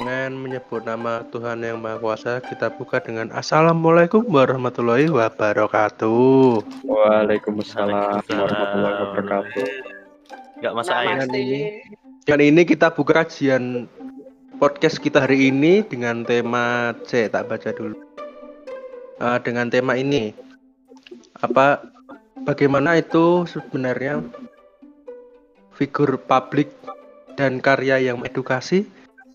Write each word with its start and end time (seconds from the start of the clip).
dengan 0.00 0.32
menyebut 0.32 0.80
nama 0.88 1.20
Tuhan 1.28 1.60
yang 1.60 1.76
Maha 1.76 2.00
Kuasa, 2.00 2.40
kita 2.40 2.72
buka 2.72 3.04
dengan 3.04 3.28
Assalamualaikum 3.36 4.24
warahmatullahi 4.32 5.12
wabarakatuh. 5.12 6.64
Waalaikumsalam 6.88 8.24
warahmatullahi 8.24 8.96
wabarakatuh. 8.96 9.66
Enggak 10.56 10.72
masa 10.72 11.04
air. 11.04 11.20
Dengan 11.20 11.36
ini, 11.36 11.60
dengan 12.24 12.40
ini 12.48 12.62
kita 12.64 12.88
buka 12.96 13.20
kajian 13.20 13.92
podcast 14.56 15.04
kita 15.04 15.28
hari 15.28 15.52
ini 15.52 15.84
dengan 15.84 16.24
tema 16.24 16.96
C, 17.04 17.28
tak 17.28 17.52
baca 17.52 17.68
dulu. 17.68 18.00
Eh, 19.20 19.38
dengan 19.44 19.68
tema 19.68 20.00
ini, 20.00 20.32
apa 21.44 21.84
bagaimana 22.48 22.96
itu 22.96 23.44
sebenarnya 23.44 24.24
figur 25.76 26.16
publik 26.24 26.72
dan 27.36 27.60
karya 27.60 28.00
yang 28.00 28.24
edukasi 28.24 28.88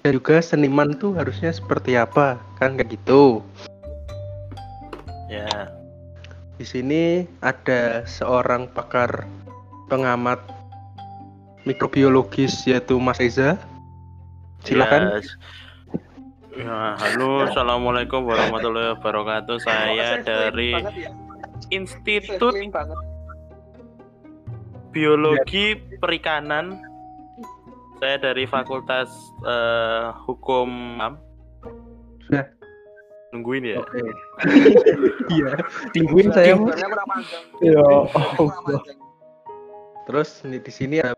dan 0.05 0.21
juga 0.21 0.37
seniman 0.37 0.93
tuh 0.93 1.17
harusnya 1.17 1.49
seperti 1.49 1.97
apa 1.97 2.37
kan 2.61 2.77
kayak 2.77 2.93
gitu 2.93 3.41
Ya. 5.25 5.73
di 6.61 6.65
sini 6.69 7.25
ada 7.41 8.05
seorang 8.05 8.69
pakar 8.69 9.25
pengamat 9.89 10.37
mikrobiologis 11.65 12.69
yaitu 12.69 13.01
Mas 13.01 13.17
Eza 13.17 13.57
silakan 14.61 15.17
Ya, 15.17 15.25
Ya, 16.55 16.95
halo, 16.95 17.51
assalamualaikum 17.51 18.23
warahmatullahi 18.23 18.95
wabarakatuh. 18.95 19.59
Saya 19.59 20.23
dari 20.23 20.71
Institut 21.67 22.55
Biologi 24.95 25.75
Perikanan. 25.99 26.79
Saya 27.99 28.15
dari 28.19 28.43
Fakultas 28.43 29.09
eh, 29.47 30.05
Hukum 30.27 30.99
Am. 30.99 31.15
Sudah. 32.27 32.45
Nungguin 33.31 33.67
ya. 33.67 33.83
oke. 33.83 33.99
Iya. 35.35 35.51
Tungguin 35.91 36.29
saya. 36.31 36.53
Ya 37.59 37.83
terus 40.05 40.45
ini 40.45 40.61
di 40.61 40.69
sini 40.69 41.01
ada 41.01 41.17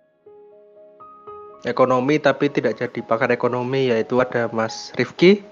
ekonomi 1.68 2.16
tapi 2.24 2.48
tidak 2.48 2.80
jadi 2.80 3.04
pakar 3.04 3.28
ekonomi 3.36 3.92
yaitu 3.92 4.18
ada 4.24 4.48
Mas 4.50 4.96
Rifki. 4.96 5.44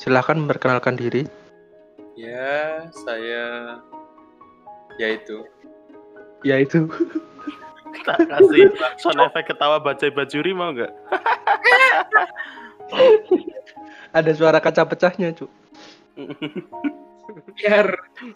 Silahkan 0.00 0.38
memperkenalkan 0.38 0.96
diri. 0.96 1.28
Ya, 2.16 2.88
saya 3.04 3.76
yaitu. 4.96 5.44
Yaitu 6.40 6.88
Kita 7.90 8.14
kasih 8.16 8.70
sound 8.98 9.20
effect 9.24 9.50
ketawa 9.50 9.82
baca 9.82 10.06
bajuri 10.10 10.54
mau 10.54 10.70
nggak? 10.70 10.92
ada 14.10 14.30
suara 14.34 14.58
kaca 14.58 14.82
pecahnya 14.86 15.34
cu 15.34 15.46
biar 17.56 17.86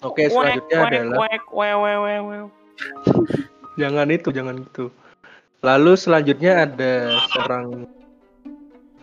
oke 0.00 0.22
selanjutnya 0.30 0.78
adalah 0.86 1.16
Wek, 1.27 1.44
wek, 1.52 1.74
wek, 1.77 1.98
wek, 2.00 2.20
wek. 2.24 2.44
jangan 3.77 4.08
itu 4.11 4.28
jangan 4.30 4.56
itu 4.62 4.91
lalu 5.64 5.92
selanjutnya 5.98 6.68
ada 6.68 6.92
seorang 7.34 7.89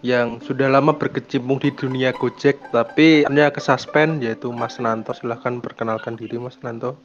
yang 0.02 0.42
sudah 0.42 0.66
lama 0.66 0.98
berkecimpung 0.98 1.62
di 1.62 1.70
dunia 1.78 2.10
Gojek 2.18 2.58
tapi 2.74 3.22
hanya 3.30 3.54
ke 3.54 3.62
suspend 3.62 4.26
yaitu 4.26 4.50
Mas 4.50 4.82
Nanto 4.82 5.14
silahkan 5.14 5.62
perkenalkan 5.62 6.18
diri 6.18 6.42
Mas 6.42 6.58
Nanto 6.66 6.98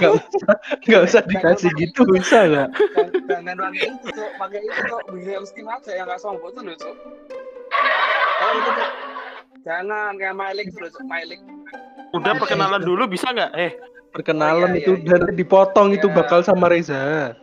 nggak 0.00 0.12
usah 0.12 0.54
nggak 0.84 1.02
usah 1.08 1.20
dikasih 1.24 1.70
gitu 1.80 2.04
bisa 2.12 2.44
nggak 2.44 2.68
jangan 3.24 3.56
pakai 3.56 3.88
itu 3.88 4.06
tuh 4.12 4.28
pakai 4.36 4.60
itu 4.60 4.80
tuh 4.84 5.00
bisa 5.16 5.30
Steam 5.48 5.66
aja 5.68 5.90
yang 5.96 6.06
nggak 6.08 6.20
sombong 6.20 6.52
tuh 6.52 6.64
oh 8.40 8.50
itu 8.52 8.70
jangan 9.64 10.12
kayak 10.16 10.36
Mailik 10.36 10.66
tuh 10.72 10.80
loh 10.84 10.90
Cuk. 10.92 11.04
Mailik 11.08 11.40
Udah 12.10 12.34
perkenalan 12.34 12.82
dulu 12.82 13.06
bisa 13.06 13.30
nggak? 13.30 13.54
Eh, 13.54 13.70
perkenalan 14.10 14.74
Oh, 14.74 14.74
iya, 14.74 14.82
itu 14.82 14.92
iya, 14.98 15.02
iya. 15.06 15.10
dari 15.22 15.38
dipotong 15.38 15.94
itu 15.94 16.10
Iya. 16.10 16.16
bakal 16.18 16.42
sama 16.42 16.66
Reza. 16.66 17.38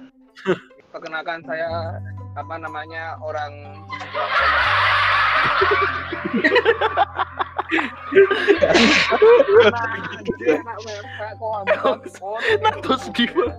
Perkenalkan 0.91 1.39
saya 1.47 1.95
apa 2.35 2.55
namanya 2.59 3.15
orang 3.23 3.79
terus 12.83 13.03
gimana? 13.13 13.53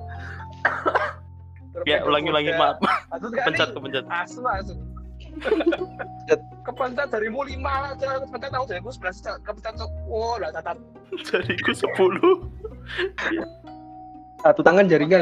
Ya, 1.86 2.02
ulangi-ulangi 2.02 2.50
maaf. 2.58 2.82
Kepencet, 3.12 3.70
kepencet. 3.76 4.04
Asu, 4.10 4.42
asu. 4.42 4.74
Kepencet 6.66 7.08
darimu 7.12 7.44
lima 7.46 7.94
aja, 7.94 8.18
kepencet 8.26 8.50
tahu 8.50 8.64
dari 8.66 8.80
gue 8.82 8.92
sebelas, 8.92 9.22
kepencet 9.22 9.74
oh 10.10 10.34
lah 10.40 10.50
catat. 10.50 10.76
Jariku 11.28 11.72
10. 11.72 11.88
satu 14.38 14.62
tangan 14.62 14.86
oke. 14.86 15.02
lima 15.02 15.18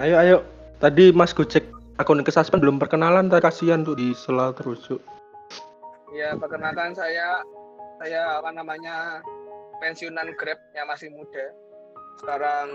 ayo 0.00 0.14
ayo 0.16 0.36
tadi 0.80 1.12
Mas 1.12 1.36
Gojek 1.36 1.68
akun 2.00 2.24
ke 2.24 2.32
suspend 2.32 2.64
belum 2.64 2.80
perkenalan 2.80 3.28
tak 3.28 3.44
kasihan 3.44 3.84
tuh 3.84 3.92
di 3.92 4.16
sela 4.16 4.56
terus 4.56 4.80
Cuk. 4.88 5.04
Ya, 6.16 6.32
perkenalkan 6.34 6.96
saya 6.96 7.44
saya 8.00 8.40
apa 8.40 8.50
namanya 8.56 9.20
pensiunan 9.84 10.32
Grab 10.40 10.56
yang 10.72 10.88
masih 10.88 11.12
muda. 11.12 11.52
Sekarang 12.18 12.68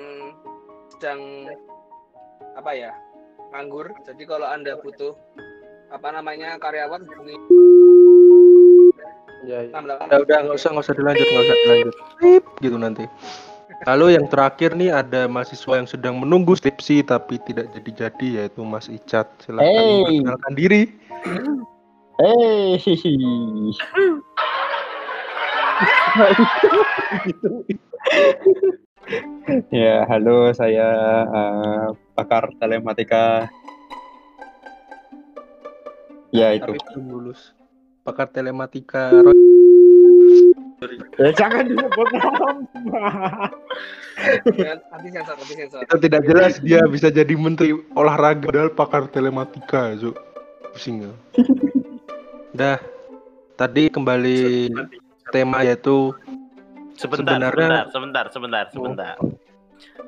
sedang 0.93 1.49
apa 2.53 2.71
ya? 2.77 2.93
nganggur. 3.53 3.87
Jadi 4.05 4.23
kalau 4.29 4.45
Anda 4.45 4.77
butuh 4.77 5.17
apa 5.89 6.11
namanya 6.11 6.57
karyawan 6.59 7.01
hubungi 7.07 7.37
ya, 9.45 9.69
ya. 9.69 9.79
68. 9.79 10.09
udah 10.09 10.19
udah 10.25 10.37
nggak 10.49 10.57
usah 10.57 10.69
nggak 10.73 10.85
usah 10.85 10.95
dilanjut 10.97 11.27
nggak 11.29 11.45
usah 11.45 11.57
dilanjut 11.61 11.95
gitu 12.59 12.77
nanti 12.81 13.05
lalu 13.83 14.15
yang 14.15 14.25
terakhir 14.31 14.71
nih 14.79 14.95
ada 14.95 15.27
mahasiswa 15.27 15.75
yang 15.83 15.89
sedang 15.89 16.15
menunggu 16.15 16.55
skripsi 16.55 17.03
tapi 17.03 17.35
tidak 17.43 17.67
jadi-jadi 17.75 18.27
yaitu 18.47 18.63
Mas 18.63 18.87
Icat 18.87 19.27
silahkan 19.43 19.67
Hey. 19.67 20.23
perkenalkan 20.23 20.53
diri 20.55 20.81
Eh, 22.15 22.79
ya 29.75 30.07
halo 30.07 30.47
saya 30.55 30.87
eh, 31.27 31.91
pakar 32.15 32.55
telematika. 32.55 33.51
Ya 36.31 36.55
itu. 36.55 36.71
tapi 36.71 36.79
belum 36.95 37.05
lulus 37.11 37.51
pakar 38.07 38.31
telematika. 38.31 39.11
Ya, 41.15 41.31
jangan 41.31 41.63
disebut 41.65 42.07
nama. 42.13 42.49
Nanti 44.91 45.07
sensor, 45.09 45.35
nanti 45.35 45.53
sensor. 45.55 45.79
itu 45.81 45.95
tidak 46.01 46.21
jelas 46.23 46.53
dia 46.59 46.83
bisa 46.85 47.07
jadi 47.07 47.31
menteri 47.33 47.71
olahraga 47.93 48.43
padahal 48.43 48.69
pakar 48.69 49.07
telematika 49.07 49.95
Zu. 49.95 50.11
pusing 50.71 51.07
ya. 51.07 51.13
Dah. 52.51 52.79
Tadi 53.55 53.87
kembali 53.87 54.67
tema 55.31 55.63
yaitu 55.63 56.11
Sebentar, 56.93 57.35
Sebenarnya- 57.39 57.87
sebentar, 57.91 58.25
sebentar, 58.25 58.25
sebentar, 58.29 58.65
sebentar. 58.71 59.15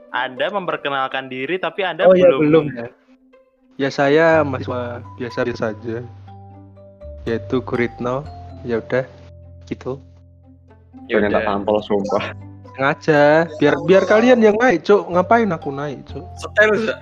Anda 0.09 0.47
memperkenalkan 0.47 1.27
diri 1.27 1.55
tapi 1.57 1.83
Anda 1.83 2.07
oh 2.07 2.15
ya 2.15 2.27
belum. 2.29 2.39
belum 2.43 2.65
ya. 2.73 2.87
Ya 3.77 3.89
saya 3.89 4.39
mahasiswa 4.41 4.99
biasa-biasa 5.15 5.71
saja 5.71 5.97
yaitu 7.23 7.59
Guritno 7.59 8.23
ya 8.63 8.79
udah 8.79 9.03
gitu 9.65 9.99
Jangan 11.05 11.29
tak 11.31 11.43
tampol 11.43 11.77
sumpah. 11.79 12.25
sengaja 12.69 13.21
biar 13.57 13.73
biar 13.83 14.03
kalian 14.05 14.37
yang 14.39 14.53
naik 14.53 14.81
cuk 14.81 15.01
ngapain 15.07 15.49
aku 15.49 15.69
naik 15.69 15.97
cuk 16.05 16.21
setel 16.35 16.77
enggak? 16.77 16.99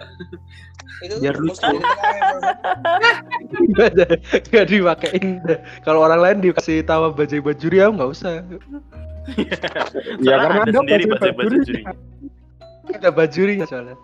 Itu 1.04 1.16
Biar 1.20 1.36
lucu. 1.36 1.60
jadi 1.60 1.76
kayak- 1.76 3.24
nggak 3.68 4.62
ada 4.64 4.64
dipakein 4.66 5.28
kalau 5.82 6.00
orang 6.02 6.18
lain 6.18 6.38
dikasih 6.42 6.80
tawa 6.82 7.12
bajai 7.12 7.40
bajuri 7.40 7.78
ya 7.78 7.92
nggak 7.92 8.08
usah 8.08 8.40
Ya 10.22 10.36
karena 10.40 10.64
Anda 10.64 10.80
sendiri 10.80 11.04
baju 11.06 11.12
baca 11.12 11.30
bajuri. 11.34 11.58
bajuri. 11.60 11.82
ada 12.96 13.10
bajurinya 13.12 13.66
soalnya 13.66 13.98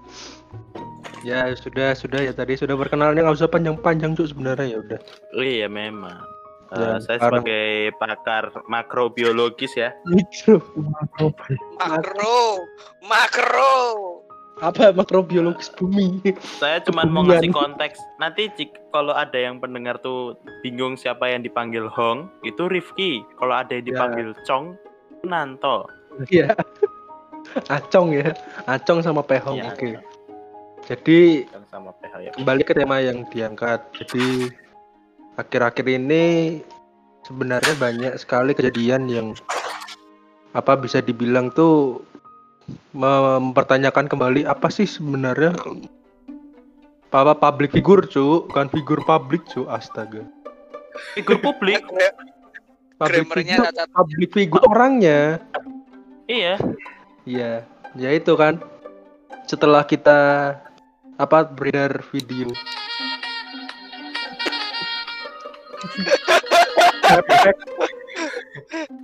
ya 1.21 1.53
sudah 1.53 1.93
sudah 1.93 2.19
ya 2.19 2.33
tadi 2.33 2.57
sudah 2.57 2.75
perkenalannya 2.75 3.23
nggak 3.23 3.37
usah 3.37 3.47
panjang-panjang 3.47 4.11
cuk 4.11 4.27
sebenarnya 4.27 4.67
ya 4.67 4.77
udah 4.81 4.99
Oh 5.31 5.45
iya 5.45 5.71
memang. 5.71 6.19
Eh, 6.71 6.79
Ya, 6.79 7.03
saya 7.03 7.19
sekarang- 7.19 7.43
sebagai 7.43 7.67
pakar 7.97 8.43
makrobiologis 8.65 9.75
ya. 9.75 9.91
itu 10.07 10.55
makro, 10.79 12.63
makro. 13.01 13.75
apa 14.61 14.93
makrobiologis 14.93 15.73
bumi 15.73 16.21
Saya 16.55 16.77
cuma 16.79 17.01
mau 17.03 17.25
ngasih 17.25 17.49
konteks. 17.49 17.97
Nanti 18.15 18.45
jik, 18.53 18.71
kalau 18.89 19.11
ada 19.11 19.33
yang 19.33 19.57
pendengar 19.57 19.97
tuh 19.97 20.37
bingung 20.61 20.93
siapa 20.93 21.25
yang 21.25 21.41
dipanggil 21.41 21.89
Hong, 21.89 22.29
itu 22.41 22.69
Rifki. 22.69 23.25
Kalau 23.35 23.51
ada 23.51 23.73
yang 23.73 23.83
Ya. 23.83 23.89
dipanggil 23.89 24.27
Chong, 24.45 24.77
Nanto. 25.23 25.89
Iya. 26.29 26.53
Acong 27.67 28.13
ya. 28.13 28.31
Acong 28.63 29.01
sama 29.01 29.19
Pehong. 29.21 29.57
Iya. 29.57 29.73
Oke. 29.73 29.89
Jadi 30.83 31.45
Kan 31.45 31.63
sama 31.67 31.89
PH 31.93 32.13
ya. 32.21 32.31
kembali 32.33 32.61
ke 32.61 32.73
tema 32.73 32.97
yang 32.97 33.25
diangkat. 33.27 33.81
Jadi 33.97 34.49
akhir-akhir 35.39 35.85
ini 35.87 36.23
sebenarnya 37.23 37.75
banyak 37.79 38.13
sekali 38.19 38.51
kejadian 38.51 39.07
yang 39.07 39.27
apa 40.51 40.75
bisa 40.75 40.99
dibilang 40.99 41.47
tuh 41.55 42.03
mempertanyakan 42.91 44.11
kembali 44.11 44.43
apa 44.43 44.67
sih 44.67 44.87
sebenarnya 44.87 45.55
apa 47.11 47.35
public 47.35 47.75
figure 47.75 48.07
cu 48.07 48.47
kan 48.55 48.71
figur 48.71 48.99
publik 49.03 49.43
cu 49.51 49.67
astaga. 49.67 50.23
Figur 51.15 51.39
publik. 51.43 51.83
public 52.95 53.27
Grammarnya 53.27 53.57
figure, 53.59 53.91
public 53.91 54.29
figure 54.31 54.65
orangnya. 54.71 55.19
Iya. 56.31 56.55
iya. 57.27 57.51
Ya 57.99 58.09
itu 58.15 58.31
kan. 58.39 58.63
Setelah 59.49 59.83
kita 59.83 60.19
apa 61.19 61.43
beredar 61.43 61.99
video 62.15 62.47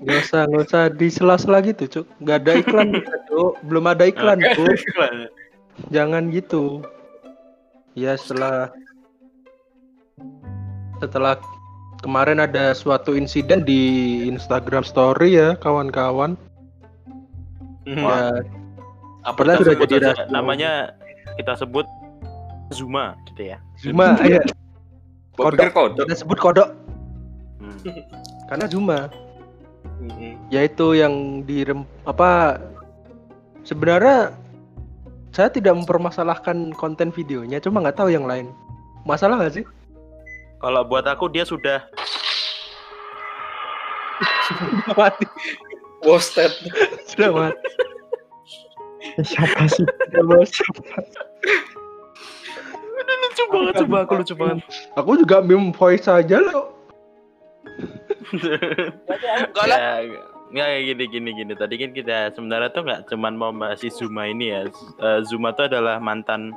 Gak 0.08 0.18
usah, 0.24 0.42
gak 0.48 0.64
usah 0.70 0.84
di 0.94 1.08
sela-sela 1.12 1.60
gitu, 1.66 1.84
Cuk. 1.90 2.06
Gak 2.24 2.38
ada 2.46 2.52
iklan, 2.62 3.02
Cuk. 3.28 3.60
Belum 3.68 3.86
ada 3.90 4.08
iklan, 4.08 4.40
Cuk. 4.56 4.78
Jangan 5.92 6.30
gitu. 6.32 6.86
Ya 7.98 8.14
setelah 8.14 8.70
setelah 11.02 11.38
kemarin 12.02 12.42
ada 12.42 12.74
suatu 12.74 13.18
insiden 13.18 13.66
di 13.66 13.82
Instagram 14.30 14.86
Story 14.86 15.38
ya, 15.38 15.58
kawan-kawan. 15.58 16.38
Ya, 17.88 18.44
Apa 19.24 19.44
Padahal 19.44 19.64
kita 19.64 19.66
sudah 19.66 19.88
jadi 19.88 20.10
namanya 20.30 20.72
kita 21.40 21.56
sebut 21.56 21.88
Zuma 22.76 23.16
gitu 23.32 23.56
ya. 23.56 23.58
Zuma, 23.80 24.20
ya. 24.28 24.44
Pikir 25.38 25.70
kodok. 25.72 26.06
Kita 26.10 26.16
sebut 26.18 26.40
kodok 26.42 26.70
Hmm. 27.58 27.74
karena 28.48 28.66
Zuma. 28.70 29.00
Mm-mm. 29.98 30.38
yaitu 30.54 30.94
yang 30.94 31.42
di 31.42 31.66
apa 32.06 32.62
sebenarnya 33.66 34.30
saya 35.34 35.50
tidak 35.50 35.74
mempermasalahkan 35.74 36.70
konten 36.78 37.10
videonya 37.10 37.58
cuma 37.58 37.82
nggak 37.82 37.98
tahu 37.98 38.14
yang 38.14 38.30
lain 38.30 38.54
masalah 39.10 39.42
nggak 39.42 39.58
sih 39.58 39.66
Kalau 40.62 40.86
buat 40.86 41.10
aku 41.10 41.34
dia 41.34 41.50
sudah 41.50 41.82
mati 44.94 45.26
Wasted. 46.06 46.54
sudah 47.10 47.30
mati 47.34 47.58
Siapa 49.26 49.66
sih? 49.66 49.86
Lucu 53.38 53.46
banget, 53.48 53.74
coba 53.80 53.98
aku 54.02 54.14
lucu 54.18 54.34
banget. 54.34 54.58
aku 54.94 55.12
juga 55.16 55.38
meme 55.40 55.70
voice 55.72 56.08
aja 56.08 56.38
loh 56.40 56.74
Enggak 58.28 59.66
lah. 59.68 59.78
ya, 59.78 59.92
ya 60.52 60.64
kayak 60.66 60.82
gini 60.84 61.04
gini 61.08 61.30
gini. 61.34 61.54
Tadi 61.54 61.76
kan 61.78 61.92
kita 61.92 62.18
sebenarnya 62.34 62.70
tuh 62.72 62.84
nggak 62.84 63.02
cuman 63.08 63.34
mau 63.36 63.52
bahas 63.52 63.80
si 63.80 63.90
Zuma 63.90 64.26
ini 64.26 64.50
ya. 64.50 64.66
Eh, 64.98 65.20
Zuma 65.24 65.54
tuh 65.54 65.68
adalah 65.68 66.00
mantan 66.00 66.52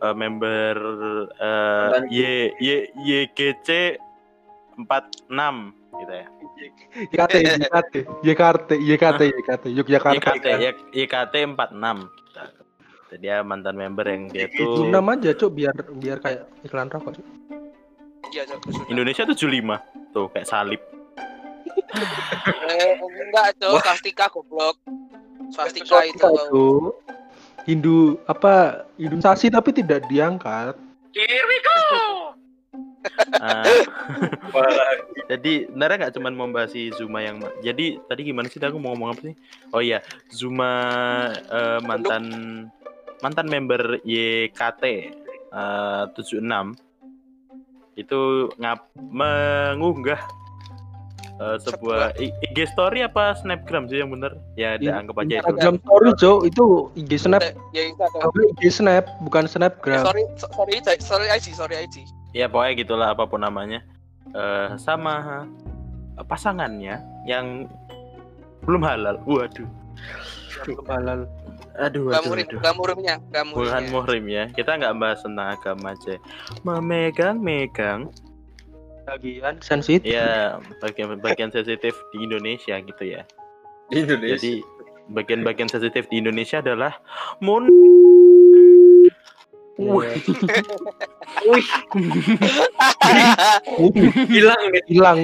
eh, 0.00 0.14
member 0.14 0.74
eh, 1.36 1.86
Mantan. 1.92 2.04
Y 2.08 2.20
Y 2.56 2.70
YGC 2.96 3.68
46 4.80 4.88
gitu 5.92 6.12
ya. 6.12 6.26
YKT 7.12 7.34
YKT 7.60 7.94
YKT 8.24 8.70
YKT 8.80 9.20
YKT 9.36 9.64
Yogyakarta 9.70 10.16
YKT 10.18 10.46
Y- 10.48 11.04
YKT 11.04 11.34
46 11.52 11.52
gitu. 11.52 11.60
Jadi 11.62 12.31
Dia 13.20 13.44
mantan 13.44 13.76
member 13.76 14.06
yang 14.08 14.32
dia 14.32 14.48
tuh 14.48 14.88
Junam 14.88 15.10
aja 15.12 15.36
cuk 15.36 15.50
biar 15.52 15.74
biar 16.00 16.18
kayak 16.22 16.48
iklan 16.64 16.88
rokok 16.88 17.20
Cuk. 17.20 17.26
Iya, 18.32 18.48
Cok. 18.48 18.88
Indonesia 18.88 19.28
75 19.28 20.14
tuh 20.16 20.26
kayak 20.32 20.48
salib. 20.48 20.80
Eh, 22.72 22.96
enggak, 22.96 23.60
Cok. 23.60 23.80
Swastika 23.84 24.26
goblok. 24.32 24.76
Swastika 25.52 26.08
itu. 26.08 26.32
Hindu 27.62 28.18
apa 28.26 28.82
Hinduisasi 28.98 29.46
tapi 29.46 29.70
tidak 29.70 30.02
diangkat 30.10 30.74
Ah, 33.42 33.66
Wah, 34.54 34.70
jadi 35.26 35.66
sebenarnya 35.66 36.06
nggak 36.06 36.14
cuma 36.14 36.30
membahas 36.30 36.70
si 36.70 36.94
Zuma 36.94 37.18
yang 37.18 37.42
jadi 37.58 37.98
tadi 38.06 38.30
gimana 38.30 38.46
sih 38.46 38.62
aku 38.62 38.78
mau 38.78 38.94
ngomong 38.94 39.10
apa 39.10 39.20
sih? 39.26 39.34
Oh 39.74 39.82
iya, 39.82 40.00
Zuma 40.30 40.70
eh, 41.34 41.80
mantan 41.82 42.24
mantan 43.22 43.46
member 43.46 44.02
YKT 44.02 44.82
eh, 45.48 46.02
76 46.12 46.42
itu 47.94 48.20
ngap 48.56 48.88
mengunggah 48.96 50.20
eh, 51.38 51.56
sebuah 51.58 52.16
IG 52.16 52.58
story 52.68 53.04
apa 53.04 53.36
snapgram 53.36 53.84
sih 53.86 54.00
yang 54.00 54.10
bener? 54.10 54.32
Ya, 54.54 54.74
Iya, 54.74 54.96
ada 54.96 55.00
anggap 55.00 55.16
aja 55.18 55.28
itu. 55.28 55.38
Instagram 55.38 55.74
story 55.78 56.10
cuk 56.16 56.38
itu 56.48 56.64
IG 56.96 57.12
snap 57.20 57.42
Ya, 57.70 57.82
ada. 57.90 58.18
Tapi 58.22 58.40
IG 58.52 58.62
snap 58.72 59.04
bukan 59.20 59.44
Eh, 59.44 59.50
snapgram 59.50 60.02
sorry, 60.02 60.22
so- 60.34 60.50
sorry, 60.50 60.74
sorry 60.98 61.26
IG, 61.30 61.46
sorry 61.52 61.74
IG. 61.78 61.96
Ya 62.32 62.48
pokoknya 62.48 62.72
gitulah 62.80 63.08
apa 63.12 63.24
pun 63.24 63.40
namanya. 63.40 63.84
Eh 64.32 64.68
sama 64.78 65.44
eh, 66.16 66.24
pasangannya 66.24 66.96
yang 67.22 67.68
belum 68.62 68.82
halal. 68.82 69.20
Waduh. 69.22 69.68
halal 70.86 71.26
Aduh, 71.74 72.08
Gak 72.08 72.20
aduh, 72.20 72.28
murim, 72.28 72.46
aduh. 72.46 72.60
gak 72.60 72.74
murimnya, 72.76 73.14
gak 73.26 73.44
Bukan 73.46 73.56
murimnya. 73.56 73.90
muhrim 73.90 74.24
ya. 74.26 74.44
Kita 74.50 74.76
nggak 74.76 74.94
bahas 74.94 75.20
tentang 75.20 75.48
agama 75.50 75.86
aja. 75.90 76.14
Memegang-megang 76.62 78.00
bagian 79.02 79.58
sensitif 79.58 80.06
ya 80.06 80.56
bagian-bagian 80.78 81.50
sensitif 81.50 81.90
di 82.10 82.22
Indonesia 82.22 82.78
gitu 82.78 83.02
ya. 83.02 83.26
di 83.88 83.98
Indonesia. 83.98 84.38
Jadi 84.38 84.52
bagian-bagian 85.08 85.66
sensitif 85.66 86.06
di 86.06 86.16
Indonesia 86.18 86.60
adalah 86.60 86.96
mun 87.38 87.66
Wih, 89.82 91.66
hilang 94.28 94.62
nih. 94.70 94.82
hilang 94.86 95.18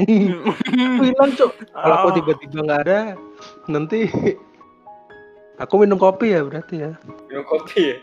hilang 0.98 1.30
cuk 1.32 1.52
kalau 1.70 1.94
Ah. 2.02 2.12
tiba-tiba 2.12 2.58
nggak 2.64 2.80
ada 2.82 2.98
nanti 3.66 4.08
aku 5.58 5.74
minum 5.78 5.96
kopi 5.96 6.32
ya 6.32 6.40
berarti 6.40 6.74
ya 6.80 6.92
Minum 7.26 7.44
kopi 7.44 7.80
ya. 7.84 7.96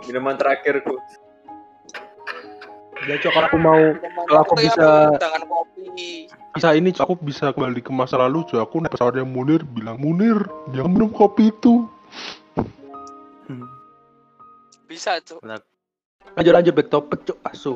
Minuman 0.00 0.32
terakhirku. 0.34 0.96
ya 3.02 3.16
kalau 3.18 3.46
aku 3.46 3.58
mau 3.58 3.80
Kalau 4.24 4.40
aku 4.42 4.54
bisa- 4.56 5.16
kopi. 5.42 6.28
bisa 6.52 6.68
ini 6.72 6.88
cuk 6.90 7.02
aku 7.02 7.14
bisa 7.18 7.48
kembali 7.50 7.80
ke 7.80 7.88
masa 7.90 8.16
lalu 8.16 8.44
cuk 8.44 8.60
aku 8.60 8.76
naik 8.78 8.92
pesawatnya 8.92 9.24
Munir 9.24 9.64
bilang 9.66 9.96
Munir 9.96 10.36
jangan 10.70 10.90
minum 10.90 11.08
kopi 11.08 11.48
itu 11.48 11.88
Bisa, 14.84 15.22
Cok. 15.22 15.38
lanjut 16.34 16.52
lanjut 16.52 16.72
back 16.74 16.88
topic 16.88 17.20
cuk 17.24 17.38
asu 17.44 17.74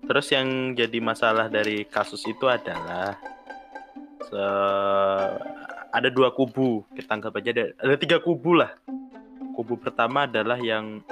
Terus 0.00 0.26
yang 0.28 0.48
jadi 0.74 0.98
masalah 0.98 1.46
dari 1.46 1.84
kasus 1.84 2.24
itu 2.24 2.42
adalah 2.44 3.20
se- 4.24 5.36
ada 5.90 6.08
dua 6.08 6.30
kubu. 6.30 6.86
Kita 6.94 7.18
anggap 7.18 7.38
aja 7.38 7.50
ada, 7.50 7.64
ada 7.78 7.94
tiga 7.98 8.22
kubu 8.22 8.58
lah. 8.58 8.74
Kubu 9.54 9.76
pertama 9.76 10.24
adalah 10.24 10.56
yang 10.58 11.02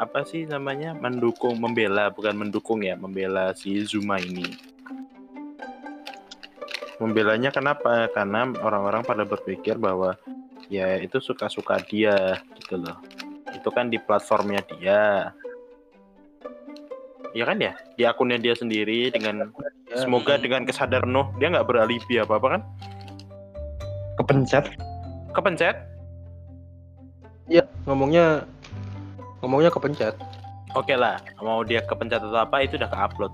apa 0.00 0.24
sih 0.24 0.48
namanya 0.48 0.96
mendukung 0.96 1.60
membela 1.60 2.08
bukan 2.08 2.34
mendukung 2.34 2.80
ya 2.80 2.96
membela 2.96 3.52
si 3.52 3.76
Zuma 3.84 4.18
ini. 4.18 4.44
Membelanya 6.98 7.52
kenapa? 7.52 8.08
Karena 8.10 8.48
orang-orang 8.62 9.02
pada 9.04 9.26
berpikir 9.26 9.76
bahwa 9.76 10.16
ya 10.72 10.96
itu 10.98 11.20
suka-suka 11.20 11.82
dia 11.84 12.40
gitu 12.56 12.80
loh. 12.80 12.96
Itu 13.52 13.68
kan 13.68 13.92
di 13.92 14.00
platformnya 14.00 14.64
dia. 14.64 15.34
Ya 17.32 17.44
kan 17.48 17.58
ya, 17.64 17.72
di 17.96 18.04
akunnya 18.04 18.36
dia 18.36 18.52
sendiri 18.52 19.08
dengan 19.08 19.50
semoga 19.96 20.36
dengan 20.36 20.68
kesadaran 20.68 21.08
Noh 21.08 21.32
dia 21.40 21.48
nggak 21.48 21.64
beralibi 21.64 22.20
apa 22.20 22.36
apa 22.36 22.48
kan? 22.58 22.62
Kepencet. 24.22 24.70
Kepencet? 25.34 25.92
iya 27.50 27.64
ngomongnya 27.84 28.46
ngomongnya 29.42 29.70
kepencet 29.72 30.14
Oke 30.72 30.96
lah, 30.96 31.20
mau 31.44 31.60
dia 31.60 31.84
kepencet 31.84 32.24
atau 32.24 32.48
apa 32.48 32.64
itu 32.64 32.80
udah 32.80 32.88
ke-upload. 32.88 33.28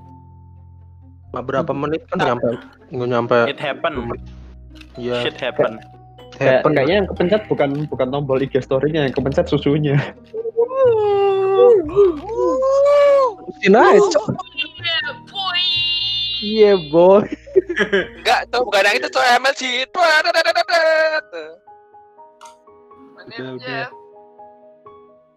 Nah, 1.30 1.38
berapa 1.38 1.70
menit 1.70 2.02
kan 2.10 2.18
nyampe 2.18 2.50
nggak 2.90 3.08
nyampe 3.14 3.38
It 3.46 3.62
happen, 3.62 4.10
ya 4.98 5.22
shit 5.22 5.38
happen. 5.38 5.78
Kayak, 6.34 6.66
happen 6.66 6.74
kayaknya 6.74 6.96
yang 6.98 7.06
kepencet 7.06 7.46
bukan 7.46 7.86
bukan 7.86 8.10
tombol 8.10 8.42
IG 8.42 8.58
story-nya, 8.58 9.06
yang 9.06 9.14
kepencet 9.14 9.46
susunya. 9.46 10.02
Terusin 13.46 13.74
iya 16.42 16.72
boy 16.76 17.26
Enggak, 17.78 18.40
Cok. 18.50 18.62
Bukan 18.70 18.84
yang 18.86 18.96
itu. 18.98 19.08
MLG. 19.18 19.62
Tuh, 19.94 20.02
ada, 20.02 20.28
ada, 20.34 20.50
ada. 20.50 21.44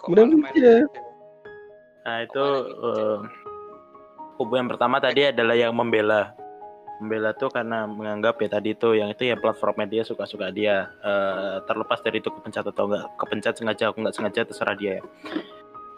udah 0.01 0.23
udah? 0.25 0.81
Nah 2.01 2.17
itu 2.25 2.45
eh, 2.81 3.17
kubu 4.39 4.53
yang 4.57 4.69
pertama 4.71 4.97
tadi 4.97 5.29
adalah 5.29 5.53
yang 5.53 5.75
membela. 5.75 6.33
Membela 7.01 7.33
tuh 7.33 7.49
karena 7.49 7.85
menganggap 7.89 8.37
ya 8.41 8.49
tadi 8.49 8.73
itu 8.77 8.93
yang 8.97 9.09
itu 9.13 9.29
ya 9.29 9.37
platform 9.37 9.85
media 9.85 10.01
suka-suka 10.01 10.49
dia. 10.49 10.89
Eh, 11.03 11.57
terlepas 11.69 12.01
dari 12.01 12.23
itu 12.23 12.33
kepencet 12.33 12.65
atau 12.65 12.89
enggak 12.89 13.05
kepencet 13.21 13.53
sengaja 13.61 13.93
aku 13.93 14.01
nggak 14.01 14.15
sengaja 14.17 14.41
terserah 14.49 14.75
dia 14.77 14.91
ya. 14.97 15.03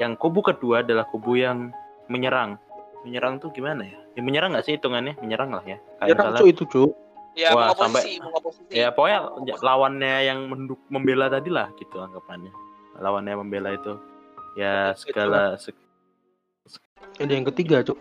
Yang 0.04 0.20
kubu 0.20 0.44
kedua 0.44 0.84
adalah 0.84 1.08
kubu 1.08 1.40
yang 1.40 1.72
menyerang. 2.12 2.60
Menyerang 3.04 3.38
tuh 3.38 3.52
gimana 3.52 3.84
ya? 3.84 4.00
ya 4.14 4.22
menyerang 4.22 4.52
nggak 4.52 4.64
sih 4.64 4.74
hitungannya? 4.76 5.20
Menyerang 5.20 5.52
lah 5.52 5.64
ya. 5.64 5.78
Kayak 5.98 6.08
Nyerang 6.10 6.26
misalnya- 6.26 6.40
cuk 6.40 6.50
itu 6.50 6.64
cuk. 6.66 6.92
Ya, 7.34 7.50
Wah, 7.50 7.74
mau 7.74 7.90
oposisi. 7.90 8.22
ya 8.70 8.94
pokoknya 8.94 9.20
lawannya 9.58 10.14
yang 10.22 10.46
menduk 10.46 10.78
membela 10.88 11.26
tadi 11.28 11.50
lah 11.50 11.74
gitu 11.76 11.98
anggapannya. 11.98 12.54
Lawannya 12.96 13.34
membela 13.36 13.74
itu 13.74 13.98
ya 14.54 14.94
segala 14.94 15.58
se- 15.58 15.74
Ada 17.18 17.34
yang 17.34 17.46
ketiga 17.50 17.82
cuk. 17.82 17.98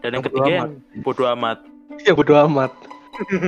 dan 0.00 0.08
yang 0.10 0.14
Yang 0.14 0.24
bodo 0.24 0.28
ketiga 0.32 0.50
yang 0.50 0.70
bodoh 1.04 1.26
amat. 1.30 1.58
Ya 2.00 2.12
bodo 2.12 2.34
amat. 2.48 2.72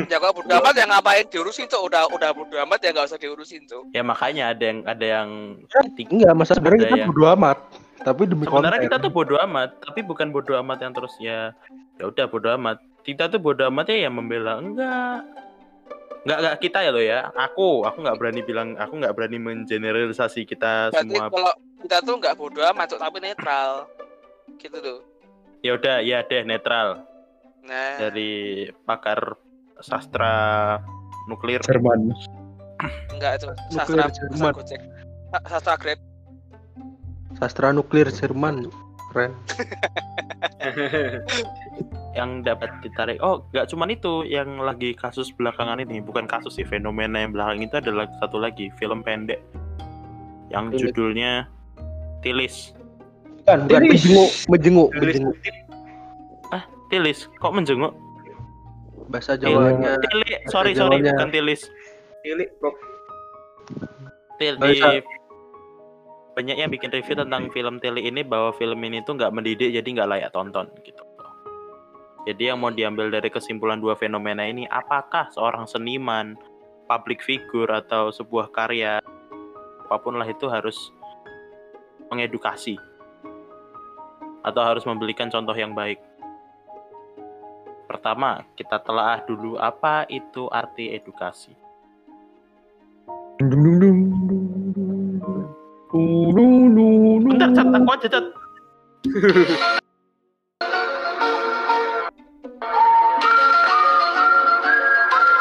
Ya 0.08 0.16
kalau 0.16 0.34
bodo 0.34 0.52
amat 0.54 0.74
ya 0.74 0.84
ngapain 0.86 1.24
diurusin 1.26 1.66
tuh 1.66 1.80
udah 1.82 2.08
udah 2.08 2.30
bodo 2.30 2.56
amat 2.60 2.78
ya 2.78 2.92
nggak 2.92 3.08
usah 3.08 3.16
diurusin 3.16 3.64
tuh. 3.64 3.88
Ya 3.92 4.00
makanya 4.00 4.52
ada 4.52 4.60
yang 4.62 4.78
ada 4.84 5.06
yang 5.08 5.28
tiga. 5.94 6.08
Enggak, 6.12 6.32
masa 6.34 6.52
sebenarnya 6.52 6.84
kita 6.84 6.96
yang- 7.00 7.08
bodo 7.08 7.24
amat. 7.32 7.58
Tapi 7.98 8.22
demi 8.24 8.46
Sebenarnya 8.46 8.78
konten. 8.78 8.86
kita 8.86 8.96
tuh 9.02 9.10
bodoh 9.10 9.38
amat, 9.42 9.74
tapi 9.82 10.00
bukan 10.02 10.30
bodoh 10.30 10.54
amat 10.62 10.78
yang 10.80 10.94
terus 10.94 11.14
ya 11.18 11.50
ya 11.98 12.04
udah 12.06 12.26
bodoh 12.30 12.54
amat. 12.54 12.78
Kita 13.02 13.26
tuh 13.26 13.38
bodoh 13.38 13.66
amat 13.68 13.90
ya 13.90 14.06
yang 14.06 14.14
membela 14.14 14.58
enggak. 14.58 15.26
Enggak 16.22 16.38
enggak 16.38 16.56
kita 16.62 16.78
ya 16.86 16.90
lo 16.90 17.02
ya. 17.02 17.20
Aku 17.34 17.82
aku 17.82 17.98
nggak 18.02 18.18
berani 18.18 18.42
bilang 18.42 18.78
aku 18.78 19.02
nggak 19.02 19.14
berani 19.14 19.38
mengeneralisasi 19.38 20.46
kita 20.46 20.94
Berarti 20.94 21.10
semua. 21.10 21.26
kalau 21.26 21.52
kita 21.82 21.96
tuh 22.02 22.14
nggak 22.18 22.34
bodo 22.36 22.60
amat 22.70 22.94
tapi 22.94 23.18
netral. 23.18 23.90
Gitu 24.56 24.76
tuh. 24.78 24.98
Ya 25.60 25.74
udah 25.74 25.98
ya 25.98 26.22
deh 26.22 26.46
netral 26.46 27.02
Nah, 27.66 27.98
dari 28.00 28.64
pakar 28.86 29.36
sastra 29.78 30.78
nuklir. 31.26 31.60
Jerman. 31.60 32.14
enggak 33.12 33.42
itu 33.42 33.50
Nuklir 33.74 34.00
sastra 34.00 34.04
Jerman. 34.08 34.52
sastra. 35.44 35.92
Sa- 37.38 37.46
Sastra 37.46 37.70
nuklir 37.70 38.10
Jerman. 38.10 38.66
Keren. 39.14 39.32
yang 42.18 42.42
dapat 42.42 42.66
ditarik 42.82 43.22
oh 43.22 43.46
nggak 43.54 43.70
cuman 43.70 43.94
itu 43.94 44.26
yang 44.26 44.58
lagi 44.58 44.90
kasus 44.98 45.30
belakangan 45.38 45.78
ini 45.78 46.02
bukan 46.02 46.26
kasus 46.26 46.58
sih 46.58 46.66
fenomena 46.66 47.22
yang 47.22 47.30
belakang 47.30 47.62
itu 47.62 47.78
adalah 47.78 48.10
satu 48.18 48.42
lagi 48.42 48.74
film 48.74 49.06
pendek 49.06 49.38
yang 50.50 50.74
Tilis. 50.74 50.90
judulnya 50.90 51.46
Tilis 52.26 52.74
Bukan, 53.46 53.64
bukan 53.64 53.80
Tilis. 53.80 54.02
menjenguk, 54.02 54.30
menjenguk, 54.50 54.88
menjenguk. 54.98 55.36
Tilis 56.88 57.18
kok 57.38 57.52
menjenguk 57.54 57.94
Bahasa 59.08 59.36
Tilis. 59.38 59.54
Jawanya. 59.54 59.92
Tili 60.02 60.28
sorry 60.50 60.72
sorry 60.74 60.98
bukan 61.04 61.28
Tilis 61.30 61.62
Pilih 62.24 62.48
bro. 62.58 62.74
Til 64.42 64.54
di. 64.58 65.17
Banyak 66.38 66.54
yang 66.54 66.70
bikin 66.70 66.94
review 66.94 67.18
tentang 67.18 67.50
film 67.50 67.82
Tili 67.82 68.06
ini 68.06 68.22
bahwa 68.22 68.54
film 68.54 68.78
ini 68.86 69.02
tuh 69.02 69.18
nggak 69.18 69.34
mendidik 69.34 69.74
jadi 69.74 69.82
nggak 69.82 70.06
layak 70.06 70.30
tonton 70.30 70.70
gitu. 70.86 71.02
Jadi 72.30 72.46
yang 72.46 72.62
mau 72.62 72.70
diambil 72.70 73.10
dari 73.10 73.26
kesimpulan 73.26 73.82
dua 73.82 73.98
fenomena 73.98 74.46
ini 74.46 74.62
apakah 74.70 75.34
seorang 75.34 75.66
seniman 75.66 76.38
public 76.86 77.26
figure 77.26 77.66
atau 77.74 78.14
sebuah 78.14 78.54
karya 78.54 79.02
apa 79.82 79.96
pun 79.98 80.14
lah 80.14 80.30
itu 80.30 80.46
harus 80.46 80.94
mengedukasi? 82.06 82.78
Atau 84.46 84.62
harus 84.62 84.86
memberikan 84.86 85.34
contoh 85.34 85.58
yang 85.58 85.74
baik? 85.74 85.98
Pertama 87.90 88.46
kita 88.54 88.78
telaah 88.78 89.26
dulu 89.26 89.58
apa 89.58 90.06
itu 90.06 90.46
arti 90.54 90.94
edukasi? 90.94 91.50
Dung, 93.42 93.58
dung, 93.58 93.76
dung. 93.82 94.17
Dung, 95.98 96.30
dung, 96.30 96.54
dung. 96.70 97.18
bentar 97.26 97.50
cat 97.50 97.66
aku 97.68 97.90
aja 97.90 98.08
cat 98.08 98.24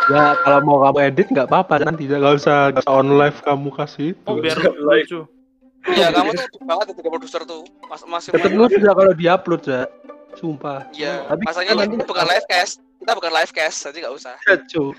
Ya 0.07 0.39
kalau 0.39 0.59
mau 0.63 0.77
kamu 0.81 0.99
edit 1.11 1.27
nggak 1.27 1.51
apa-apa 1.51 1.83
nanti 1.83 2.07
nggak 2.07 2.39
usah 2.39 2.71
nggak 2.71 2.87
usah 2.87 2.93
on 2.95 3.19
live 3.19 3.37
kamu 3.43 3.69
kasih 3.75 4.15
itu. 4.15 4.23
oh 4.23 4.39
biar 4.39 4.55
Live. 4.55 4.79
lucu 4.79 5.19
Ya 5.87 6.07
kamu 6.11 6.31
tuh 6.47 6.63
banget 6.63 6.85
jadi 6.91 7.01
produser 7.03 7.41
tuh. 7.43 7.63
Mas 7.85 8.03
masih 8.07 8.29
Tetep 8.31 8.51
lu 8.51 8.67
bisa 8.67 8.91
kalau 8.91 9.11
diupload 9.11 9.63
ya. 9.63 9.83
Sumpah. 10.35 10.85
Iya, 10.93 11.25
Tapi 11.27 11.41
masanya 11.43 11.71
nanti- 11.75 11.97
bukan 12.03 12.25
live 12.25 12.45
cast. 12.45 12.79
Kita 12.99 13.11
bukan 13.15 13.31
live 13.33 13.51
cast, 13.51 13.77
jadi 13.87 13.97
nggak 14.05 14.15
usah. 14.15 14.35
Ya, 14.45 14.55
Cuk. 14.63 14.95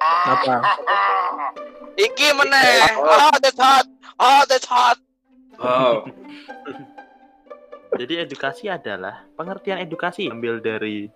Apa? 0.00 0.54
Iki 1.98 2.28
meneh. 2.38 2.94
Ah, 3.02 3.34
that's 3.42 3.58
hot. 3.58 3.90
Ah, 4.22 4.46
that's 4.46 4.70
hot. 4.70 5.02
Wow. 5.58 6.06
Jadi 7.98 8.22
edukasi 8.22 8.70
adalah 8.70 9.26
pengertian 9.34 9.82
edukasi 9.82 10.30
ambil 10.30 10.62
dari 10.62 11.10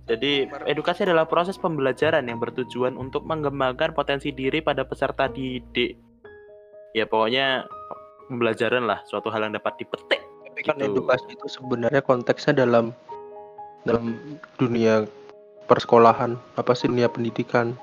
Jadi 0.07 0.47
edukasi 0.63 1.03
adalah 1.03 1.27
proses 1.27 1.59
pembelajaran 1.59 2.23
yang 2.27 2.39
bertujuan 2.39 2.95
untuk 2.95 3.27
mengembangkan 3.27 3.91
potensi 3.91 4.31
diri 4.31 4.63
pada 4.63 4.87
peserta 4.87 5.27
didik. 5.27 5.99
Ya 6.95 7.03
pokoknya 7.03 7.67
pembelajaran 8.31 8.87
lah 8.87 9.03
suatu 9.03 9.27
hal 9.27 9.47
yang 9.47 9.55
dapat 9.55 9.75
dipetik. 9.79 10.23
Tapi 10.23 10.59
kan 10.63 10.79
Gitu. 10.79 10.95
edukasi 10.95 11.27
itu 11.35 11.47
sebenarnya 11.51 11.99
konteksnya 11.99 12.55
dalam 12.55 12.95
dalam 13.83 14.15
dunia 14.55 15.03
persekolahan 15.67 16.39
apa 16.55 16.71
sih 16.73 16.87
dunia 16.87 17.11
pendidikan. 17.11 17.75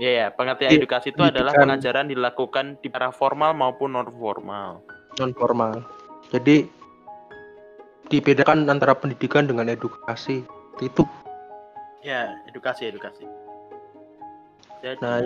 Ya, 0.00 0.10
ya 0.16 0.26
pengertian 0.32 0.72
Iya, 0.72 0.80
edukasi 0.80 1.12
itu 1.12 1.20
adalah 1.20 1.52
pengajaran 1.52 2.08
dilakukan 2.08 2.80
di 2.80 2.88
cara 2.88 3.12
formal 3.12 3.52
maupun 3.52 3.92
non 3.92 4.08
formal. 4.08 4.80
non 5.20 5.34
formal. 5.36 5.84
Jadi 6.32 6.64
dibedakan 8.08 8.64
antara 8.70 8.96
pendidikan 8.96 9.44
dengan 9.44 9.68
edukasi. 9.68 10.40
Itu. 10.80 11.04
Ya, 12.00 12.40
edukasi 12.48 12.88
edukasi. 12.88 13.28
Jadi 14.80 15.04
Nah, 15.04 15.20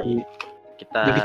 kita 0.75 1.03
jadi 1.07 1.23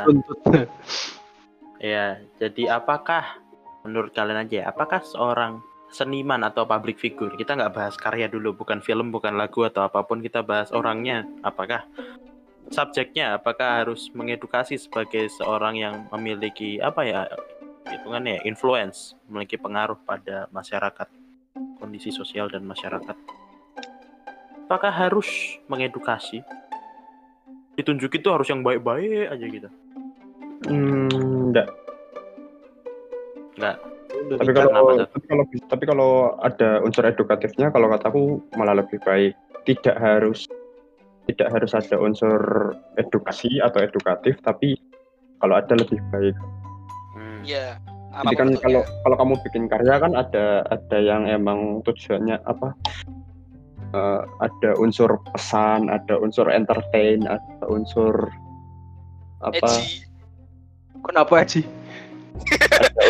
ya, 1.98 2.22
jadi 2.38 2.64
apakah 2.78 3.42
menurut 3.82 4.14
kalian 4.14 4.46
aja 4.46 4.56
ya, 4.62 4.66
apakah 4.70 5.02
seorang 5.02 5.66
seniman 5.90 6.46
atau 6.46 6.66
public 6.70 7.02
figure. 7.02 7.34
Kita 7.34 7.58
nggak 7.58 7.74
bahas 7.74 7.96
karya 7.98 8.30
dulu 8.30 8.54
bukan 8.54 8.80
film 8.82 9.10
bukan 9.10 9.36
lagu 9.36 9.66
atau 9.66 9.86
apa 9.86 10.06
pun 10.06 10.22
kita 10.22 10.46
bahas 10.46 10.70
orangnya. 10.70 11.26
Apakah 11.42 11.86
subjeknya? 12.70 13.42
Apakah 13.42 13.84
harus 13.84 14.14
mengedukasi 14.14 14.78
sebagai 14.78 15.28
seorang 15.34 15.76
yang 15.78 15.96
memiliki 16.14 16.78
apa 16.78 17.02
ya 17.06 17.22
hitungannya 17.90 18.40
ya, 18.40 18.42
influence 18.46 19.18
memiliki 19.26 19.58
pengaruh 19.58 19.98
pada 20.06 20.46
masyarakat 20.54 21.10
kondisi 21.82 22.14
sosial 22.14 22.48
dan 22.54 22.62
masyarakat? 22.66 23.18
Apakah 24.70 24.94
harus 24.94 25.58
mengedukasi? 25.66 26.46
Ditunjuk 27.74 28.22
itu 28.22 28.28
harus 28.30 28.46
yang 28.46 28.62
baik-baik 28.62 29.34
aja 29.34 29.46
gitu. 29.50 29.70
Hmm, 30.70 31.10
enggak. 31.50 31.74
nggak 33.60 33.89
Tapi 34.28 34.52
kalau, 34.52 34.72
tapi 35.06 35.26
kalau 35.28 35.44
tapi 35.72 35.84
kalau 35.88 36.12
ada 36.44 36.84
unsur 36.84 37.08
edukatifnya, 37.08 37.72
kalau 37.72 37.88
kataku 37.94 38.44
malah 38.60 38.78
lebih 38.78 39.00
baik. 39.04 39.34
Tidak 39.68 39.96
harus 39.96 40.48
tidak 41.30 41.54
harus 41.54 41.72
ada 41.78 41.96
unsur 42.02 42.74
edukasi 42.98 43.62
atau 43.62 43.86
edukatif, 43.86 44.42
tapi 44.42 44.76
kalau 45.40 45.56
ada 45.62 45.78
lebih 45.78 46.02
baik. 46.10 46.36
Hmm. 47.16 47.42
Iya. 47.46 47.78
Jadi 48.10 48.36
kan 48.42 48.50
kalau 48.66 48.82
kalau 49.06 49.16
kamu 49.22 49.34
bikin 49.46 49.64
karya 49.70 50.02
kan 50.02 50.18
ada 50.18 50.66
ada 50.74 50.98
yang 50.98 51.30
emang 51.30 51.86
tujuannya 51.86 52.42
apa? 52.50 52.74
Eh, 53.90 54.22
ada 54.42 54.72
unsur 54.82 55.22
pesan, 55.34 55.90
ada 55.90 56.18
unsur 56.18 56.50
entertain, 56.50 57.26
ada 57.30 57.66
unsur 57.70 58.34
apa? 59.46 59.62
Edgy. 59.62 60.10
Kenapa 61.06 61.34
Haji? 61.42 61.62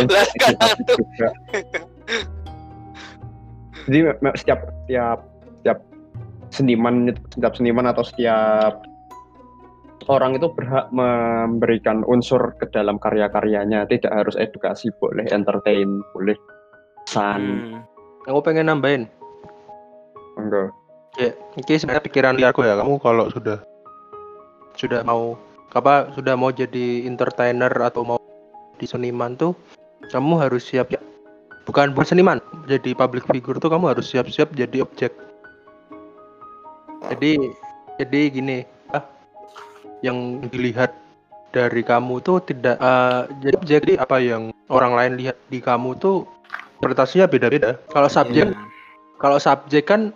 Lah, 0.08 0.28
kan 0.40 0.54
tuh. 0.86 0.98
Jadi 3.90 4.00
setiap 4.40 4.60
setiap 4.86 5.20
setiap 5.60 5.80
seniman 6.54 7.10
setiap 7.34 7.54
seniman 7.58 7.90
atau 7.90 8.06
setiap 8.06 8.86
orang 10.10 10.38
itu 10.38 10.50
berhak 10.54 10.90
memberikan 10.94 12.06
unsur 12.06 12.54
ke 12.62 12.70
dalam 12.72 13.02
karya-karyanya. 13.02 13.86
Tidak 13.90 14.10
harus 14.10 14.38
edukasi, 14.38 14.94
boleh 14.98 15.26
entertain, 15.30 16.02
boleh 16.14 16.38
pesan. 17.06 17.42
Hmm. 17.42 18.30
Aku 18.30 18.46
pengen 18.46 18.70
nambahin. 18.70 19.10
Enggak. 20.38 20.70
Ya, 21.18 21.34
ini 21.58 21.74
sebenarnya 21.76 22.06
pikiran 22.06 22.38
liarku 22.38 22.62
ya. 22.62 22.78
Kamu 22.78 23.02
kalau 23.02 23.28
sudah 23.34 23.60
sudah 24.78 25.02
mau 25.04 25.36
apa 25.76 26.10
sudah 26.16 26.34
mau 26.34 26.50
jadi 26.50 27.06
entertainer 27.06 27.70
atau 27.70 28.02
mau 28.02 28.18
di 28.80 28.88
seniman 28.88 29.36
tuh 29.36 29.54
kamu 30.08 30.34
harus 30.40 30.64
siap 30.64 30.96
ya. 30.96 31.02
Bukan 31.68 31.94
bukan 31.94 32.08
seniman, 32.08 32.40
jadi 32.66 32.98
public 32.98 33.30
figure 33.30 33.62
tuh 33.62 33.70
kamu 33.70 33.94
harus 33.94 34.10
siap-siap 34.10 34.56
jadi 34.58 34.82
objek. 34.82 35.14
Jadi 37.14 37.38
jadi 38.02 38.20
gini, 38.34 38.58
ah, 38.90 39.06
yang 40.02 40.42
dilihat 40.50 40.96
dari 41.54 41.86
kamu 41.86 42.24
tuh 42.26 42.42
tidak 42.42 42.80
eh, 42.80 43.22
jadi 43.44 43.58
jadi 43.66 43.92
apa 44.02 44.18
yang 44.18 44.50
orang 44.70 44.94
lain 44.98 45.14
lihat 45.22 45.38
di 45.54 45.62
kamu 45.62 45.94
tuh 46.02 46.26
interpretasinya 46.80 47.28
beda-beda. 47.30 47.78
Kalau 47.94 48.10
subjek 48.10 48.50
Hmm. 48.50 48.66
kalau 49.20 49.38
subjek 49.38 49.84
kan 49.86 50.16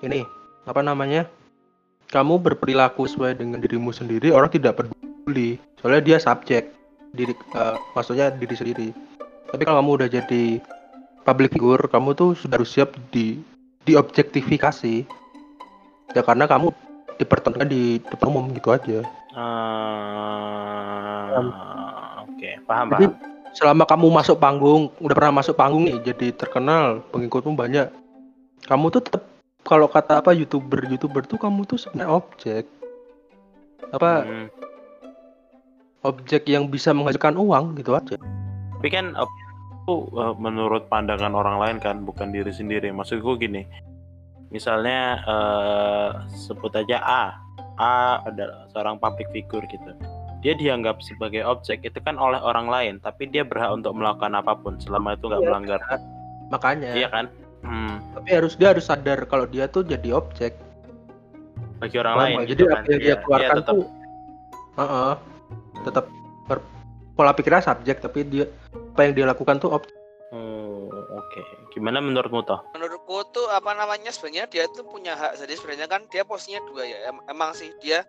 ini 0.00 0.22
apa 0.64 0.80
namanya 0.80 1.26
kamu 2.08 2.40
berperilaku 2.40 3.04
sesuai 3.04 3.36
dengan 3.36 3.58
dirimu 3.60 3.90
sendiri 3.90 4.30
orang 4.30 4.48
tidak 4.52 4.80
peduli 4.80 5.58
soalnya 5.80 6.02
dia 6.04 6.18
subjek 6.22 6.70
diri 7.12 7.32
eh, 7.34 7.76
maksudnya 7.94 8.30
diri 8.32 8.54
sendiri. 8.56 8.92
Tapi 9.48 9.64
kalau 9.64 9.80
kamu 9.80 9.92
udah 10.04 10.08
jadi 10.08 10.60
public 11.24 11.52
figure 11.56 11.88
kamu 11.88 12.12
tuh 12.16 12.34
sudah 12.36 12.56
harus 12.60 12.72
siap 12.72 12.92
di 13.12 13.40
diobjektifikasi. 13.84 15.04
Ya 16.16 16.22
karena 16.24 16.46
kamu 16.48 16.72
dipertontonkan 17.16 17.68
di 17.68 17.98
depan 18.00 18.28
umum 18.32 18.52
gitu 18.52 18.72
aja. 18.72 19.02
Ah, 19.32 19.40
Oke, 22.24 22.56
paham 22.64 22.88
Jadi, 22.94 23.06
paham. 23.10 23.52
selama 23.54 23.84
kamu 23.86 24.06
masuk 24.12 24.38
panggung 24.38 24.90
udah 25.02 25.14
pernah 25.14 25.32
masuk 25.42 25.56
panggung 25.58 25.84
nih 25.88 25.98
jadi 26.12 26.30
terkenal 26.36 27.00
pengikutmu 27.10 27.56
banyak 27.58 27.88
kamu 28.68 28.90
tuh 28.92 29.00
tetap 29.02 29.22
kalau 29.66 29.88
kata 29.90 30.22
apa 30.22 30.30
youtuber 30.32 30.80
youtuber 30.88 31.22
tuh 31.26 31.36
kamu 31.36 31.66
tuh 31.68 31.76
sebenarnya 31.76 32.14
objek. 32.14 32.64
Apa 33.92 34.24
Hmm. 34.24 34.46
Objek 36.00 36.46
yang 36.46 36.66
bisa 36.66 36.90
menghasilkan 36.90 37.34
uang 37.34 37.74
gitu 37.74 37.92
aja 37.92 38.14
Tapi 38.78 38.88
kan 38.88 39.14
op- 39.14 39.32
itu 39.80 39.94
eh, 40.14 40.34
menurut 40.36 40.86
pandangan 40.86 41.32
orang 41.32 41.56
lain 41.58 41.76
kan, 41.78 42.04
bukan 42.04 42.28
diri 42.28 42.50
sendiri. 42.50 42.92
Maksudku 42.92 43.34
gini, 43.34 43.64
misalnya 44.48 45.00
eh, 45.20 46.08
sebut 46.30 46.70
aja 46.72 47.00
A, 47.00 47.22
A 47.74 47.94
adalah 48.22 48.68
seorang 48.70 48.96
public 48.96 49.26
figure 49.30 49.64
gitu. 49.66 49.90
Dia 50.38 50.54
dianggap 50.54 51.00
sebagai 51.00 51.42
objek 51.42 51.82
itu 51.82 51.98
kan 51.98 52.14
oleh 52.14 52.38
orang 52.38 52.68
lain, 52.68 52.94
tapi 53.00 53.26
dia 53.26 53.42
berhak 53.42 53.72
untuk 53.72 53.90
melakukan 53.92 54.30
apa 54.32 54.54
pun 54.54 54.78
selama 54.78 55.12
itu 55.12 55.26
nggak 55.26 55.40
Iya. 55.40 55.48
melanggar. 55.48 55.80
makanya 56.48 56.90
Iya 56.94 57.08
kan? 57.08 57.24
Hmm, 57.60 57.98
tapi 58.14 58.28
harus 58.30 58.54
dia 58.54 58.70
harus 58.70 58.84
sadar 58.84 59.24
kalau 59.24 59.44
dia 59.44 59.66
tuh 59.66 59.82
jadi 59.82 60.14
objek 60.14 60.54
bagi 61.76 61.96
orang 61.96 62.14
Paham 62.14 62.24
lain 62.24 62.36
gitu 62.38 62.48
jadi 62.48 62.62
kan. 62.62 62.70
apa 62.70 62.86
yang 62.86 63.00
dia 63.00 63.04
Iya, 63.04 63.16
keluarkan 63.20 63.44
iya, 63.44 63.58
tetap. 63.58 63.74
tuh 63.74 63.86
Heeh. 64.78 65.12
Tetap 65.88 66.04
ber- 66.44 66.64
pola 67.12 67.32
pikirnya 67.32 67.64
subjek 67.64 67.98
tapi 67.98 68.22
dia 68.22 68.44
apa 68.70 69.00
yang 69.02 69.12
dia 69.14 69.26
lakukan 69.26 69.56
tuh 69.56 69.72
objek 69.72 69.94
Oh, 70.28 70.92
oke. 71.10 71.40
Gimana 71.72 71.98
menurutmu 71.98 72.44
toh? 72.44 72.60
menurutku 72.70 73.24
tuh 73.32 73.48
apa 73.48 73.72
namanya 73.72 74.12
sebenarnya 74.12 74.44
dia 74.46 74.68
tuh 74.68 74.84
punya 74.84 75.16
hak 75.16 75.40
jadi 75.40 75.56
sebenarnya 75.56 75.88
kan 75.88 76.04
dia 76.06 76.20
posisinya 76.20 76.60
dua 76.64 76.84
ya. 76.84 77.08
Em- 77.08 77.24
emang 77.26 77.56
sih 77.56 77.72
dia 77.80 78.04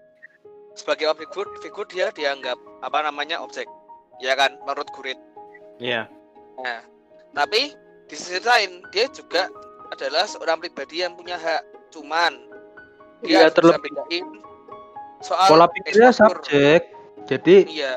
sebagai 0.75 1.07
objek 1.07 1.31
figur, 1.31 1.47
figur 1.59 1.87
dia 1.87 2.11
dianggap 2.11 2.59
apa 2.81 2.99
namanya 3.01 3.39
objek. 3.39 3.71
Ya 4.19 4.35
kan 4.35 4.59
menurut 4.61 4.91
Gurit. 4.91 5.15
Iya. 5.79 6.11
nah 6.59 6.83
tapi 7.33 7.71
di 8.03 8.15
sisi 8.15 8.35
lain 8.37 8.83
dia 8.91 9.07
juga 9.07 9.47
adalah 9.89 10.27
seorang 10.27 10.59
pribadi 10.59 10.99
yang 10.99 11.15
punya 11.15 11.39
hak. 11.39 11.63
Cuman 11.89 12.35
dia 13.21 13.31
Iya, 13.31 13.39
harus 13.41 13.53
bisa 13.53 13.79
terlebih- 13.79 14.27
soal 15.19 15.47
pola 15.47 15.67
pikirnya 15.67 16.11
subjek 16.11 16.83
jadi 17.29 17.55
iya 17.69 17.95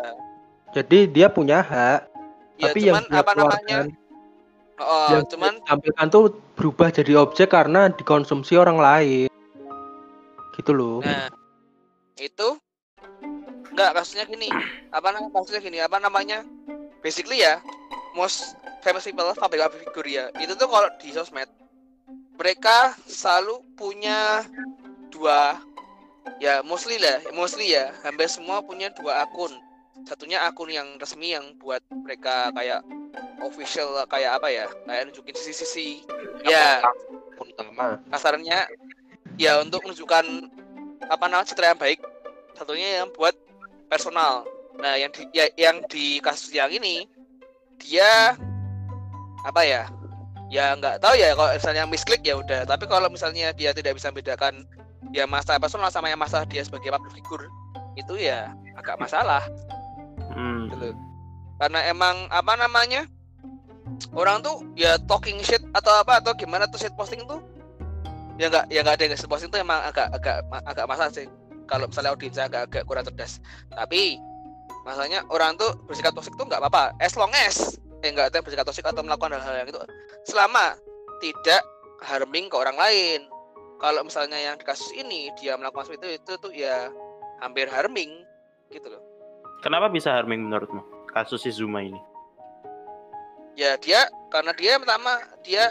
jadi 0.77 1.09
dia 1.09 1.27
punya 1.33 1.65
hak 1.65 2.01
ya 2.61 2.69
tapi 2.69 2.79
yang 2.85 3.01
cuman 3.01 3.05
dia 3.09 3.21
apa 3.25 3.33
namanya 3.33 3.79
oh, 4.77 5.09
yang 5.09 5.25
cuman 5.27 5.53
tampilkan 5.65 6.07
tuh 6.13 6.25
berubah 6.55 6.89
jadi 6.93 7.13
objek 7.17 7.49
karena 7.49 7.89
dikonsumsi 7.89 8.61
orang 8.61 8.77
lain 8.77 9.33
gitu 10.61 10.77
loh 10.77 11.01
Nah, 11.01 11.33
itu 12.21 12.61
enggak 13.73 13.91
kasusnya 13.97 14.29
gini. 14.29 14.53
Apa 14.93 15.11
namanya 15.17 15.33
kasusnya 15.33 15.61
gini? 15.65 15.79
Apa 15.81 15.97
namanya? 15.97 16.45
Basically 17.01 17.41
ya, 17.41 17.59
most 18.13 18.55
famous 18.85 19.09
people 19.09 19.25
public 19.33 19.65
figure 19.81 20.09
ya. 20.09 20.25
Itu 20.39 20.55
tuh 20.55 20.69
kalau 20.69 20.93
di 21.01 21.11
sosmed 21.17 21.49
mereka 22.37 22.93
selalu 23.09 23.65
punya 23.75 24.45
dua 25.09 25.57
ya 26.43 26.63
mostly 26.67 26.99
lah, 26.99 27.23
mostly 27.35 27.75
ya, 27.75 27.95
hampir 28.03 28.27
semua 28.27 28.63
punya 28.63 28.91
dua 28.95 29.27
akun. 29.27 29.53
Satunya 30.03 30.43
akun 30.43 30.73
yang 30.73 30.99
resmi 30.99 31.31
yang 31.35 31.55
buat 31.63 31.83
mereka 31.93 32.51
kayak 32.57 32.83
official 33.45 33.95
kayak 34.11 34.41
apa 34.41 34.49
ya? 34.51 34.67
Kayak 34.89 35.11
nunjukin 35.11 35.37
sisi-sisi. 35.37 36.03
Ya, 36.43 36.83
Akun 37.37 37.55
utama. 37.55 37.99
Kasarnya 38.11 38.67
ya 39.39 39.59
untuk 39.63 39.83
menunjukkan 39.87 40.27
apa 41.11 41.25
namanya 41.27 41.51
citra 41.51 41.75
yang 41.75 41.81
baik 41.81 42.01
satunya 42.55 43.03
yang 43.03 43.09
buat 43.15 43.35
personal. 43.91 44.47
Nah 44.79 44.95
yang 44.97 45.11
di 45.13 45.27
ya, 45.35 45.51
yang 45.59 45.83
di 45.91 46.23
kasus 46.23 46.55
yang 46.55 46.71
ini 46.71 47.07
dia 47.83 48.39
apa 49.43 49.63
ya? 49.67 49.91
Ya 50.53 50.77
nggak 50.77 51.01
tahu 51.01 51.17
ya 51.17 51.33
kalau 51.33 51.51
misalnya 51.57 51.85
misklik 51.89 52.23
ya 52.23 52.37
udah. 52.37 52.69
Tapi 52.69 52.85
kalau 52.87 53.09
misalnya 53.09 53.51
dia 53.57 53.73
tidak 53.73 53.97
bisa 53.97 54.13
membedakan 54.13 54.69
ya 55.13 55.29
masalah 55.29 55.61
personal 55.61 55.93
sama 55.93 56.09
yang 56.09 56.21
masalah 56.21 56.49
dia 56.49 56.65
sebagai 56.65 56.89
public 56.93 57.21
figure 57.21 57.47
itu 57.97 58.17
ya 58.17 58.57
agak 58.77 58.97
masalah. 58.97 59.45
Hmm. 60.33 60.73
gitu 60.73 60.97
karena 61.61 61.79
emang 61.93 62.27
apa 62.33 62.57
namanya 62.57 63.05
orang 64.17 64.41
tuh 64.41 64.65
ya 64.75 64.97
talking 65.07 65.39
shit 65.45 65.61
atau 65.77 65.93
apa 66.01 66.25
atau 66.25 66.33
gimana 66.35 66.65
tuh 66.67 66.81
shit 66.81 66.91
posting 66.97 67.23
tuh 67.29 67.39
ya 68.41 68.49
nggak 68.49 68.67
ya 68.73 68.81
nggak 68.81 68.97
ada 68.97 69.03
yang 69.07 69.15
shit 69.15 69.29
posting 69.29 69.53
tuh 69.53 69.61
emang 69.61 69.79
agak 69.85 70.09
agak 70.11 70.43
agak 70.67 70.89
masalah 70.89 71.13
sih. 71.13 71.29
Kalau 71.71 71.87
misalnya 71.87 72.11
audiensnya 72.17 72.45
agak 72.51 72.63
agak 72.69 72.83
kurang 72.89 73.05
cerdas. 73.07 73.39
Tapi 73.71 74.19
masalahnya 74.83 75.23
orang 75.31 75.55
tuh 75.55 75.71
bersikap 75.87 76.17
toksik 76.17 76.35
tuh 76.35 76.49
nggak 76.49 76.59
apa-apa. 76.59 76.97
As 76.99 77.15
long 77.15 77.31
as 77.47 77.79
eh 78.03 78.11
nggak 78.11 78.35
ada 78.35 78.39
bersikap 78.43 78.67
toksik 78.67 78.83
atau 78.83 79.05
melakukan 79.07 79.39
hal-hal 79.39 79.63
yang 79.63 79.71
itu 79.71 79.79
selama 80.27 80.75
tidak 81.23 81.63
harming 82.03 82.51
ke 82.51 82.57
orang 82.59 82.75
lain 82.75 83.23
kalau 83.83 84.07
misalnya 84.07 84.39
yang 84.39 84.55
di 84.55 84.63
kasus 84.63 84.95
ini 84.95 85.29
dia 85.37 85.59
melakukan 85.59 85.85
seperti 85.85 86.15
itu 86.15 86.23
itu 86.23 86.33
tuh 86.39 86.53
ya 86.55 86.87
hampir 87.43 87.67
harming 87.67 88.23
gitu 88.71 88.87
loh 88.89 89.03
Kenapa 89.63 89.87
bisa 89.87 90.11
harming 90.11 90.51
menurutmu? 90.51 90.83
Kasus 91.11 91.43
si 91.43 91.51
Zuma 91.51 91.83
ini. 91.83 91.99
ya 93.53 93.77
dia 93.77 94.01
karena 94.27 94.51
dia 94.57 94.81
pertama 94.81 95.21
dia 95.45 95.71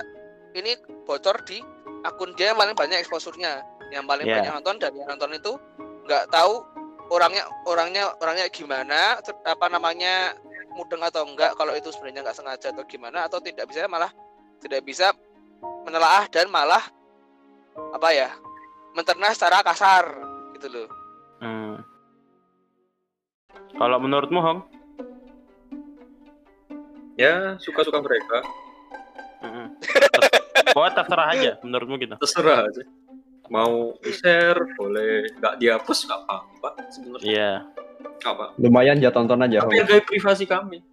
ini 0.54 0.78
bocor 1.04 1.42
di 1.44 1.60
akun 2.06 2.32
dia 2.38 2.54
yang 2.54 2.60
paling 2.60 2.78
banyak 2.78 3.02
exposure-nya 3.02 3.66
yang 3.90 4.06
paling 4.06 4.24
Yeah. 4.24 4.38
banyak 4.40 4.54
nonton 4.54 4.76
dan 4.78 4.94
yang 4.94 5.10
nonton 5.10 5.34
itu 5.34 5.58
nggak 6.06 6.30
tahu 6.30 6.62
orangnya 7.10 7.44
orangnya 7.66 8.14
orangnya 8.22 8.46
gimana 8.48 9.18
apa 9.44 9.66
namanya 9.68 10.38
mudeng 10.72 11.02
atau 11.04 11.26
enggak 11.26 11.58
kalau 11.58 11.74
itu 11.76 11.90
sebenarnya 11.92 12.22
nggak 12.24 12.38
sengaja 12.38 12.70
atau 12.72 12.86
gimana 12.88 13.26
atau 13.28 13.42
tidak 13.44 13.66
bisa 13.68 13.90
malah 13.90 14.14
tidak 14.62 14.86
bisa 14.86 15.12
menelaah 15.84 16.30
dan 16.30 16.48
malah 16.48 16.86
apa 17.76 18.10
ya 18.10 18.30
mencerna 18.92 19.32
secara 19.32 19.62
kasar 19.62 20.06
gitu 20.56 20.68
loh 20.70 20.90
Hmm. 21.42 21.82
Kalau 23.74 23.98
menurutmu 23.98 24.38
Hong? 24.38 24.60
Ya, 27.18 27.58
suka-suka 27.58 27.98
mereka. 27.98 28.46
Mm-mm. 29.42 29.74
Pokoknya 30.76 30.94
terserah 31.02 31.28
aja 31.34 31.52
menurutmu 31.66 31.98
gitu. 31.98 32.14
Terserah 32.22 32.70
aja. 32.70 32.84
Mau 33.50 33.98
di-share, 34.00 34.70
boleh. 34.78 35.34
Nggak 35.34 35.56
dihapus, 35.58 35.98
nggak 36.06 36.20
apa-apa. 36.24 36.70
Sebenarnya 36.94 37.26
Iya. 37.26 37.52
nggak 38.22 38.34
apa. 38.38 38.46
Lumayan 38.62 39.02
ya 39.02 39.10
tonton 39.10 39.42
aja. 39.42 39.66
Tapi 39.66 39.82
hargai 39.82 40.06
privasi 40.06 40.46
kami. 40.46 40.86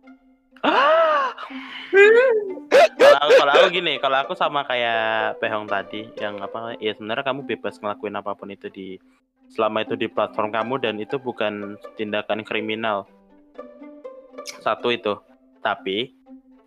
Kalau 2.98 3.18
aku, 3.24 3.32
kalau 3.40 3.52
aku 3.56 3.66
gini, 3.72 3.94
kalau 3.98 4.18
aku 4.20 4.32
sama 4.36 4.68
kayak 4.68 5.40
Pehong 5.40 5.64
tadi 5.64 6.08
yang 6.20 6.36
apa 6.44 6.76
ya 6.76 6.92
sebenarnya 6.92 7.24
kamu 7.24 7.48
bebas 7.48 7.80
ngelakuin 7.80 8.16
apa 8.20 8.36
pun 8.36 8.52
itu 8.52 8.68
di 8.68 9.00
selama 9.48 9.80
itu 9.80 9.96
di 9.96 10.12
platform 10.12 10.52
kamu 10.52 10.74
dan 10.80 10.94
itu 11.00 11.16
bukan 11.16 11.80
tindakan 11.96 12.44
kriminal. 12.44 13.08
Satu 14.60 14.92
itu. 14.92 15.16
Tapi 15.64 16.12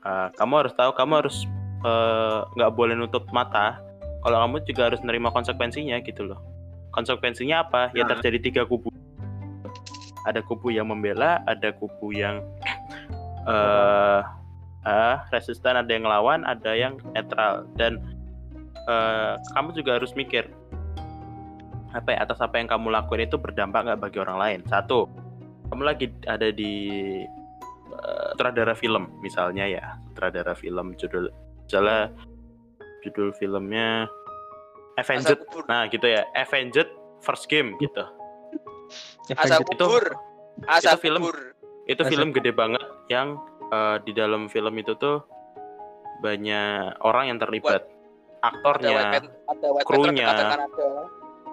eh, 0.01 0.27
kamu 0.33 0.53
harus 0.65 0.73
tahu 0.73 0.91
kamu 0.97 1.13
harus 1.21 1.45
eh, 1.85 2.39
nggak 2.57 2.73
boleh 2.73 2.97
nutup 2.97 3.29
mata 3.29 3.79
kalau 4.21 4.37
kamu 4.45 4.55
juga 4.65 4.81
harus 4.93 5.01
nerima 5.01 5.33
konsekuensinya 5.33 5.97
gitu 6.05 6.25
loh 6.29 6.39
konsekuensinya 6.93 7.65
apa 7.67 7.89
ya 7.97 8.05
Nah. 8.05 8.17
terjadi 8.17 8.37
tiga 8.39 8.61
kubu 8.67 8.93
ada 10.21 10.45
kubu 10.45 10.69
yang 10.69 10.85
membela 10.89 11.41
ada 11.49 11.73
kubu 11.73 12.13
yang 12.13 12.45
eh 13.49 14.21
eh, 14.83 15.15
resisten 15.29 15.77
ada 15.77 15.87
yang 15.87 16.03
ngelawan 16.03 16.41
ada 16.43 16.71
yang 16.73 16.97
netral 17.13 17.65
dan 17.75 18.01
eh, 18.87 19.33
kamu 19.53 19.73
juga 19.73 20.01
harus 20.01 20.13
mikir 20.13 20.49
apa 21.91 22.15
ya 22.15 22.23
atas 22.23 22.39
apa 22.39 22.55
yang 22.55 22.71
kamu 22.71 22.87
lakuin 22.87 23.27
itu 23.27 23.35
berdampak 23.35 23.83
nggak 23.83 23.99
bagi 23.99 24.17
orang 24.23 24.37
lain 24.39 24.59
satu 24.65 25.11
kamu 25.67 25.83
lagi 25.83 26.07
ada 26.25 26.47
di 26.49 26.73
eh, 27.91 28.27
sutradara 28.33 28.71
film 28.73 29.11
misalnya 29.19 29.67
ya 29.67 29.83
sutradara 30.11 30.55
film 30.55 30.95
judul 30.95 31.27
misalnya 31.67 32.09
judul 33.03 33.33
filmnya 33.35 34.07
Avenged 34.99 35.39
nah 35.67 35.87
gitu 35.87 36.05
ya 36.05 36.23
Avenged 36.35 36.87
First 37.21 37.47
Game 37.47 37.75
gitu 37.79 38.03
Asa 39.31 39.63
itu- 39.63 39.79
kubur. 39.79 40.03
Asa 40.67 40.99
itu 40.99 41.07
film. 41.07 41.21
kubur. 41.23 41.39
itu 41.87 42.01
Asa- 42.03 42.11
film 42.11 42.29
gede 42.35 42.51
banget 42.51 42.83
yang 43.07 43.39
eh, 43.71 43.97
di 44.03 44.12
dalam 44.12 44.51
film 44.51 44.75
itu 44.77 44.93
tuh 44.99 45.23
banyak 46.21 47.01
orang 47.01 47.34
yang 47.34 47.39
terlibat 47.41 47.88
aktornya 48.41 49.21
krunya. 49.86 50.25
ada. 50.29 50.45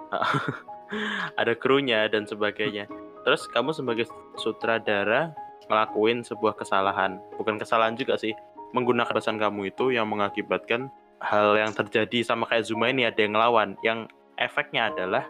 ada 1.41 1.53
krunya 1.57 2.09
dan 2.09 2.25
sebagainya. 2.25 2.89
Terus 3.25 3.45
kamu 3.49 3.73
sebagai 3.73 4.05
sutradara 4.37 5.33
ngelakuin 5.69 6.25
sebuah 6.25 6.57
kesalahan, 6.57 7.21
bukan 7.37 7.61
kesalahan 7.61 7.93
juga 7.93 8.17
sih, 8.17 8.33
menggunakan 8.73 9.13
kebebasan 9.13 9.37
kamu 9.37 9.69
itu 9.69 9.93
yang 9.93 10.09
mengakibatkan 10.09 10.89
hal 11.21 11.53
yang 11.53 11.69
terjadi 11.69 12.25
sama 12.25 12.49
kayak 12.49 12.65
Zuma 12.65 12.89
ini 12.89 13.05
ada 13.05 13.19
yang 13.21 13.37
ngelawan, 13.37 13.77
yang 13.85 14.09
efeknya 14.41 14.89
adalah 14.89 15.29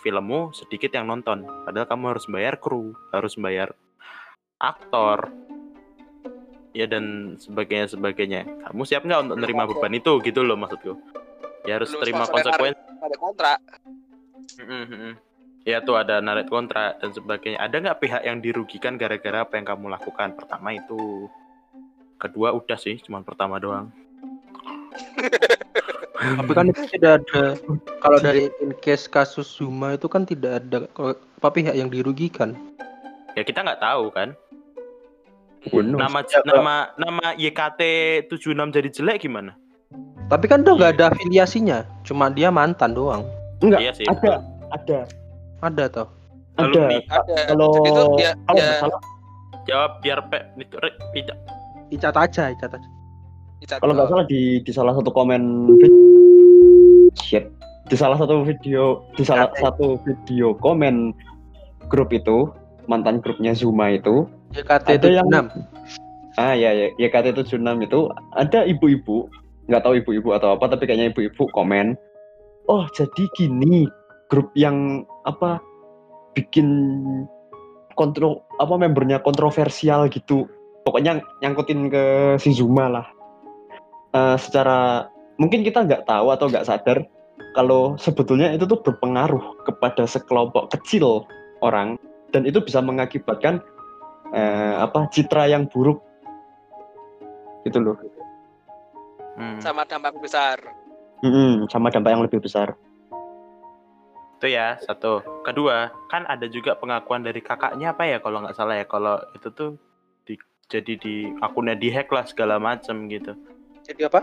filmmu 0.00 0.56
sedikit 0.56 0.96
yang 0.96 1.04
nonton, 1.04 1.44
padahal 1.68 1.84
kamu 1.84 2.04
harus 2.16 2.24
bayar 2.32 2.54
kru, 2.56 2.96
harus 3.12 3.36
bayar 3.36 3.76
aktor, 4.56 5.28
ya 6.74 6.90
dan 6.90 7.38
sebagainya 7.38 7.86
sebagainya. 7.94 8.42
Kamu 8.68 8.82
siap 8.82 9.06
nggak 9.06 9.20
untuk 9.30 9.38
nerima 9.38 9.64
beban 9.64 9.94
itu 9.94 10.18
gitu 10.26 10.42
loh 10.42 10.58
maksudku? 10.58 10.98
Ya 11.64 11.80
harus 11.80 11.94
Belum 11.94 12.02
terima 12.02 12.24
konsekuensi. 12.28 12.80
Ada 13.00 13.16
kontrak. 13.16 13.58
Mm, 14.60 14.84
mm. 14.84 15.14
Ya 15.64 15.80
tuh 15.80 15.96
ada 15.96 16.20
narik 16.20 16.52
kontrak 16.52 17.00
dan 17.00 17.10
sebagainya. 17.16 17.56
Ada 17.62 17.80
nggak 17.80 17.98
pihak 18.04 18.22
yang 18.28 18.44
dirugikan 18.44 19.00
gara-gara 19.00 19.48
apa 19.48 19.56
yang 19.56 19.64
kamu 19.64 19.88
lakukan? 19.96 20.36
Pertama 20.36 20.76
itu, 20.76 21.32
kedua 22.20 22.52
udah 22.52 22.76
sih, 22.76 23.00
cuman 23.00 23.24
pertama 23.24 23.56
doang. 23.56 23.88
Tapi 26.14 26.52
kan 26.56 26.70
itu 26.70 26.82
tidak 26.94 27.20
ada 27.20 27.58
kalau 28.00 28.18
dari 28.22 28.48
in 28.62 28.72
case 28.80 29.10
kasus 29.10 29.44
Zuma 29.50 29.98
itu 29.98 30.06
kan 30.08 30.24
tidak 30.24 30.62
ada 30.62 30.88
kalau- 30.94 31.18
apa 31.18 31.48
pihak 31.52 31.74
yang 31.76 31.92
dirugikan. 31.92 32.56
Ya 33.36 33.42
kita 33.44 33.60
nggak 33.60 33.82
tahu 33.82 34.08
kan. 34.14 34.32
Bunuh. 35.66 35.96
Nama 35.96 36.18
Ya, 36.22 36.40
kalau- 36.40 36.60
nama 36.60 36.76
nama 36.94 37.26
YKT 37.34 37.80
76 38.28 38.68
jadi 38.70 38.88
jelek 38.90 39.22
gimana? 39.22 39.56
Tapi 40.26 40.44
kan 40.44 40.60
udah 40.60 40.74
nggak 40.74 40.92
ada 40.94 41.04
afiliasinya, 41.10 41.84
cuma 42.02 42.28
dia 42.28 42.48
mantan 42.48 42.92
doang. 42.92 43.24
Enggak, 43.60 43.80
Iya 43.80 43.92
sih. 43.94 44.06
ada, 44.06 44.40
ada, 44.70 44.98
Ada 45.60 45.84
toh. 45.88 46.08
ada. 46.54 46.84
Ada. 46.90 47.36
Kalau 47.48 47.70
ya, 48.16 48.32
kalau 48.44 48.58
ya 48.58 48.64
nggak 48.66 48.80
salah, 48.80 49.00
Jawab 49.64 49.92
biar 49.98 50.20
pe 50.28 50.44
itu 50.58 50.76
re- 50.76 51.00
tidak. 51.14 51.38
Icat 51.88 52.12
aja, 52.14 52.44
icat 52.50 52.70
aja. 52.70 52.88
dicatat. 53.56 53.80
kalau 53.80 53.92
nggak 53.94 54.08
salah 54.10 54.26
di 54.28 54.60
di 54.60 54.70
salah 54.70 54.92
satu 54.92 55.08
komen 55.08 55.40
shit 57.16 57.48
di 57.86 57.96
salah 57.96 58.16
satu 58.16 58.42
video 58.42 59.00
di 59.14 59.24
salah 59.24 59.48
satu 59.54 59.96
video 60.02 60.52
komen 60.54 61.16
grup 61.86 62.10
itu 62.10 62.52
mantan 62.84 63.20
grupnya 63.20 63.52
Zuma 63.52 63.88
itu 63.90 64.28
JKT 64.54 64.86
Ada 65.02 65.08
yang- 65.10 65.28
76. 65.28 65.50
ah 66.34 66.54
ya 66.54 66.70
ya 66.74 66.86
YKT 66.98 67.34
76 67.46 67.82
itu 67.86 68.10
ada 68.34 68.66
ibu-ibu 68.66 69.30
nggak 69.70 69.82
tahu 69.86 69.94
ibu-ibu 70.02 70.34
atau 70.34 70.58
apa 70.58 70.66
tapi 70.66 70.86
kayaknya 70.90 71.14
ibu-ibu 71.14 71.46
komen 71.54 71.94
oh 72.66 72.86
jadi 72.90 73.22
gini 73.38 73.86
grup 74.26 74.50
yang 74.58 75.06
apa 75.26 75.62
bikin 76.34 76.66
kontrol 77.94 78.42
apa 78.58 78.74
membernya 78.74 79.22
kontroversial 79.22 80.10
gitu 80.10 80.50
pokoknya 80.82 81.22
nyangkutin 81.38 81.86
ke 81.86 82.04
si 82.42 82.50
Zuma 82.50 82.90
lah 82.90 83.06
Eh, 84.14 84.38
secara 84.38 85.10
mungkin 85.42 85.66
kita 85.66 85.82
nggak 85.82 86.06
tahu 86.06 86.30
atau 86.30 86.46
nggak 86.46 86.70
sadar 86.70 87.02
kalau 87.58 87.98
sebetulnya 87.98 88.54
itu 88.54 88.62
tuh 88.62 88.78
berpengaruh 88.78 89.42
kepada 89.66 90.06
sekelompok 90.06 90.70
kecil 90.70 91.26
orang 91.58 91.98
dan 92.30 92.46
itu 92.46 92.62
bisa 92.62 92.78
mengakibatkan 92.78 93.58
eh, 94.34 94.74
apa 94.82 95.06
citra 95.08 95.46
yang 95.46 95.70
buruk 95.70 96.02
gitu 97.64 97.80
loh 97.80 97.96
Hmm. 99.34 99.58
sama 99.58 99.82
dampak 99.82 100.14
besar. 100.22 100.62
Mm-mm, 101.26 101.66
sama 101.66 101.90
dampak 101.90 102.14
yang 102.14 102.22
lebih 102.22 102.38
besar 102.38 102.78
Itu 104.38 104.46
ya 104.46 104.78
satu. 104.78 105.26
Kedua 105.42 105.90
kan 106.06 106.22
ada 106.30 106.46
juga 106.46 106.78
pengakuan 106.78 107.26
dari 107.26 107.42
kakaknya 107.42 107.96
apa 107.96 108.06
ya 108.06 108.22
kalau 108.22 108.46
nggak 108.46 108.54
salah 108.54 108.78
ya 108.78 108.86
kalau 108.86 109.18
itu 109.34 109.50
tuh 109.50 109.74
di, 110.22 110.38
jadi 110.70 110.94
di 111.00 111.34
akunnya 111.42 111.74
dihack 111.74 112.14
lah 112.14 112.22
segala 112.30 112.62
macam 112.62 113.10
gitu. 113.10 113.34
Jadi 113.82 114.06
apa? 114.06 114.22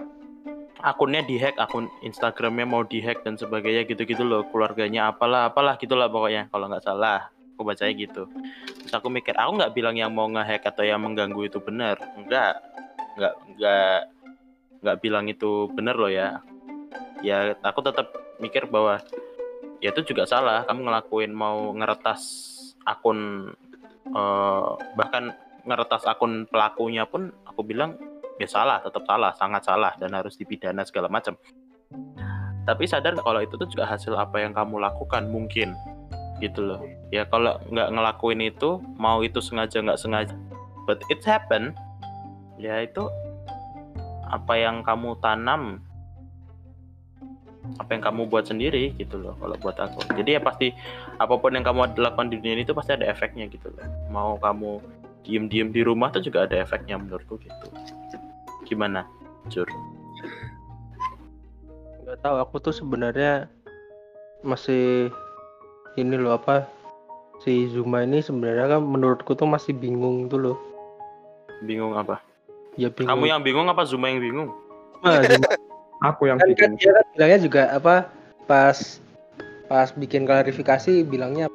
akunnya 0.82 1.21
dihack, 1.21 1.56
akun 1.62 1.88
Instagramnya 2.02 2.65
mau 2.65 2.82
dihack 2.82 3.21
dan 3.21 3.38
sebagainya 3.38 3.86
gitu-gitu 3.86 4.26
loh, 4.26 4.45
keluarganya 4.50 5.13
apalah 5.13 5.54
apalah 5.54 5.78
gitulah 5.78 6.10
pokoknya 6.10 6.50
kalau 6.50 6.65
nggak 6.67 6.82
salah, 6.86 7.30
aku 7.56 7.62
bacanya 7.62 7.93
gitu. 7.93 8.26
Terus 8.91 9.08
aku 9.08 9.08
mikir, 9.08 9.32
aku 9.39 9.56
nggak 9.56 9.71
bilang 9.71 9.95
yang 9.95 10.12
mau 10.12 10.27
ngehack 10.27 10.67
atau 10.67 10.84
yang 10.84 10.99
mengganggu 10.99 11.47
itu 11.47 11.63
benar, 11.63 11.95
enggak, 12.19 12.60
nggak 13.15 13.34
nggak 13.56 13.99
nggak 14.84 14.97
bilang 14.99 15.32
itu 15.32 15.71
benar 15.71 15.95
loh 15.95 16.12
ya. 16.12 16.43
Ya 17.23 17.56
aku 17.63 17.80
tetap 17.88 18.12
mikir 18.43 18.67
bahwa 18.67 18.99
ya 19.80 19.95
itu 19.95 20.12
juga 20.12 20.27
salah, 20.27 20.67
kamu 20.67 20.91
ngelakuin 20.91 21.32
mau 21.32 21.71
ngeretas 21.71 22.19
akun 22.84 23.56
eh, 24.12 24.69
bahkan 24.99 25.39
ngeretas 25.63 26.04
akun 26.04 26.43
pelakunya 26.51 27.08
pun 27.08 27.32
aku 27.47 27.63
bilang 27.63 27.95
ya 28.43 28.47
salah, 28.51 28.84
tetap 28.84 29.08
salah, 29.08 29.32
sangat 29.39 29.63
salah 29.63 29.95
dan 30.04 30.12
harus 30.19 30.36
dipidana 30.36 30.84
segala 30.84 31.08
macam. 31.08 31.39
Tapi 32.67 32.84
sadar 32.91 33.15
kalau 33.15 33.39
itu 33.39 33.56
tuh 33.56 33.71
juga 33.71 33.88
hasil 33.88 34.12
apa 34.19 34.43
yang 34.43 34.51
kamu 34.51 34.84
lakukan 34.84 35.32
mungkin 35.32 35.80
gitu 36.41 36.65
loh. 36.65 36.82
Ya 37.13 37.23
kalau 37.30 37.62
nggak 37.69 37.89
ngelakuin 37.93 38.41
itu, 38.41 38.82
mau 38.97 39.21
itu 39.21 39.38
sengaja 39.39 39.80
nggak 39.80 40.01
sengaja, 40.01 40.34
but 40.89 40.99
it 41.13 41.21
happen, 41.21 41.77
ya 42.58 42.82
itu 42.82 43.06
apa 44.27 44.58
yang 44.58 44.82
kamu 44.82 45.15
tanam, 45.21 45.80
apa 47.77 47.89
yang 47.93 48.04
kamu 48.04 48.21
buat 48.25 48.49
sendiri 48.49 48.97
gitu 48.97 49.21
loh. 49.21 49.38
Kalau 49.38 49.56
buat 49.62 49.77
aku, 49.77 50.01
jadi 50.17 50.39
ya 50.39 50.41
pasti 50.41 50.73
apa 51.21 51.38
pun 51.38 51.54
yang 51.54 51.62
kamu 51.62 51.93
lakukan 52.01 52.34
di 52.34 52.41
dunia 52.41 52.58
ini 52.58 52.63
itu 52.65 52.73
pasti 52.73 52.97
ada 52.97 53.06
efeknya 53.06 53.45
gitu 53.47 53.69
loh. 53.69 53.86
Mau 54.10 54.41
kamu 54.41 54.82
diem-diem 55.21 55.69
di 55.69 55.86
rumah 55.86 56.10
tuh 56.10 56.25
juga 56.25 56.49
ada 56.49 56.58
efeknya 56.58 56.97
menurutku 56.97 57.38
gitu. 57.38 57.67
Gimana, 58.65 59.06
Jur? 59.54 59.69
Nggak 62.01 62.17
tahu 62.25 62.36
aku 62.41 62.56
tuh 62.58 62.73
sebenarnya 62.73 63.45
masih 64.41 65.13
ini 65.99 66.15
loh 66.15 66.38
apa 66.39 66.67
si 67.41 67.67
Zuma 67.73 68.06
ini 68.06 68.21
sebenarnya 68.21 68.77
kan 68.77 68.82
menurutku 68.86 69.34
tuh 69.34 69.49
masih 69.49 69.73
bingung 69.75 70.30
tuh 70.32 70.39
loh. 70.39 70.58
Bingung 71.65 71.97
apa? 71.97 72.21
Ya 72.80 72.88
bingung. 72.93 73.17
Kamu 73.17 73.25
yang 73.27 73.41
bingung 73.41 73.67
apa 73.67 73.84
Zuma 73.84 74.08
yang 74.08 74.21
bingung? 74.21 74.49
Ah, 75.04 75.25
Zuma. 75.25 75.49
aku 76.10 76.30
yang 76.30 76.38
kan, 76.41 76.49
kan 76.49 76.51
bikin 76.54 76.71
dia 76.82 76.91
kan 76.97 77.06
bilangnya 77.13 77.39
juga 77.45 77.62
apa 77.77 77.95
pas 78.49 78.97
pas 79.69 79.93
bikin 79.93 80.25
klarifikasi 80.25 81.06
bilangnya 81.06 81.45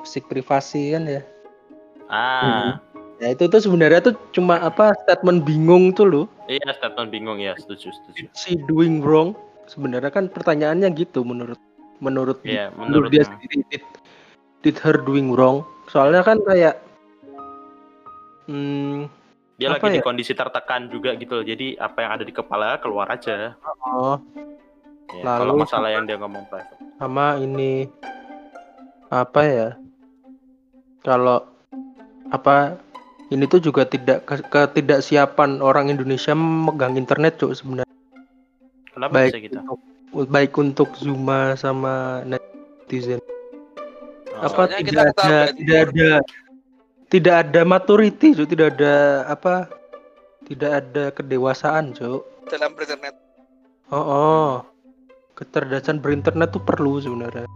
musik 0.00 0.24
privasi 0.30 0.96
kan 0.96 1.04
ya. 1.04 1.22
Ah, 2.08 2.80
Ya 3.18 3.34
itu 3.34 3.50
tuh 3.50 3.58
sebenarnya 3.58 3.98
tuh 3.98 4.14
cuma 4.30 4.62
apa 4.62 4.94
statement 5.02 5.42
bingung 5.42 5.90
tuh 5.90 6.06
loh. 6.06 6.26
iya 6.46 6.70
statement 6.70 7.10
bingung 7.10 7.42
ya, 7.42 7.58
setuju, 7.58 7.90
setuju. 7.90 8.30
Si 8.30 8.54
doing 8.70 9.02
wrong 9.02 9.34
sebenarnya 9.66 10.08
kan 10.14 10.30
pertanyaannya 10.30 10.86
gitu 10.94 11.26
menurut 11.26 11.58
menurut 11.98 12.38
Iya, 12.46 12.70
menurut 12.74 13.10
menurut 13.10 13.10
dia 13.10 13.24
sendiri 13.26 13.56
did, 13.70 13.84
did 14.62 14.76
her 14.82 14.96
doing 15.02 15.34
wrong. 15.34 15.62
Soalnya 15.90 16.22
kan 16.22 16.38
kayak 16.44 16.78
hmm, 18.46 19.08
dia 19.58 19.68
lagi 19.74 19.88
di 19.90 19.98
ya? 19.98 20.04
kondisi 20.04 20.32
tertekan 20.34 20.86
juga 20.90 21.14
gitu 21.18 21.42
loh. 21.42 21.44
Jadi 21.46 21.74
apa 21.78 21.98
yang 22.06 22.10
ada 22.18 22.24
di 22.24 22.34
kepala 22.34 22.78
keluar 22.78 23.10
aja. 23.10 23.58
oh, 23.94 24.16
Ya, 25.08 25.24
Lalu 25.24 25.40
kalau 25.40 25.54
masalah 25.64 25.90
yang 25.90 26.04
dia 26.04 26.16
ngomong 26.20 26.44
private. 26.46 26.76
sama 27.00 27.40
ini 27.40 27.88
apa 29.08 29.40
ya? 29.42 29.68
Kalau 31.00 31.48
apa 32.28 32.76
ini 33.32 33.44
tuh 33.48 33.60
juga 33.60 33.88
tidak 33.88 34.28
ke- 34.28 34.44
ketidaksiapan 34.52 35.64
orang 35.64 35.88
Indonesia 35.88 36.36
memegang 36.36 36.96
internet 37.00 37.40
cuk 37.40 37.56
sebenarnya 37.56 37.88
Kenapa 38.92 39.12
baik 39.14 39.32
bisa 39.32 39.40
gitu? 39.40 39.58
Baik 40.12 40.56
untuk 40.56 40.92
Zuma 40.96 41.54
sama 41.58 42.24
netizen. 42.24 43.20
Oh, 44.38 44.48
apa 44.48 44.70
tidak 44.70 44.86
kita 44.86 45.02
ada 45.02 45.38
tidak 45.52 45.78
ada 45.90 46.10
tidak 47.08 47.34
ada 47.46 47.60
maturity 47.66 48.36
cuk. 48.36 48.48
Tidak 48.48 48.68
ada 48.78 49.26
apa 49.28 49.68
tidak 50.48 50.70
ada 50.84 51.04
kedewasaan 51.12 51.92
cuk. 51.92 52.22
Dalam 52.48 52.72
berinternet. 52.72 53.14
oh, 53.92 53.96
oh. 53.96 54.50
kecerdasan 55.36 56.02
berinternet 56.02 56.50
tuh 56.50 56.62
perlu 56.62 56.98
sebenarnya. 56.98 57.46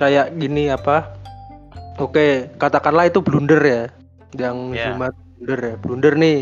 Kayak 0.00 0.32
gini 0.40 0.72
apa 0.72 1.12
oke 2.00 2.56
katakanlah 2.56 3.10
itu 3.10 3.20
blunder 3.20 3.60
ya. 3.60 3.82
Yang 4.32 4.56
Ya. 4.78 4.84
Zuma 4.92 5.06
blunder 5.12 5.60
ya. 5.60 5.74
Blunder 5.76 6.14
nih. 6.16 6.38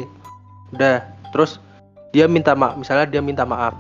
Udah. 0.76 0.98
Terus 1.30 1.62
dia 2.10 2.26
minta 2.26 2.58
maaf 2.58 2.74
misalnya 2.74 3.06
dia 3.06 3.22
minta 3.22 3.46
maaf 3.46 3.78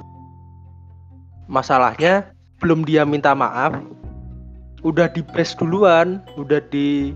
masalahnya 1.50 2.30
belum 2.62 2.86
dia 2.86 3.02
minta 3.02 3.34
maaf 3.34 3.74
udah 4.86 5.10
di 5.10 5.20
press 5.34 5.52
duluan 5.58 6.22
udah 6.38 6.62
di 6.70 7.12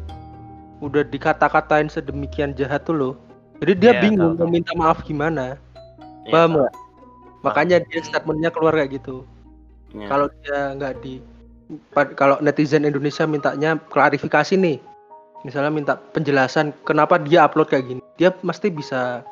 udah 0.83 1.07
dikata-katain 1.07 1.88
sedemikian 1.88 2.53
jahat 2.59 2.85
tuh 2.85 2.92
loh. 2.92 3.14
Jadi 3.62 3.73
dia 3.79 3.92
Iya, 3.97 4.01
bingung 4.05 4.37
tahu, 4.37 4.44
mau 4.44 4.53
minta 4.53 4.73
maaf 4.77 5.01
gimana. 5.07 5.57
Iya, 6.27 6.33
paham 6.35 6.66
makanya 7.47 7.81
dia 7.88 8.01
statementnya 8.03 8.51
keluar 8.51 8.75
kayak 8.75 9.01
gitu. 9.01 9.25
Iya. 9.94 10.11
kalau 10.11 10.27
dia 10.42 10.59
nggak 10.75 10.94
di 11.07 11.23
kalau 12.18 12.37
netizen 12.42 12.83
Indonesia 12.83 13.25
mintanya 13.25 13.79
klarifikasi 13.88 14.59
nih. 14.59 14.83
Misalnya 15.47 15.70
minta 15.70 15.94
penjelasan 16.11 16.75
kenapa 16.83 17.20
dia 17.20 17.47
upload 17.47 17.70
kayak 17.70 17.87
gini. 17.87 18.01
Dia 18.18 18.35
pasti 18.35 18.75
bisa 18.75 19.23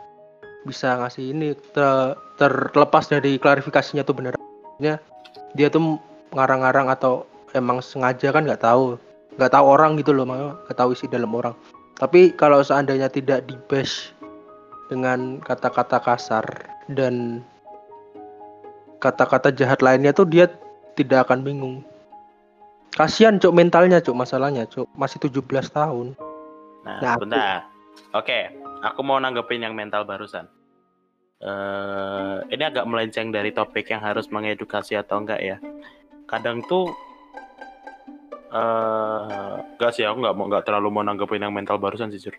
bisa 0.62 1.03
ngasih 1.03 1.35
ini 1.35 1.59
ter- 1.75 2.15
terlepas 2.38 3.11
dari 3.11 3.37
klarifikasinya 3.43 4.07
tuh 4.07 4.15
benernya 4.83 4.99
dia 5.55 5.71
tuh 5.71 6.03
ngarang-ngarang 6.35 6.90
atau 6.90 7.23
emang 7.55 7.79
sengaja 7.79 8.35
kan 8.35 8.42
nggak 8.42 8.66
tahu 8.66 8.99
nggak 9.38 9.53
tahu 9.55 9.64
orang 9.64 9.95
gitu 9.95 10.11
loh 10.11 10.27
makanya 10.27 10.59
nggak 10.66 10.79
tahu 10.83 10.90
isi 10.90 11.07
dalam 11.07 11.31
orang 11.31 11.55
tapi 11.95 12.35
kalau 12.35 12.59
seandainya 12.66 13.07
tidak 13.07 13.47
di 13.47 13.55
bash 13.71 14.11
dengan 14.90 15.38
kata-kata 15.38 16.03
kasar 16.03 16.45
dan 16.90 17.47
kata-kata 18.99 19.55
jahat 19.55 19.79
lainnya 19.81 20.11
tuh 20.11 20.27
dia 20.27 20.51
tidak 20.99 21.27
akan 21.27 21.40
bingung. 21.40 21.77
Kasihan 22.92 23.40
cuk 23.40 23.57
mentalnya 23.57 24.05
cuk 24.05 24.12
masalahnya 24.12 24.68
cuk 24.68 24.85
masih 24.92 25.16
17 25.16 25.73
tahun. 25.73 26.12
Nah, 26.85 27.01
Nah, 27.01 27.11
aku- 27.16 27.25
sebentar. 27.25 27.64
Oke, 28.12 28.53
aku 28.85 29.01
mau 29.01 29.16
nanggepin 29.16 29.64
yang 29.64 29.73
mental 29.73 30.05
barusan. 30.05 30.45
Eh 31.42 32.37
ini 32.55 32.62
agak 32.62 32.87
melenceng 32.87 33.35
dari 33.35 33.50
topik 33.50 33.90
yang 33.90 33.98
harus 33.98 34.31
mengedukasi 34.31 34.94
atau 34.94 35.18
enggak 35.18 35.42
ya. 35.42 35.57
Kadang 36.31 36.62
tuh 36.70 36.94
eh 38.52 39.57
enggak 39.74 39.92
sih 39.96 40.07
aku 40.07 40.22
nggak 40.22 40.37
mau 40.38 40.46
nggak 40.46 40.64
terlalu 40.64 40.88
mau 40.94 41.02
nanggepin 41.02 41.42
yang 41.42 41.55
mental 41.55 41.83
barusan 41.83 42.14
sih 42.14 42.22
jujur. 42.22 42.38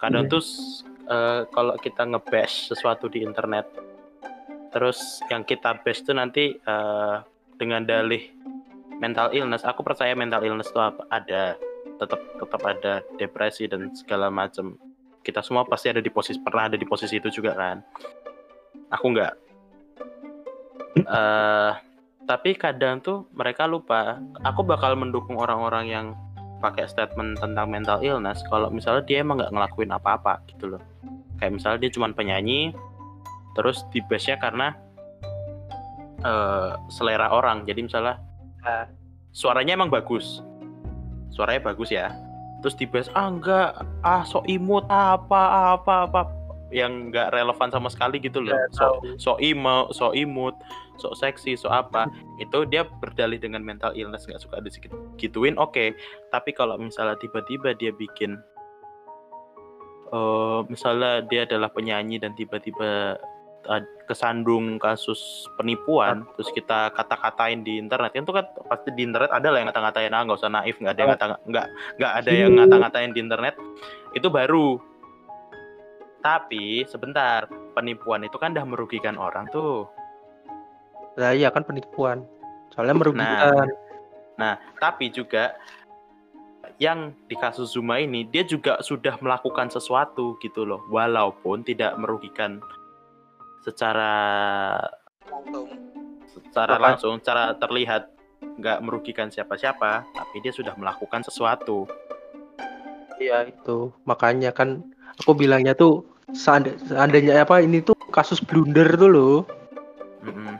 Kadang 0.00 0.26
Iya. 0.26 0.32
tuh 0.32 0.42
eh, 1.08 1.40
kalau 1.52 1.74
kita 1.76 2.02
nge-bash 2.08 2.70
sesuatu 2.72 3.10
di 3.10 3.20
internet, 3.26 3.66
terus 4.72 5.20
yang 5.28 5.42
kita 5.44 5.76
bash 5.84 6.06
tuh 6.06 6.16
nanti 6.16 6.56
eh, 6.56 7.16
dengan 7.58 7.82
dalih 7.84 8.32
mental 9.02 9.34
illness, 9.34 9.66
aku 9.66 9.82
percaya 9.82 10.14
mental 10.14 10.40
illness 10.46 10.70
itu 10.70 10.78
apa 10.78 11.02
ada 11.10 11.58
tetap 11.98 12.20
tetap 12.38 12.62
ada 12.62 12.94
depresi 13.18 13.66
dan 13.66 13.90
segala 13.92 14.30
macam. 14.30 14.78
Kita 15.26 15.42
semua 15.42 15.66
pasti 15.66 15.90
ada 15.90 15.98
di 16.00 16.08
posisi 16.08 16.38
pernah 16.38 16.70
ada 16.70 16.78
di 16.78 16.86
posisi 16.86 17.18
itu 17.18 17.28
juga 17.28 17.52
kan. 17.58 17.82
Aku 18.94 19.12
nggak. 19.12 19.34
eh 20.98 21.72
tapi 22.28 22.52
kadang 22.58 23.00
tuh 23.00 23.24
mereka 23.32 23.64
lupa. 23.64 24.20
Aku 24.44 24.60
bakal 24.60 24.96
mendukung 24.98 25.40
orang-orang 25.40 25.88
yang 25.88 26.06
pakai 26.58 26.90
statement 26.90 27.38
tentang 27.38 27.70
mental 27.70 28.02
illness 28.02 28.42
kalau 28.50 28.68
misalnya 28.68 29.06
dia 29.06 29.22
emang 29.22 29.40
nggak 29.40 29.52
ngelakuin 29.54 29.92
apa-apa 29.94 30.42
gitu 30.50 30.76
loh. 30.76 30.82
Kayak 31.40 31.56
misalnya 31.56 31.78
dia 31.86 31.90
cuma 31.94 32.10
penyanyi, 32.12 32.74
terus 33.54 33.86
di 33.94 34.02
base-nya 34.04 34.36
karena 34.42 34.74
eh, 36.20 36.72
selera 36.92 37.32
orang. 37.32 37.64
Jadi 37.64 37.86
misalnya 37.86 38.20
Ah. 38.58 38.90
suaranya 39.30 39.78
emang 39.78 39.88
bagus, 39.88 40.42
suaranya 41.30 41.70
bagus 41.72 41.94
ya 41.94 42.10
terus 42.58 42.74
di 42.74 42.86
bass 42.90 43.06
ah 43.14 43.30
enggak 43.30 43.70
ah 44.02 44.22
sok 44.26 44.44
imut 44.50 44.82
apa 44.90 45.78
apa 45.78 46.10
apa 46.10 46.20
yang 46.68 47.08
enggak 47.08 47.32
relevan 47.32 47.72
sama 47.72 47.88
sekali 47.88 48.20
gitu 48.20 48.44
loh. 48.44 48.52
Sok 48.76 49.16
sok 49.16 49.38
imo 49.40 49.88
sok 49.92 50.12
imut 50.12 50.54
sok 51.00 51.16
seksi 51.16 51.56
sok 51.56 51.72
apa. 51.72 52.12
Itu 52.42 52.68
dia 52.68 52.84
berdalih 52.84 53.40
dengan 53.40 53.64
mental 53.64 53.96
illness 53.96 54.28
nggak 54.28 54.42
suka 54.42 54.60
disikit 54.60 54.92
gituin 55.16 55.56
oke. 55.56 55.96
Tapi 56.28 56.50
kalau 56.52 56.76
misalnya 56.76 57.16
tiba-tiba 57.16 57.72
dia 57.76 57.92
bikin 57.92 58.36
eh 60.08 60.60
misalnya 60.72 61.20
dia 61.28 61.44
adalah 61.44 61.68
penyanyi 61.68 62.16
dan 62.16 62.32
tiba-tiba 62.32 63.20
eh, 63.68 63.84
kesandung 64.08 64.80
kasus 64.80 65.44
penipuan 65.60 66.24
terus 66.32 66.48
kita 66.56 66.88
kata-katain 66.96 67.60
di 67.60 67.76
internet 67.76 68.16
kan 68.16 68.24
itu 68.24 68.32
kan 68.32 68.48
pasti 68.72 68.88
di 68.96 69.04
internet 69.04 69.28
ada 69.28 69.52
lah 69.52 69.60
yang 69.60 69.68
ngata-ngatain 69.68 70.16
ah 70.16 70.24
nggak 70.24 70.40
usah 70.40 70.48
naif 70.48 70.80
nggak 70.80 70.96
ada 70.96 71.00
yang 71.04 71.12
ngata 71.12 71.26
nggak 71.44 71.66
nggak 72.00 72.12
ada 72.16 72.30
yang 72.32 72.52
ngata-ngatain 72.56 73.12
di 73.12 73.20
internet. 73.20 73.54
Itu 74.16 74.32
baru 74.32 74.80
tapi 76.20 76.82
sebentar 76.90 77.46
penipuan 77.72 78.26
itu 78.26 78.36
kan 78.36 78.52
udah 78.56 78.66
merugikan 78.66 79.14
orang 79.14 79.46
tuh 79.50 79.86
Lah 81.18 81.34
iya 81.34 81.50
kan 81.50 81.66
penipuan. 81.66 82.22
Soalnya 82.70 82.94
merugikan. 82.94 83.66
Nah, 84.38 84.54
tapi 84.78 85.10
juga 85.10 85.58
yang 86.78 87.10
di 87.26 87.34
kasus 87.34 87.74
Zuma 87.74 87.98
ini 87.98 88.22
dia 88.22 88.46
juga 88.46 88.78
sudah 88.78 89.18
melakukan 89.18 89.66
sesuatu 89.66 90.38
gitu 90.38 90.62
loh, 90.62 90.86
walaupun 90.94 91.66
tidak 91.66 91.98
merugikan 91.98 92.62
secara 93.66 94.14
Langsung. 95.26 95.66
secara 96.30 96.78
Apa? 96.78 96.84
langsung, 96.86 97.18
secara 97.18 97.58
terlihat 97.58 98.14
nggak 98.62 98.78
merugikan 98.86 99.26
siapa-siapa, 99.26 100.06
tapi 100.14 100.36
dia 100.38 100.54
sudah 100.54 100.78
melakukan 100.78 101.26
sesuatu. 101.26 101.90
Iya 103.18 103.50
itu. 103.50 103.90
Makanya 104.06 104.54
kan 104.54 104.86
aku 105.16 105.32
bilangnya 105.32 105.72
tuh 105.72 106.04
seanda- 106.36 106.76
seandainya 106.84 107.42
apa 107.42 107.64
ini 107.64 107.80
tuh 107.80 107.96
kasus 108.12 108.42
blunder 108.42 108.88
tuh 108.98 109.10
loh. 109.10 109.36
Mm-mm. 110.24 110.58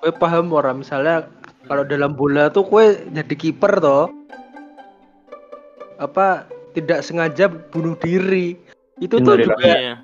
Gue 0.00 0.12
paham 0.16 0.54
orang 0.56 0.80
misalnya 0.80 1.28
kalau 1.68 1.84
dalam 1.84 2.16
bola 2.16 2.48
tuh 2.48 2.64
kue 2.64 2.96
jadi 3.12 3.34
kiper 3.36 3.78
toh 3.78 4.08
apa 6.00 6.48
tidak 6.72 7.04
sengaja 7.04 7.52
bunuh 7.52 7.92
diri 8.00 8.56
itu 9.04 9.20
tuh 9.20 9.36
Innalillahi. 9.36 9.60
juga 9.60 9.74
Iya, 9.76 9.94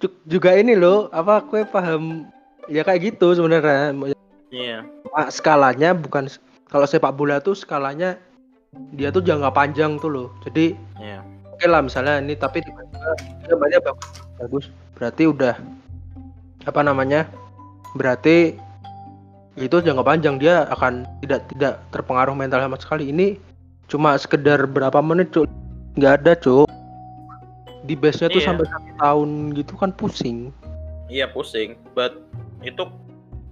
ju- 0.00 0.18
juga 0.24 0.50
ini 0.56 0.72
loh 0.72 1.12
apa 1.12 1.44
kue 1.44 1.68
paham 1.68 2.24
ya 2.72 2.80
kayak 2.80 3.12
gitu 3.12 3.36
sebenarnya 3.36 3.92
iya, 4.48 4.88
Cuma 5.04 5.28
skalanya 5.28 5.92
bukan 5.92 6.32
kalau 6.72 6.88
sepak 6.88 7.12
bola 7.12 7.44
tuh 7.44 7.52
skalanya 7.52 8.16
dia 8.96 9.12
tuh 9.12 9.20
jangka 9.20 9.52
panjang 9.52 10.00
tuh 10.00 10.08
loh 10.10 10.28
jadi 10.48 10.72
iya. 10.96 11.20
Oke 11.64 11.72
lah 11.72 11.80
misalnya 11.80 12.20
ini 12.20 12.36
tapi 12.36 12.60
tiba-tiba 12.60 13.16
dia 13.40 13.56
mainnya 13.56 13.80
bagus. 13.80 14.08
Bagus. 14.36 14.64
Berarti 15.00 15.24
udah 15.24 15.56
apa 16.68 16.80
namanya 16.84 17.24
berarti 17.96 18.60
itu 19.56 19.76
jangka 19.80 20.04
panjang. 20.04 20.36
Dia 20.36 20.68
akan 20.68 21.08
tidak 21.24 21.48
tidak 21.56 21.80
terpengaruh 21.88 22.36
mental 22.36 22.60
sama 22.60 22.76
sekali. 22.76 23.08
Ini 23.08 23.40
cuma 23.88 24.12
sekedar 24.20 24.68
berapa 24.68 25.00
menit 25.00 25.32
cuk? 25.32 25.48
Nggak 25.96 26.12
ada 26.20 26.32
cuk. 26.36 26.68
Di 27.88 27.96
base 27.96 28.20
nya 28.20 28.28
tuh 28.28 28.44
Iya. 28.44 28.48
sampai 28.52 28.68
satu 28.68 28.90
tahun 29.00 29.30
gitu 29.56 29.72
kan 29.80 29.88
pusing. 29.96 30.52
Iya 31.08 31.32
pusing, 31.32 31.80
but 31.96 32.20
itu 32.60 32.84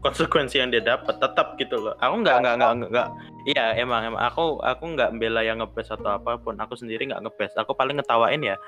konsekuensi 0.02 0.58
yang 0.58 0.74
dia 0.74 0.82
dapat 0.82 1.16
tetap 1.22 1.54
gitu 1.56 1.78
loh. 1.78 1.94
Aku 2.02 2.20
nggak 2.26 2.42
nggak 2.42 2.54
nggak 2.58 2.72
nggak-. 2.90 3.10
Iya 3.46 3.78
emang 3.78 4.12
emang 4.12 4.20
aku 4.20 4.58
aku 4.58 4.98
nggak 4.98 5.14
bela 5.16 5.46
yang 5.46 5.62
ngebes 5.62 5.94
atau 5.94 6.18
apa 6.18 6.36
pun. 6.42 6.58
Aku 6.58 6.74
sendiri 6.74 7.06
nggak 7.06 7.22
ngebes. 7.22 7.54
Aku 7.54 7.72
paling 7.78 7.96
ngetawain 8.02 8.42
ya. 8.42 8.58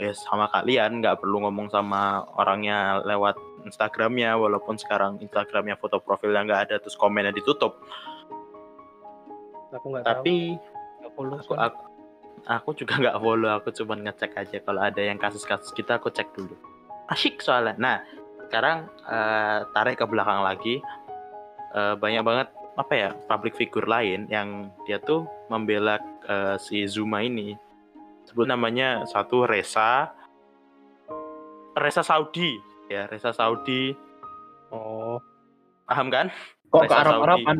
Ya 0.00 0.12
sama 0.16 0.48
kalian 0.48 1.04
nggak 1.04 1.20
perlu 1.20 1.44
ngomong 1.44 1.68
sama 1.68 2.24
orangnya 2.40 3.04
lewat 3.04 3.36
Instagramnya 3.68 4.36
walaupun 4.40 4.80
sekarang 4.80 5.20
Instagramnya 5.20 5.76
foto 5.76 6.00
profilnya 6.00 6.44
nggak 6.48 6.62
ada 6.72 6.76
terus 6.80 6.96
komennya 6.96 7.36
ditutup. 7.36 7.76
aku 9.76 9.92
nggak 9.92 10.08
Tapi 10.08 10.56
tahu 11.04 11.36
aku, 11.36 11.52
aku 11.52 11.80
aku 12.48 12.68
juga 12.80 12.96
nggak 12.96 13.16
follow. 13.20 13.50
Aku 13.60 13.68
cuma 13.76 13.92
ngecek 14.00 14.32
aja 14.40 14.56
kalau 14.64 14.80
ada 14.80 15.00
yang 15.04 15.20
kasus-kasus 15.20 15.68
kita 15.76 16.00
aku 16.00 16.08
cek 16.08 16.32
dulu. 16.32 16.56
Asyik 17.12 17.44
soalnya. 17.44 17.76
Nah 17.76 17.96
sekarang 18.46 18.86
eh, 19.04 19.58
tarik 19.70 19.98
ke 19.98 20.06
belakang 20.06 20.40
lagi 20.40 20.78
eh, 21.74 21.94
banyak 21.94 22.22
banget 22.22 22.48
apa 22.76 22.92
ya 22.92 23.08
public 23.26 23.56
figure 23.56 23.88
lain 23.88 24.28
yang 24.28 24.68
dia 24.84 24.96
tuh 24.98 25.26
membela 25.48 25.98
eh, 26.24 26.56
si 26.56 26.86
Zuma 26.86 27.20
ini. 27.20 27.58
Sebut 28.26 28.46
namanya 28.46 29.06
satu 29.06 29.46
Reza. 29.46 30.10
Reza 31.76 32.02
Saudi 32.02 32.56
ya 32.88 33.06
Reza 33.06 33.30
Saudi. 33.30 33.92
Oh, 34.72 35.20
paham 35.86 36.10
kan? 36.10 36.26
Kok 36.70 36.82
ke 36.82 36.86
Reza 36.90 37.02
Arab-Araban? 37.02 37.58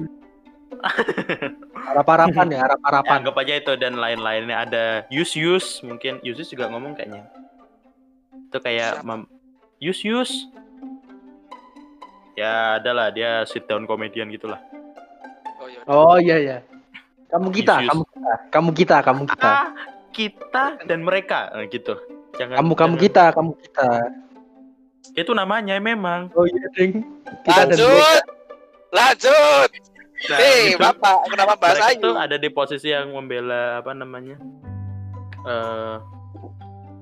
harap-harapan 1.87 2.47
ya, 2.51 2.59
Ya, 2.59 2.63
harap-harapan. 2.67 3.17
anggap 3.23 3.35
aja 3.39 3.55
itu 3.55 3.73
dan 3.79 3.95
lain-lainnya. 3.95 4.57
Ada 4.67 4.85
Yus 5.15 5.39
Yus 5.39 5.79
mungkin. 5.87 6.19
Yus 6.27 6.43
Yus 6.43 6.51
juga 6.51 6.67
ngomong 6.67 6.99
kayaknya. 6.99 7.23
Itu 8.51 8.59
kayak 8.59 9.07
mem- 9.07 9.31
Yus 9.79 10.03
Yus 10.03 10.51
ya 12.37 12.53
adalah 12.77 13.09
dia 13.09 13.43
sit 13.45 13.65
down 13.65 13.85
komedian 13.85 14.29
gitulah 14.29 14.61
Oh 15.57 15.67
iya. 15.67 15.81
Oh 15.89 16.17
iya 16.17 16.37
ya. 16.39 16.59
Kamu 17.27 17.49
kita, 17.51 17.81
kamu 17.83 18.03
kita, 18.07 18.33
kamu 18.53 18.71
kita, 18.73 18.97
kamu 19.03 19.23
kita. 19.27 19.51
ah 19.51 19.67
kita 20.11 20.65
dan 20.85 21.01
mereka 21.01 21.51
Nah, 21.51 21.67
gitu 21.67 21.97
jangan 22.35 22.55
Kamu 22.57 22.73
kamu 22.73 22.95
jangan- 22.95 23.03
kita, 23.03 23.25
kamu 23.33 23.51
kita. 23.59 23.89
itu 25.13 25.33
namanya 25.33 25.75
memang 25.77 26.29
Oh 26.33 26.45
iya, 26.45 26.69
Ding. 26.71 27.03
Kita. 27.43 27.67
Lanjut. 27.67 28.23
Lanjut. 28.91 29.71
Nah, 30.27 30.39
Hei, 30.39 30.73
gitu. 30.73 30.81
Bapak, 30.81 31.15
kenapa 31.27 31.55
bahas 31.57 31.77
mereka 31.79 32.01
tuh 32.01 32.15
ada 32.17 32.37
di 32.37 32.49
posisi 32.49 32.89
yang 32.89 33.11
membela 33.11 33.81
apa 33.81 33.93
namanya 33.93 34.37
eh 35.43 35.97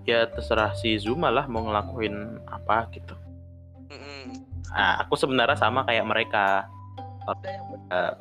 ya 0.04 0.26
terserah 0.26 0.72
si 0.72 0.94
Zuma 0.96 1.28
lah 1.28 1.46
mau 1.46 1.62
ngelakuin 1.62 2.14
apa 2.44 2.86
gitu. 2.90 3.14
Nah, 4.72 5.04
aku 5.04 5.14
sebenarnya 5.18 5.58
sama 5.58 5.84
kayak 5.84 6.06
mereka. 6.08 6.70
Eh, 7.90 8.12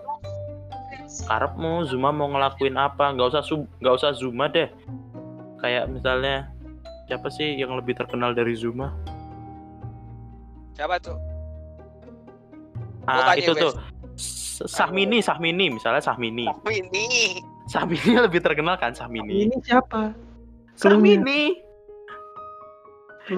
karepmu 1.28 1.86
Zuma 1.88 2.10
mau 2.10 2.32
ngelakuin 2.32 2.76
apa? 2.80 3.14
Nggak 3.14 3.36
usah 3.36 3.44
Su- 3.44 3.70
nggak 3.80 3.96
usah 3.96 4.12
Zuma 4.16 4.50
deh. 4.50 4.68
Kayak 5.60 5.92
misalnya 5.92 6.52
siapa 7.08 7.28
sih 7.32 7.56
yang 7.56 7.76
lebih 7.76 7.96
terkenal 7.96 8.36
dari 8.36 8.56
Zuma? 8.56 8.92
Siapa 10.74 10.98
tuh? 11.00 11.18
ah 13.04 13.36
itu 13.36 13.52
tuh. 13.52 13.76
Sahmini 14.64 15.20
Sahmini 15.20 15.68
misalnya 15.76 16.00
Sahmini. 16.00 16.48
Ini. 16.48 17.08
Sahmini 17.68 18.16
lebih 18.26 18.40
terkenal 18.40 18.80
kan 18.80 18.96
Sahmini? 18.96 19.48
Ini 19.48 19.56
siapa? 19.60 20.16
Sahmini 20.80 21.60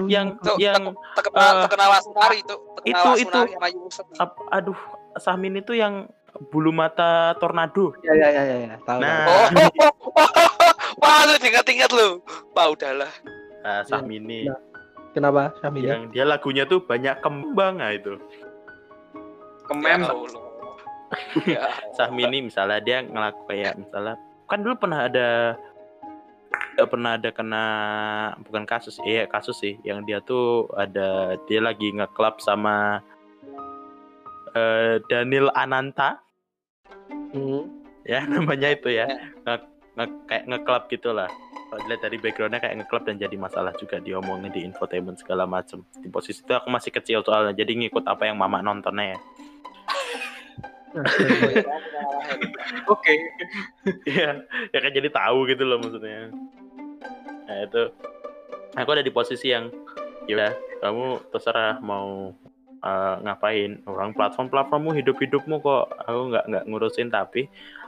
yang 0.06 0.34
Tuh, 0.36 0.56
yang 0.56 0.94
Terkenal, 1.14 1.46
Eh, 1.52 1.62
terkenal 1.64 1.88
Wasunari 1.90 2.38
tuh. 2.42 2.58
Terkenal 2.76 3.14
itu- 3.14 3.22
itu. 3.22 3.40
sama 3.52 3.68
Yusuf. 3.68 4.06
ap- 4.16 4.46
aduh 4.50 4.78
Sahmini 5.16 5.60
itu 5.60 5.72
yang 5.72 6.10
bulu 6.46 6.68
mata 6.68 7.32
tornado 7.34 7.96
Ya 8.02 8.12
ya 8.12 8.28
ya 8.28 8.42
ya, 8.44 8.56
ya. 8.66 8.76
tahu. 8.82 9.00
Nah. 9.00 9.24
Oh, 9.24 9.46
wah 11.00 11.24
lu 11.24 11.34
ingat-ingat 11.38 11.90
lu. 11.90 12.20
Wah 12.52 12.66
udahlah. 12.68 13.08
nah, 13.60 13.80
Sahmini 13.82 14.44
Nah, 14.44 14.60
Kenapa? 15.10 15.56
Syamini? 15.58 15.88
yang 15.88 16.02
dia 16.10 16.22
lagunya 16.22 16.64
tuh 16.64 16.84
banyak 16.84 17.18
kembang 17.18 17.80
nah 17.80 17.88
itu 17.88 18.20
Kemem. 19.64 19.98
Ya 19.98 20.06
Allah. 20.06 20.42
Ya. 21.46 21.70
Sahmini 21.94 22.42
misalnya 22.42 22.78
dia 22.78 22.98
ngelaku 23.00 23.46
kayak 23.46 23.78
misalnya 23.78 24.18
kan 24.44 24.58
dulu 24.58 24.74
pernah 24.76 25.06
ada 25.06 25.54
pernah 26.84 27.16
ada 27.16 27.32
kena 27.32 27.64
bukan 28.44 28.68
kasus 28.68 29.00
iya 29.00 29.24
kasus 29.24 29.56
sih 29.56 29.80
yang 29.80 30.04
dia 30.04 30.20
tuh 30.20 30.68
ada 30.76 31.40
dia 31.48 31.64
lagi 31.64 31.88
ngeklub 31.90 32.36
sama 32.38 33.00
eh, 34.52 35.00
Daniel 35.08 35.48
Ananta 35.56 36.20
Hmm. 37.26 37.68
ya 38.04 38.24
namanya 38.32 38.72
itu 38.72 38.88
ya 38.88 39.08
Ya. 39.08 39.18
nge, 39.44 39.54
nge- 39.96 40.20
kayak 40.24 40.44
ngeklub 40.46 40.82
gitulah 40.88 41.28
kalau 41.66 41.80
dilihat 41.82 42.00
dari 42.00 42.16
backgroundnya 42.16 42.60
kayak 42.60 42.76
ngeklub 42.78 43.02
dan 43.04 43.16
jadi 43.18 43.36
masalah 43.36 43.72
juga 43.74 43.98
diomongin 43.98 44.52
di 44.52 44.62
infotainment 44.62 45.18
segala 45.18 45.44
macem 45.44 45.82
di 45.98 46.08
posisi 46.08 46.40
itu 46.40 46.52
aku 46.52 46.68
masih 46.68 46.92
kecil 46.92 47.20
soalnya 47.20 47.52
jadi 47.52 47.72
ngikut 47.74 48.04
apa 48.04 48.28
yang 48.28 48.36
mama 48.36 48.60
nontonnya 48.60 49.16
ya 49.16 49.20
Oke. 52.86 53.12
Iya, 54.08 54.40
ya 54.72 54.78
kan 54.80 54.90
jadi 54.90 55.08
tahu 55.12 55.44
gitu 55.50 55.62
loh 55.68 55.76
maksudnya. 55.76 56.32
Nah 57.46 57.56
itu, 57.62 57.82
aku 58.74 58.88
ada 58.92 59.02
di 59.02 59.12
posisi 59.14 59.50
yang, 59.50 59.70
ya 60.26 60.52
kamu 60.82 61.30
terserah 61.30 61.78
mau 61.80 62.34
eh, 62.82 63.16
ngapain. 63.22 63.82
Orang 63.86 64.12
platform-platformmu 64.12 64.92
hidup-hidupmu 64.98 65.62
kok, 65.62 65.84
aku 66.06 66.20
nggak 66.34 66.44
nggak 66.50 66.64
ngurusin 66.68 67.08
tapi 67.08 67.46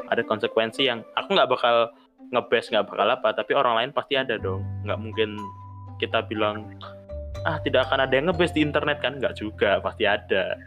ada 0.09 0.23
konsekuensi 0.25 0.87
yang 0.89 1.03
aku 1.19 1.35
nggak 1.35 1.51
bakal 1.51 1.91
ngebes 2.31 2.71
nggak 2.71 2.87
bakal 2.89 3.09
apa, 3.09 3.29
tapi 3.35 3.53
orang 3.55 3.75
lain 3.79 3.91
pasti 3.93 4.15
ada 4.17 4.39
dong. 4.39 4.63
Nggak 4.87 4.99
mungkin 5.03 5.31
kita 5.99 6.23
bilang 6.27 6.79
ah 7.47 7.59
tidak 7.63 7.87
akan 7.87 8.07
ada 8.07 8.15
yang 8.19 8.27
ngebes 8.31 8.51
di 8.55 8.63
internet 8.67 8.99
kan 8.99 9.19
nggak 9.19 9.39
juga 9.39 9.79
pasti 9.79 10.07
ada 10.07 10.59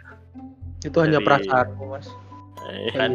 Itu 0.82 0.98
hanya 1.04 1.20
Dari- 1.20 1.28
perasaanmu, 1.28 1.84
Mas. 1.88 2.08
Eh, 2.72 2.92
kan 2.96 3.12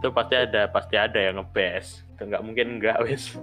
itu 0.00 0.08
pasti 0.14 0.34
ada 0.38 0.70
pasti 0.70 0.94
ada 0.96 1.18
yang 1.20 1.42
ngebes 1.42 2.06
nggak 2.24 2.42
mungkin 2.44 2.80
nggak 2.80 2.98
wes 3.04 3.36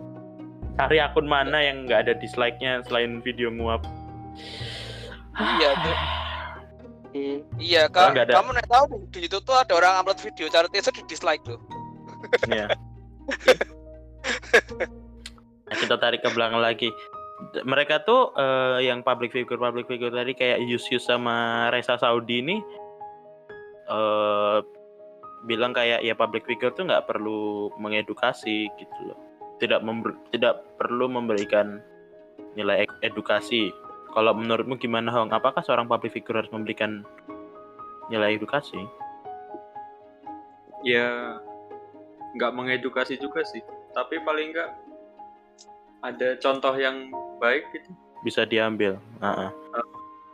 cari 0.78 1.02
akun 1.02 1.26
mana 1.26 1.58
yang 1.62 1.90
nggak 1.90 2.06
ada 2.06 2.14
dislike-nya 2.18 2.86
selain 2.86 3.20
video 3.26 3.50
nguap 3.50 3.86
Iya 5.38 5.70
tuh. 5.78 5.98
Hmm. 7.14 7.40
Iya, 7.62 7.86
Kak. 7.94 8.10
nggak 8.18 8.26
ada. 8.26 8.42
Kamu 8.42 8.58
nek 8.58 8.66
tahu 8.66 8.86
di, 9.14 9.22
YouTube 9.22 9.46
tuh 9.46 9.54
ada 9.54 9.74
orang 9.78 10.02
upload 10.02 10.18
video 10.18 10.50
cara 10.50 10.66
teaser 10.66 10.90
di 10.98 11.06
dislike 11.06 11.46
tuh. 11.46 11.62
ya 12.50 12.68
nah, 15.68 15.76
kita 15.78 15.96
tarik 16.00 16.22
ke 16.24 16.30
belakang 16.32 16.62
lagi 16.62 16.90
mereka 17.64 18.02
tuh 18.02 18.34
eh, 18.34 18.90
yang 18.90 19.06
public 19.06 19.30
figure 19.30 19.62
public 19.62 19.86
figure 19.86 20.10
tadi 20.10 20.34
kayak 20.34 20.66
Yus 20.66 20.90
Yus 20.90 21.06
sama 21.06 21.70
Reza 21.70 22.02
Saudi 22.02 22.42
ini 22.42 22.58
eh 23.88 24.60
bilang 25.48 25.72
kayak 25.72 26.04
ya 26.04 26.14
public 26.14 26.44
figure 26.44 26.76
tuh 26.76 26.84
nggak 26.86 27.08
perlu 27.08 27.72
mengedukasi 27.80 28.68
gitu 28.76 29.00
loh 29.08 29.20
tidak 29.58 29.82
member- 29.82 30.20
tidak 30.36 30.62
perlu 30.76 31.08
memberikan 31.08 31.80
nilai 32.54 32.84
edukasi 33.02 33.72
kalau 34.12 34.36
menurutmu 34.36 34.76
gimana 34.78 35.10
Hong 35.10 35.32
apakah 35.32 35.64
seorang 35.64 35.88
public 35.88 36.12
figure 36.14 36.44
harus 36.44 36.52
memberikan 36.52 37.08
nilai 38.12 38.36
edukasi 38.36 38.78
Ya 40.86 41.42
nggak 42.38 42.54
mengedukasi 42.54 43.18
juga 43.18 43.42
sih. 43.42 43.66
Tapi 43.98 44.22
paling 44.22 44.54
nggak 44.54 44.72
ada 46.06 46.38
contoh 46.38 46.74
yang 46.78 47.10
baik 47.42 47.66
gitu. 47.74 47.90
bisa 48.26 48.46
diambil 48.50 48.98
Heeh. 49.22 49.50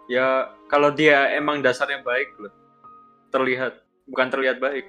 Ya 0.07 0.51
kalau 0.71 0.91
dia 0.91 1.31
emang 1.35 1.59
dasarnya 1.63 2.03
baik 2.03 2.31
loh. 2.39 2.51
Terlihat 3.31 3.82
bukan 4.09 4.27
terlihat 4.29 4.57
baik, 4.59 4.85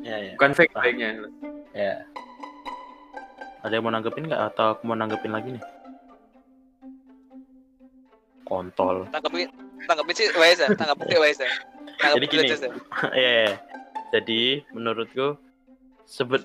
ya 0.00 0.16
ya 0.16 0.32
bukan 0.38 0.52
fake 0.54 0.72
Paham. 0.72 0.84
baiknya. 0.84 1.08
Ya. 1.74 1.94
Ada 3.60 3.76
yang 3.76 3.84
mau 3.84 3.92
nanggepin 3.92 4.24
nggak 4.24 4.42
atau 4.54 4.72
aku 4.72 4.82
mau 4.88 4.96
nanggepin 4.96 5.32
lagi 5.34 5.48
nih? 5.58 5.64
Kontol. 8.48 9.06
Tanggapin 9.12 9.46
tanggapin 9.84 10.14
sih 10.16 10.26
wes 10.34 10.58
ya, 10.58 10.68
tanggapin 10.74 11.06
sih 11.12 11.20
wes 11.20 11.38
ya. 11.38 11.50
Jadi 12.16 12.26
gini. 12.26 12.48
aja 12.48 12.56
sih. 12.56 12.70
ya. 13.22 13.32
ya. 13.46 13.52
Jadi 14.10 14.64
menurutku 14.74 15.38
sebet 16.08 16.42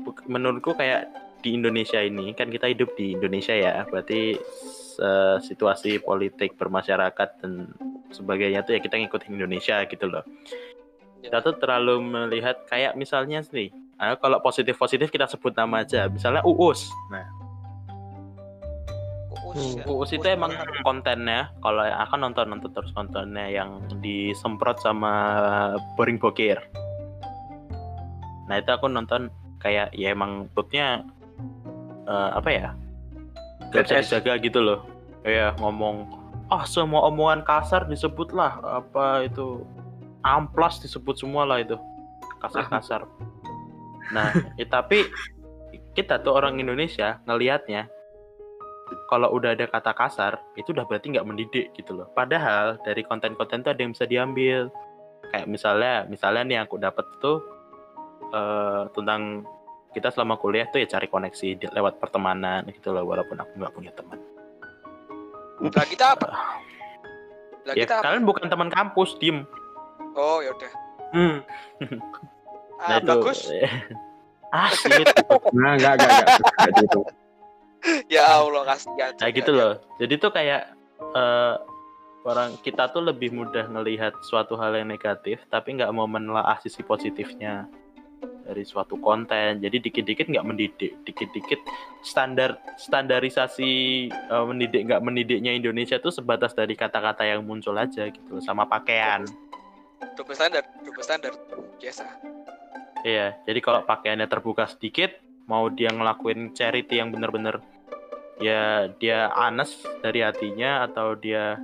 buk- 0.00 0.24
menurutku 0.24 0.72
kayak 0.72 1.10
di 1.44 1.54
Indonesia 1.54 2.00
ini 2.00 2.32
kan 2.32 2.48
kita 2.48 2.70
hidup 2.70 2.94
di 2.96 3.18
Indonesia 3.18 3.52
ya. 3.52 3.84
Berarti 3.90 4.38
eh, 4.98 5.36
situasi 5.40 6.02
politik 6.02 6.58
bermasyarakat 6.58 7.28
dan 7.40 7.70
sebagainya 8.10 8.66
tuh 8.66 8.76
ya 8.76 8.80
kita 8.82 8.98
ngikutin 8.98 9.38
Indonesia 9.38 9.82
gitu 9.86 10.06
loh. 10.10 10.26
Kita 11.18 11.42
tuh 11.42 11.58
terlalu 11.58 11.98
melihat 12.02 12.62
kayak 12.70 12.94
misalnya 12.94 13.42
nih, 13.50 13.74
ah, 13.98 14.14
kalau 14.18 14.38
positif-positif 14.42 15.10
kita 15.10 15.26
sebut 15.26 15.54
nama 15.54 15.82
aja, 15.82 16.06
misalnya 16.06 16.42
Uus. 16.46 16.86
Nah, 17.10 17.26
Uus, 19.48 19.80
ya. 19.80 19.84
Uus 19.88 20.10
itu 20.12 20.26
emang 20.28 20.52
kontennya 20.84 21.48
kalau 21.64 21.82
yang 21.82 22.00
akan 22.04 22.18
nonton 22.30 22.46
nonton 22.52 22.70
terus 22.70 22.92
kontennya 22.92 23.48
yang 23.48 23.80
disemprot 24.04 24.78
sama 24.84 25.12
boring 25.96 26.20
bokir. 26.20 26.60
Nah 28.48 28.56
itu 28.60 28.70
aku 28.72 28.88
nonton 28.88 29.32
kayak 29.60 29.92
ya 29.96 30.12
emang 30.14 30.52
moodnya 30.52 31.02
eh, 32.06 32.30
apa 32.36 32.50
ya 32.52 32.68
gak 33.72 33.84
bisa 33.88 34.00
dijaga 34.00 34.32
gitu 34.40 34.60
loh. 34.62 34.80
Kayak 35.22 35.58
ngomong 35.60 36.08
ah 36.48 36.64
semua 36.64 37.04
omongan 37.12 37.44
kasar 37.44 37.84
disebut 37.84 38.32
lah 38.32 38.56
apa 38.64 39.28
itu 39.28 39.68
amplas 40.24 40.80
disebut 40.80 41.20
semua 41.20 41.44
lah 41.44 41.60
itu 41.60 41.76
kasar-kasar. 42.40 43.04
Nah 44.08 44.32
ya, 44.56 44.64
tapi 44.64 45.04
kita 45.92 46.24
tuh 46.24 46.32
orang 46.32 46.56
Indonesia 46.56 47.20
ngelihatnya 47.28 47.92
kalau 49.12 49.28
udah 49.36 49.52
ada 49.52 49.68
kata 49.68 49.92
kasar 49.92 50.40
itu 50.56 50.72
udah 50.72 50.88
berarti 50.88 51.12
nggak 51.12 51.28
mendidik 51.28 51.76
gitu 51.76 51.92
loh. 51.92 52.08
Padahal 52.16 52.80
dari 52.88 53.04
konten-konten 53.04 53.60
itu 53.60 53.68
ada 53.68 53.80
yang 53.84 53.92
bisa 53.92 54.08
diambil. 54.08 54.72
Kayak 55.28 55.44
misalnya, 55.44 56.08
misalnya 56.08 56.42
nih 56.48 56.54
yang 56.56 56.64
aku 56.64 56.80
dapat 56.80 57.04
tuh 57.20 57.44
eh, 58.32 58.88
tentang 58.96 59.44
kita 59.98 60.14
selama 60.14 60.38
kuliah 60.38 60.70
tuh 60.70 60.78
ya 60.78 60.86
cari 60.86 61.10
koneksi 61.10 61.68
lewat 61.74 61.98
pertemanan 61.98 62.62
gitu 62.70 62.94
loh 62.94 63.02
walaupun 63.02 63.34
aku 63.34 63.52
nggak 63.58 63.74
punya 63.74 63.92
teman 63.92 64.18
Lah 65.58 65.86
kita 65.90 66.14
apa? 66.14 66.28
Lah 67.66 67.74
ya 67.74 67.82
kita 67.82 67.98
apa? 67.98 68.04
kalian 68.06 68.22
bukan 68.22 68.46
teman 68.46 68.70
kampus 68.70 69.18
diem 69.18 69.42
Oh, 70.14 70.38
ya 70.42 70.54
udah. 70.54 70.72
hmm. 71.14 71.36
Ah, 72.78 73.02
bagus. 73.02 73.50
asik 74.54 75.02
Nah, 75.50 75.74
enggak, 75.74 75.98
enggak, 75.98 76.10
enggak. 76.14 76.68
Gitu. 76.78 77.00
Ya 78.10 78.42
Allah, 78.42 78.66
kasihan. 78.74 79.14
Nah 79.14 79.30
gitu 79.30 79.50
loh. 79.54 79.78
Jadi 80.02 80.14
tuh 80.18 80.34
kayak 80.34 80.74
eh, 81.14 81.54
orang 82.26 82.58
kita 82.66 82.90
tuh 82.90 83.06
lebih 83.06 83.30
mudah 83.30 83.70
ngelihat 83.70 84.18
suatu 84.26 84.58
hal 84.58 84.74
yang 84.74 84.90
negatif, 84.90 85.38
tapi 85.46 85.78
nggak 85.78 85.94
mau 85.94 86.10
menelaah 86.10 86.58
sisi 86.58 86.82
positifnya 86.82 87.70
dari 88.48 88.64
suatu 88.64 88.96
konten. 88.96 89.60
Jadi 89.60 89.76
dikit-dikit 89.84 90.32
nggak 90.32 90.46
mendidik, 90.48 90.92
dikit-dikit 91.04 91.60
standar 92.00 92.56
standarisasi 92.80 93.72
eh, 94.08 94.44
mendidik 94.48 94.88
nggak 94.88 95.04
mendidiknya 95.04 95.52
Indonesia 95.52 96.00
tuh 96.00 96.10
sebatas 96.10 96.56
dari 96.56 96.72
kata-kata 96.72 97.28
yang 97.28 97.44
muncul 97.44 97.76
aja 97.76 98.08
gitu 98.08 98.40
sama 98.40 98.64
pakaian. 98.64 99.28
Double 100.16 100.32
standar, 100.32 100.64
double 100.80 101.04
standar. 101.04 101.32
Biasa. 101.76 102.08
Iya. 103.04 103.36
Jadi 103.44 103.60
kalau 103.60 103.84
pakaiannya 103.84 104.26
terbuka 104.26 104.64
sedikit, 104.66 105.12
mau 105.44 105.68
dia 105.68 105.92
ngelakuin 105.92 106.56
charity 106.56 106.98
yang 107.04 107.12
bener-bener 107.12 107.60
ya 108.38 108.86
dia 109.02 109.28
anes 109.34 109.82
dari 109.98 110.22
hatinya 110.22 110.86
atau 110.86 111.18
dia 111.18 111.58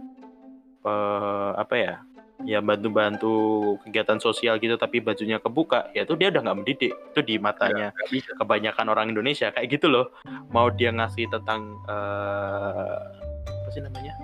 eh, 0.83 1.51
apa 1.55 1.75
ya 1.79 1.95
ya 2.43 2.59
bantu-bantu 2.59 3.33
kegiatan 3.87 4.19
sosial 4.19 4.59
gitu 4.59 4.75
tapi 4.75 4.99
bajunya 4.99 5.39
kebuka 5.39 5.95
ya 5.95 6.03
itu 6.03 6.19
dia 6.19 6.35
udah 6.35 6.43
nggak 6.43 6.59
mendidik 6.59 6.93
itu 6.93 7.21
di 7.23 7.39
matanya 7.39 7.95
bisa. 8.11 8.35
kebanyakan 8.35 8.91
orang 8.91 9.07
Indonesia 9.15 9.55
kayak 9.55 9.71
gitu 9.71 9.87
loh 9.87 10.11
mau 10.51 10.67
dia 10.75 10.91
ngasih 10.91 11.31
tentang 11.31 11.79
eh, 11.87 12.99
apa 13.47 13.71
sih 13.71 13.83
namanya 13.83 14.15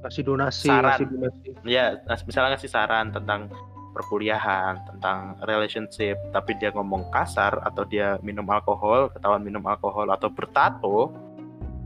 Kasih 0.00 0.24
donasi, 0.24 0.64
Saran. 0.64 0.96
kasih 0.96 1.06
donasi. 1.12 1.48
ya 1.68 1.84
misalnya 2.24 2.56
ngasih 2.56 2.70
saran 2.72 3.12
tentang 3.12 3.52
perkuliahan 3.92 4.78
tentang 4.86 5.36
relationship 5.44 6.16
tapi 6.30 6.54
dia 6.56 6.70
ngomong 6.72 7.10
kasar 7.10 7.58
atau 7.66 7.82
dia 7.84 8.16
minum 8.22 8.46
alkohol 8.48 9.10
ketahuan 9.10 9.42
minum 9.42 9.60
alkohol 9.66 10.08
atau 10.08 10.30
bertato 10.30 11.10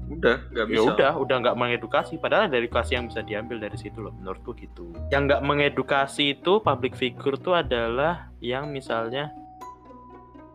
Udah, 0.05 0.37
nggak 0.53 0.67
bisa. 0.69 0.77
ya 0.77 0.83
udah 0.85 1.13
udah 1.17 1.37
nggak 1.41 1.57
mengedukasi. 1.57 2.21
Padahal 2.21 2.53
ada 2.53 2.61
edukasi 2.61 2.97
yang 2.97 3.09
bisa 3.09 3.25
diambil 3.25 3.57
dari 3.57 3.77
situ 3.81 4.05
loh 4.05 4.13
menurutku 4.13 4.53
gitu. 4.57 4.93
Yang 5.09 5.23
nggak 5.33 5.43
mengedukasi 5.45 6.37
itu 6.37 6.61
public 6.61 6.93
figure 6.97 7.41
tuh 7.41 7.57
adalah 7.57 8.29
yang 8.45 8.69
misalnya 8.69 9.33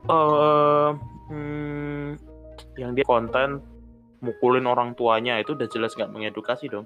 eh 0.09 0.89
hmm, 1.33 2.17
yang 2.77 2.91
dia 2.93 3.05
konten 3.05 3.61
mukulin 4.19 4.67
orang 4.67 4.93
tuanya 4.93 5.39
itu 5.39 5.55
udah 5.55 5.67
jelas 5.71 5.97
nggak 5.97 6.11
mengedukasi 6.13 6.69
dong. 6.69 6.85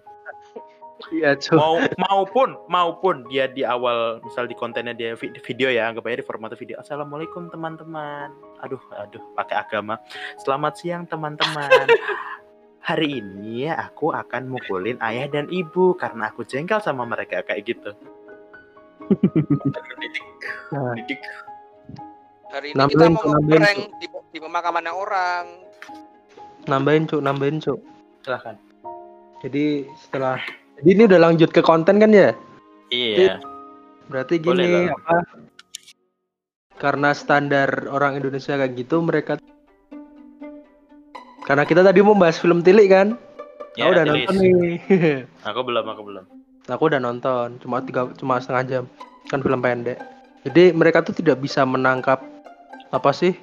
Iya, 1.12 1.36
mau 1.52 1.84
maupun 2.00 2.56
maupun 2.72 3.28
dia 3.28 3.52
di 3.52 3.66
awal 3.68 4.24
misal 4.24 4.48
di 4.48 4.56
kontennya 4.56 4.96
dia 4.96 5.20
vi- 5.20 5.36
video 5.36 5.68
ya 5.68 5.92
anggap 5.92 6.08
aja 6.08 6.24
di 6.24 6.28
format 6.28 6.56
video. 6.56 6.80
Assalamualaikum 6.80 7.52
teman-teman. 7.52 8.32
Aduh 8.64 8.80
aduh 8.96 9.20
pakai 9.36 9.68
agama. 9.68 10.00
Selamat 10.40 10.80
siang 10.80 11.04
teman-teman 11.04 11.92
hari 12.84 13.24
ini 13.24 13.66
ya 13.66 13.80
aku 13.80 14.12
akan 14.12 14.52
mukulin 14.52 15.00
ayah 15.00 15.32
dan 15.32 15.48
ibu 15.48 15.96
karena 15.96 16.28
aku 16.28 16.44
jengkel 16.44 16.84
sama 16.84 17.08
mereka 17.08 17.40
kayak 17.48 17.64
gitu. 17.72 17.96
Nah. 20.72 20.94
Mendidik. 20.94 21.20
Hari 22.54 22.72
ini 22.72 22.78
Nambahin 22.78 23.14
kita 23.18 23.26
mau 23.26 23.34
ngeprank 23.40 23.82
di, 23.98 24.08
di 24.36 24.40
pemakamannya 24.40 24.94
orang. 24.94 25.46
Nambahin, 26.70 27.10
Cuk, 27.10 27.22
nambahin, 27.26 27.60
Cuk. 27.60 27.80
silahkan 28.24 28.56
Jadi 29.44 29.84
setelah 30.00 30.40
jadi 30.80 30.90
ini 30.96 31.02
udah 31.12 31.20
lanjut 31.20 31.52
ke 31.52 31.60
konten 31.60 32.00
kan 32.00 32.12
ya? 32.16 32.32
iya 32.88 33.44
Berarti 34.08 34.40
Boleh 34.40 34.64
gini 34.64 34.88
lah. 34.88 34.96
apa? 34.96 35.18
Karena 36.80 37.10
standar 37.16 37.88
orang 37.88 38.20
Indonesia 38.20 38.56
kayak 38.60 38.76
gitu 38.76 39.00
mereka 39.04 39.40
karena 41.44 41.64
kita 41.68 41.82
tadi 41.84 42.00
mau 42.00 42.16
bahas 42.16 42.40
film 42.40 42.64
tilik 42.64 42.88
kan? 42.92 43.20
ya 43.74 43.90
Aku 43.90 43.94
udah 43.98 44.06
Tilis. 44.06 44.18
nonton 44.30 44.36
nih. 44.38 44.78
aku 45.50 45.60
belum 45.66 45.86
aku 45.90 46.02
belum 46.06 46.26
aku 46.70 46.84
udah 46.88 47.02
nonton, 47.02 47.60
cuma 47.60 47.84
tiga 47.84 48.08
cuma 48.16 48.40
setengah 48.40 48.64
jam. 48.64 48.84
Kan 49.28 49.44
film 49.44 49.60
pendek. 49.60 50.00
Jadi 50.48 50.76
mereka 50.76 51.04
tuh 51.04 51.16
tidak 51.16 51.40
bisa 51.40 51.64
menangkap 51.64 52.20
apa 52.92 53.12
sih? 53.12 53.36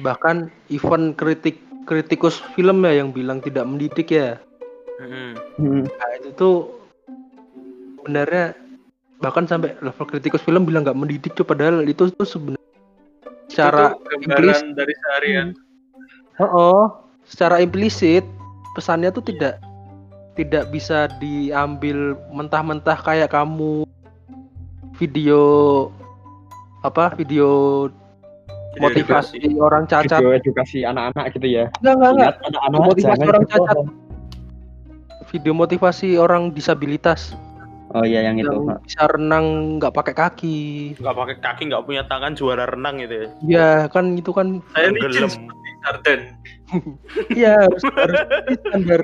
Bahkan 0.00 0.52
event 0.72 1.16
kritik 1.16 1.60
kritikus 1.88 2.40
film 2.56 2.84
ya 2.84 3.00
yang 3.00 3.12
bilang 3.12 3.40
tidak 3.40 3.64
mendidik 3.64 4.12
ya. 4.12 4.40
Mm-mm. 5.00 5.84
Nah, 5.84 6.10
itu 6.16 6.32
tuh 6.36 6.56
sebenarnya 8.00 8.56
bahkan 9.20 9.48
sampai 9.48 9.76
level 9.80 10.06
kritikus 10.08 10.44
film 10.44 10.68
bilang 10.68 10.84
nggak 10.84 10.96
mendidik 10.96 11.32
tuh 11.32 11.44
padahal 11.44 11.84
itu 11.88 12.12
tuh 12.12 12.28
sebenarnya 12.28 12.64
secara 13.48 13.92
itu 13.96 14.28
gambaran 14.28 14.76
dari 14.76 14.94
seharian. 15.04 15.48
Oh, 16.40 16.92
secara 17.24 17.60
implisit 17.60 18.24
pesannya 18.76 19.08
tuh 19.08 19.24
tidak 19.24 19.56
tidak 20.36 20.68
bisa 20.68 21.08
diambil 21.16 22.12
mentah-mentah 22.28 23.00
kayak 23.00 23.32
kamu 23.32 23.88
video 25.00 25.40
apa 26.84 27.12
video 27.16 27.48
Video 28.76 28.92
motivasi 28.92 29.40
edukasi. 29.40 29.56
orang 29.56 29.82
cacat 29.88 30.20
Video 30.20 30.36
edukasi 30.36 30.78
anak-anak 30.84 31.32
gitu 31.32 31.48
ya. 31.48 31.64
enggak 31.80 31.94
enggak 31.96 32.10
enggak 32.12 32.32
anak-anak 32.44 32.80
Motivasi 32.84 33.22
orang 33.24 33.44
dibohong. 33.48 33.64
cacat. 33.64 33.76
video 35.32 35.52
motivasi 35.56 36.08
orang 36.20 36.42
disabilitas 36.52 37.32
Oh 37.96 38.04
iya 38.04 38.28
yang 38.28 38.36
itu. 38.36 38.52
yang 38.52 38.76
bisa 38.84 39.08
renang 39.08 39.78
nggak 39.80 39.94
pakai 39.96 40.12
kaki 40.12 40.58
nggak 41.00 41.16
pakai 41.16 41.36
kaki 41.40 41.62
nggak 41.72 41.84
punya 41.88 42.04
tangan 42.04 42.36
juara 42.36 42.68
renang 42.68 43.00
gitu 43.00 43.14
ya 43.16 43.28
ya 43.48 43.70
kan 43.88 44.12
itu 44.12 44.28
kan 44.36 44.60
Saya 44.76 44.92
Tenggelam. 44.92 45.32
Sarden. 45.86 46.34
Iya 47.30 47.62
harus, 47.62 47.82
harus 47.94 48.20
standar 48.66 49.00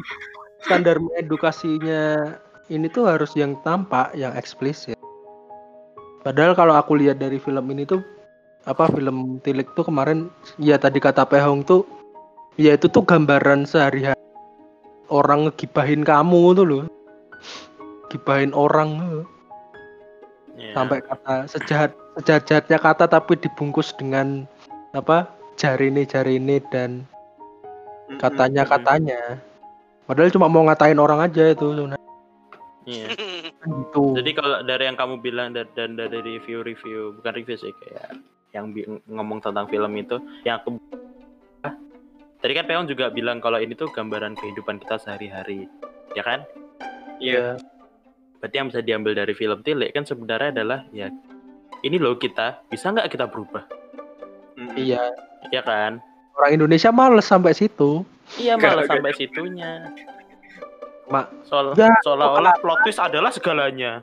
standar 0.66 0.97
edukasinya 1.14 2.35
ini 2.66 2.91
tuh 2.91 3.07
harus 3.07 3.30
yang 3.39 3.55
tampak, 3.62 4.11
yang 4.18 4.35
eksplisit. 4.35 4.99
Padahal 6.26 6.59
kalau 6.59 6.74
aku 6.74 6.99
lihat 6.99 7.22
dari 7.22 7.39
film 7.39 7.70
ini 7.70 7.87
tuh 7.87 8.03
apa 8.66 8.91
film 8.91 9.39
Tilik 9.47 9.66
tuh 9.78 9.87
kemarin 9.87 10.26
ya 10.59 10.74
tadi 10.78 10.99
kata 10.99 11.22
Pehong 11.26 11.62
tuh 11.62 11.87
ya 12.59 12.74
itu 12.74 12.91
tuh 12.91 13.07
gambaran 13.07 13.62
sehari-hari 13.62 14.18
orang 15.07 15.47
ngegibahin 15.47 16.03
kamu 16.03 16.59
tuh 16.59 16.66
loh. 16.66 16.85
Gibahin 18.11 18.51
orang 18.51 18.99
tuh. 18.99 19.26
Iya. 20.53 20.76
sampai 20.76 21.01
kata 21.01 21.49
sejahat 21.49 21.91
sejahat-jahatnya 22.20 22.76
kata 22.76 23.05
tapi 23.09 23.41
dibungkus 23.41 23.97
dengan 23.97 24.45
apa 24.93 25.24
jari 25.57 25.89
ini 25.93 26.03
jari 26.09 26.37
ini 26.41 26.57
dan 26.73 27.05
katanya 28.21 28.63
katanya 28.67 29.41
padahal 30.05 30.33
cuma 30.33 30.51
mau 30.51 30.65
ngatain 30.69 30.99
orang 30.99 31.21
aja 31.25 31.53
itu 31.53 31.73
sebenarnya 31.73 32.01
Iya. 32.83 33.15
Kan 33.63 33.71
gitu. 33.79 34.19
Jadi 34.19 34.31
kalau 34.35 34.59
dari 34.67 34.91
yang 34.91 34.99
kamu 34.99 35.23
bilang 35.23 35.55
dan, 35.55 35.71
dan 35.79 35.95
dari 35.95 36.19
review-review 36.19 37.15
bukan 37.23 37.33
review 37.39 37.55
sih 37.55 37.71
kayak 37.79 38.19
yang 38.51 38.75
ngomong 39.07 39.39
tentang 39.39 39.71
film 39.71 39.95
itu 39.95 40.19
yang 40.43 40.59
aku 40.59 40.83
Ah, 41.63 41.79
tadi 42.43 42.59
kan 42.59 42.67
Peong 42.67 42.91
juga 42.91 43.15
bilang 43.15 43.39
kalau 43.39 43.63
ini 43.63 43.79
tuh 43.79 43.87
gambaran 43.87 44.35
kehidupan 44.35 44.83
kita 44.83 44.99
sehari-hari 44.99 45.71
ya 46.19 46.27
kan? 46.27 46.43
Iya. 47.23 47.55
berarti 48.43 48.59
yang 48.59 48.69
bisa 48.75 48.83
diambil 48.83 49.15
dari 49.15 49.31
film 49.39 49.63
Tilik 49.63 49.95
kan 49.95 50.03
sebenarnya 50.03 50.51
adalah 50.51 50.83
ya 50.91 51.07
ini 51.87 51.95
loh 52.03 52.19
kita 52.19 52.67
bisa 52.67 52.91
nggak 52.91 53.15
kita 53.15 53.31
berubah 53.31 53.63
Mm-mm. 54.63 54.79
iya 54.79 55.03
ya 55.51 55.61
kan 55.61 55.99
orang 56.35 56.51
Indonesia 56.55 56.89
males 56.89 57.25
sampai 57.25 57.53
situ 57.53 58.07
iya 58.37 58.55
nggak 58.55 58.87
sampai 58.87 59.13
situnya 59.13 59.91
Mak, 61.05 61.29
soal 61.45 61.77
Ya, 61.77 61.93
seolah-olah 62.01 62.57
plot 62.59 62.79
twist 62.83 62.97
adalah 62.97 63.29
segalanya 63.29 64.01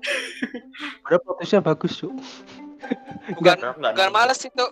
ada 1.04 1.16
potensinya 1.18 1.60
bagus 1.66 1.98
cuk 1.98 2.14
Bukan 3.36 3.56
Nggak- 3.58 3.76
nggak 3.76 3.92
bukan 3.92 4.10
males 4.10 4.40
itu. 4.40 4.64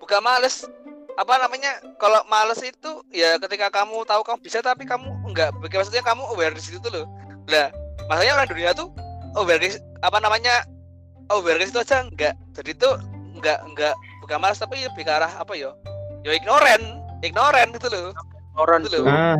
Bukan 0.00 0.20
males. 0.20 0.66
Apa 1.14 1.38
namanya? 1.38 1.70
Kalau 2.00 2.18
males 2.26 2.58
itu 2.58 2.90
ya 3.12 3.38
ketika 3.38 3.70
kamu 3.70 4.02
tahu 4.02 4.26
kamu 4.26 4.40
bisa 4.42 4.58
tapi 4.58 4.82
kamu 4.82 5.06
enggak. 5.22 5.54
Maksudnya 5.54 6.02
kamu 6.02 6.24
aware 6.34 6.50
di 6.50 6.58
situ 6.58 6.82
loh. 6.90 7.06
Lah, 7.46 7.70
masalahnya 8.08 8.34
orang 8.34 8.48
dunia 8.50 8.70
tuh 8.74 8.90
awareness 9.36 9.78
apa 10.02 10.18
namanya? 10.18 10.66
Awareness 11.30 11.70
itu 11.70 11.78
aja 11.78 12.02
enggak. 12.02 12.34
Jadi 12.58 12.74
tuh 12.74 12.98
enggak 13.38 13.62
enggak 13.62 13.94
bukan 14.30 14.46
malas 14.46 14.62
tapi 14.62 14.86
lebih 14.86 15.02
ke 15.02 15.10
arah 15.10 15.42
apa 15.42 15.58
ya? 15.58 15.74
Ya 16.22 16.38
ignoran, 16.38 17.02
ignoran 17.26 17.74
gitu 17.74 17.90
loh. 17.90 18.14
orang 18.54 18.86
Itu 18.86 18.94
tuh 18.94 19.02
loh. 19.02 19.10
Ah, 19.10 19.38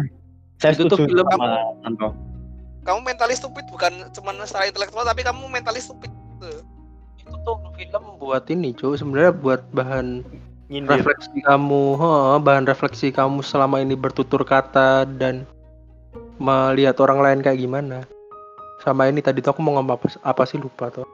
saya 0.59 0.75
Itu 0.75 0.91
tuh 0.91 1.07
film 1.07 1.23
sama 1.31 1.79
Anto. 1.87 2.11
Kamu 2.83 3.07
mentalis 3.07 3.39
stupid 3.39 3.71
bukan 3.71 4.11
cuma 4.11 4.35
secara 4.43 4.67
intelektual 4.67 5.07
tapi 5.07 5.23
kamu 5.23 5.47
mentalis 5.47 5.87
stupid. 5.87 6.11
itu 7.23 7.37
tuh 7.47 7.63
film 7.79 8.19
buat 8.19 8.43
ini 8.51 8.75
cuk 8.75 8.99
sebenarnya 8.99 9.31
buat 9.31 9.63
bahan 9.71 10.27
nyindir 10.67 10.99
refleksi 10.99 11.39
kamu, 11.47 11.95
huh, 11.95 12.43
bahan 12.43 12.67
refleksi 12.67 13.15
kamu 13.15 13.47
selama 13.47 13.79
ini 13.79 13.95
bertutur 13.95 14.43
kata 14.43 15.07
dan 15.07 15.47
melihat 16.43 16.99
orang 16.99 17.23
lain 17.23 17.39
kayak 17.47 17.63
gimana. 17.63 18.03
Sama 18.83 19.07
ini 19.07 19.23
tadi 19.23 19.39
tuh 19.39 19.55
aku 19.55 19.63
mau 19.63 19.79
ngomong 19.79 19.95
apa, 19.95 20.11
apa 20.27 20.43
sih 20.49 20.59
lupa 20.59 20.91
tuh. 20.91 21.07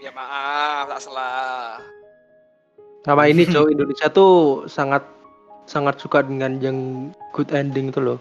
Ya 0.00 0.10
maaf, 0.14 0.90
tak 0.90 1.00
salah. 1.02 1.80
Sama 3.04 3.28
ini 3.28 3.44
Joe 3.44 3.68
Indonesia 3.68 4.08
tuh 4.08 4.64
sangat 4.64 5.04
sangat 5.68 6.00
suka 6.00 6.24
dengan 6.24 6.56
yang 6.60 7.10
good 7.36 7.52
ending 7.52 7.92
itu 7.92 8.00
loh. 8.00 8.18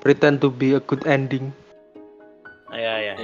Pretend 0.00 0.40
to 0.40 0.48
be 0.48 0.72
a 0.76 0.80
good 0.82 1.04
ending. 1.04 1.52
ya 2.72 3.12
ya 3.12 3.14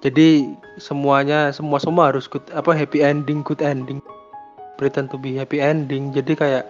Jadi 0.00 0.48
semuanya 0.80 1.52
semua 1.52 1.76
semua 1.76 2.08
harus 2.08 2.24
good 2.24 2.44
apa 2.56 2.72
happy 2.72 3.04
ending, 3.04 3.44
good 3.44 3.60
ending. 3.60 4.00
Pretend 4.80 5.12
to 5.12 5.20
be 5.20 5.36
happy 5.36 5.60
ending. 5.60 6.14
Jadi 6.16 6.32
kayak 6.38 6.64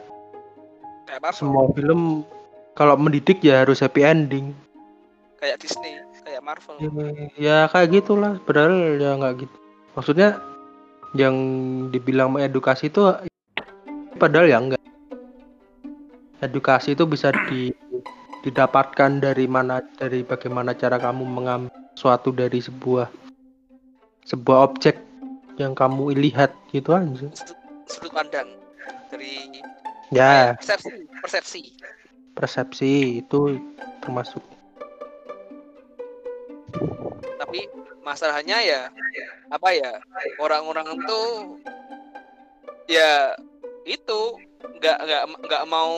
Kayak 1.08 1.32
semua 1.32 1.64
film 1.72 2.26
kalau 2.76 2.98
mendidik 3.00 3.40
ya 3.40 3.64
harus 3.64 3.80
happy 3.80 4.04
ending. 4.04 4.52
Kayak 5.40 5.62
Disney, 5.62 6.02
kayak 6.20 6.42
Marvel. 6.44 6.76
Ya, 6.76 6.90
ya 7.38 7.58
kayak 7.72 8.02
gitulah. 8.02 8.36
Padahal 8.44 8.98
ya 9.00 9.16
nggak 9.16 9.46
gitu. 9.46 9.56
Maksudnya 9.96 10.40
yang 11.16 11.36
dibilang 11.88 12.34
mengedukasi 12.34 12.92
itu 12.92 13.08
padahal 14.20 14.46
ya 14.48 14.58
enggak. 14.60 14.82
Edukasi 16.38 16.94
itu 16.94 17.02
bisa 17.08 17.34
di, 17.50 17.74
didapatkan 18.46 19.18
dari 19.18 19.48
mana 19.50 19.82
dari 19.98 20.22
bagaimana 20.22 20.76
cara 20.76 21.00
kamu 21.00 21.24
mengambil 21.26 21.72
suatu 21.98 22.30
dari 22.30 22.62
sebuah 22.62 23.10
sebuah 24.22 24.58
objek 24.70 25.00
yang 25.58 25.74
kamu 25.74 26.14
lihat 26.14 26.54
gitu 26.70 26.94
aja. 26.94 27.26
Sudut, 27.88 28.12
pandang 28.14 28.46
dari 29.10 29.48
Ya, 30.08 30.56
persepsi, 30.56 31.04
persepsi. 31.20 31.62
persepsi 32.32 32.92
itu 33.20 33.60
termasuk 34.00 34.40
Tapi 37.36 37.68
masalahnya 38.00 38.56
ya 38.64 38.88
apa 39.48 39.68
ya 39.72 39.92
orang-orang 40.40 40.86
itu 40.96 41.20
ya 42.88 43.32
itu 43.88 44.20
nggak 44.80 44.98
nggak 45.04 45.22
nggak 45.48 45.64
mau 45.68 45.96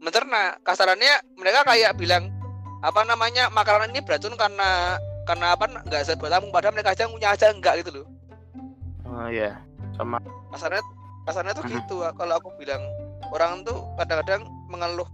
mencerna. 0.00 0.60
Kasarannya 0.60 1.24
mereka 1.40 1.64
kayak 1.64 1.96
bilang 1.96 2.28
apa 2.84 3.02
namanya 3.08 3.48
makanan 3.48 3.90
ini 3.92 4.04
beracun 4.04 4.36
karena 4.36 5.00
karena 5.24 5.56
apa 5.56 5.64
nggak 5.88 6.02
sehat 6.06 6.20
buat 6.20 6.32
padahal 6.52 6.76
mereka 6.76 6.92
aja 6.92 7.08
ngunyah 7.08 7.32
aja 7.32 7.50
enggak 7.50 7.80
gitu 7.82 8.02
loh. 8.02 8.06
Oh 9.08 9.28
ya 9.32 9.56
sama. 9.96 10.20
Kasarnya 10.52 10.82
kasarnya 11.26 11.52
tuh 11.56 11.64
Mhm. 11.66 11.72
gitu 11.80 11.96
kalau 12.14 12.34
aku 12.38 12.52
bilang 12.60 12.82
orang 13.34 13.64
tuh 13.66 13.82
kadang-kadang 13.98 14.46
mengeluh 14.70 15.08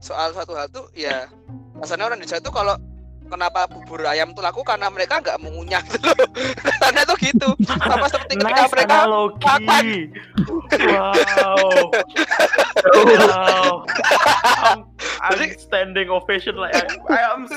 soal 0.00 0.32
suatu 0.32 0.56
hal 0.56 0.68
tuh 0.72 0.88
ya 0.96 1.28
kasarnya 1.82 2.08
orang 2.08 2.22
Indonesia 2.22 2.40
tuh 2.40 2.54
kalau 2.54 2.76
kenapa 3.26 3.66
bubur 3.68 4.06
ayam 4.06 4.32
tuh 4.32 4.42
laku? 4.42 4.62
Karena 4.62 4.88
mereka 4.88 5.20
nggak 5.20 5.38
mengunyah 5.42 5.82
gitu 5.90 6.08
loh. 6.10 6.28
Kasarnya 6.66 7.02
tuh 7.04 7.16
gitu. 7.20 7.48
Sama 7.66 8.06
seperti 8.08 8.34
ketika 8.38 8.54
nice 8.54 8.72
mereka 8.72 8.94
analogi. 9.04 10.10
wow. 10.90 11.80
Wow. 12.86 13.82
I'm, 15.26 15.42
standing 15.58 16.06
ovation 16.06 16.54
like 16.54 16.76
I, 16.76 16.86
I 17.10 17.20
am 17.34 17.46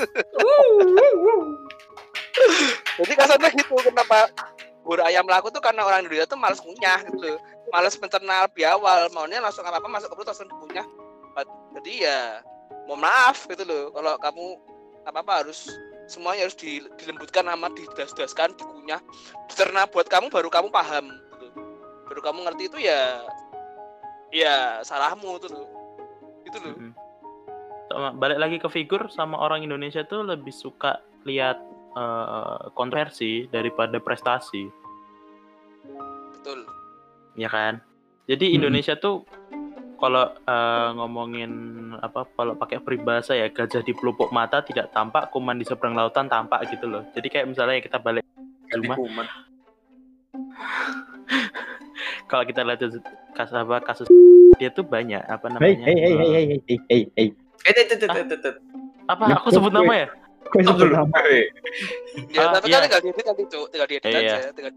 jadi 2.98 3.12
kasarnya 3.14 3.50
gitu 3.54 3.78
kenapa 3.78 4.26
bubur 4.82 5.06
ayam 5.06 5.28
laku 5.28 5.54
tuh 5.54 5.62
karena 5.62 5.86
orang 5.86 6.02
Indonesia 6.02 6.26
tuh 6.26 6.40
malas 6.40 6.58
ngunyah 6.64 6.98
gitu. 7.06 7.18
Loh 7.20 7.38
malas 7.70 7.94
mencerna 7.96 8.50
lebih 8.50 8.66
awal. 8.66 9.08
Maunya 9.14 9.40
langsung 9.40 9.64
apa 9.64 9.78
apa 9.78 9.88
masuk 9.88 10.12
ke 10.12 10.14
perut 10.18 10.28
langsung 10.34 10.50
dikunyah. 10.50 10.86
Jadi 11.78 11.92
ya 12.04 12.42
mohon 12.90 13.00
maaf 13.00 13.46
gitu 13.46 13.62
loh. 13.64 13.94
Kalau 13.94 14.18
kamu 14.18 14.46
apa 15.06 15.24
apa 15.24 15.32
harus 15.44 15.70
semuanya 16.10 16.44
harus 16.46 16.58
di- 16.58 16.84
dilembutkan 17.00 17.46
sama 17.46 17.70
didas-daskan 17.72 18.52
dikunyah. 18.58 19.00
Dicerna 19.48 19.86
buat 19.86 20.06
kamu 20.10 20.28
baru 20.28 20.50
kamu 20.50 20.68
paham 20.74 21.08
gitu. 21.10 21.46
baru 22.10 22.20
kamu 22.26 22.38
ngerti 22.50 22.62
itu 22.66 22.78
ya 22.82 23.22
ya 24.34 24.82
salahmu 24.82 25.38
tuh 25.38 25.50
loh. 25.54 25.68
Itu 26.46 26.58
loh. 26.60 26.74
Sama 27.90 28.14
balik 28.14 28.38
lagi 28.38 28.56
ke 28.62 28.68
figur 28.70 29.10
sama 29.10 29.38
orang 29.38 29.62
Indonesia 29.66 30.02
tuh 30.06 30.22
lebih 30.26 30.54
suka 30.54 30.98
lihat 31.26 31.58
eh, 31.94 32.60
kontroversi 32.74 33.46
daripada 33.50 33.98
prestasi. 33.98 34.66
Betul. 36.34 36.66
Ya 37.38 37.50
kan? 37.50 37.82
Jadi 38.30 38.54
Hmm. 38.54 38.56
Indonesia 38.62 38.94
tuh 38.94 39.26
kalau 40.00 40.24
eh, 40.32 40.88
ngomongin 40.96 41.50
apa 41.96 42.24
kalau 42.30 42.56
pakai 42.56 42.80
peribahasa 42.80 43.32
ya 43.32 43.46
gajah 43.46 43.80
di 43.80 43.92
pelupuk 43.92 44.28
mata 44.30 44.60
tidak 44.60 44.90
tampak 44.90 45.28
kuman 45.28 45.54
di 45.54 45.62
seberang 45.62 45.92
lautan 45.92 46.26
tampak 46.26 46.66
gitu 46.66 46.88
loh. 46.88 47.04
Jadi 47.12 47.26
kayak 47.28 47.46
misalnya 47.46 47.78
kita 47.78 47.96
balik 47.96 48.24
Zuma 48.72 48.96
kuman. 48.96 49.26
kalau 52.30 52.42
kita 52.42 52.62
lihat 52.62 52.78
kasus 53.34 53.52
apa 53.52 53.76
kasus 53.82 54.06
dia 54.56 54.70
tuh 54.70 54.82
banyak 54.82 55.20
apa 55.20 55.46
Hey, 55.58 55.76
namanya? 55.76 55.84
hey, 55.84 55.96
hey, 55.96 56.10
hey, 56.10 56.30
hey, 56.30 56.44
hey, 56.66 56.78
hey, 56.88 57.02
hey. 57.14 57.28
Eh, 57.60 57.72
tet. 57.76 58.56
apa 59.04 59.22
Ya, 59.26 59.34
aku 59.36 59.48
sebut 59.52 59.68
nama 59.68 59.92
ya? 59.92 60.06
Stop 60.50 60.74
sebut 60.74 60.90
nama? 60.90 61.12
Eh, 61.28 61.44
ya 62.32 62.40
Ah, 62.40 62.50
tapi 62.56 62.66
iya. 62.66 62.74
kan 62.74 62.80
tinggal 62.88 63.00
diedit 63.04 63.24
nanti 63.26 63.42
tuh 63.46 63.62
tinggal 63.68 63.86
diedit 63.86 64.08
Iya, 64.08 64.16
aja 64.16 64.36
tinggal 64.50 64.72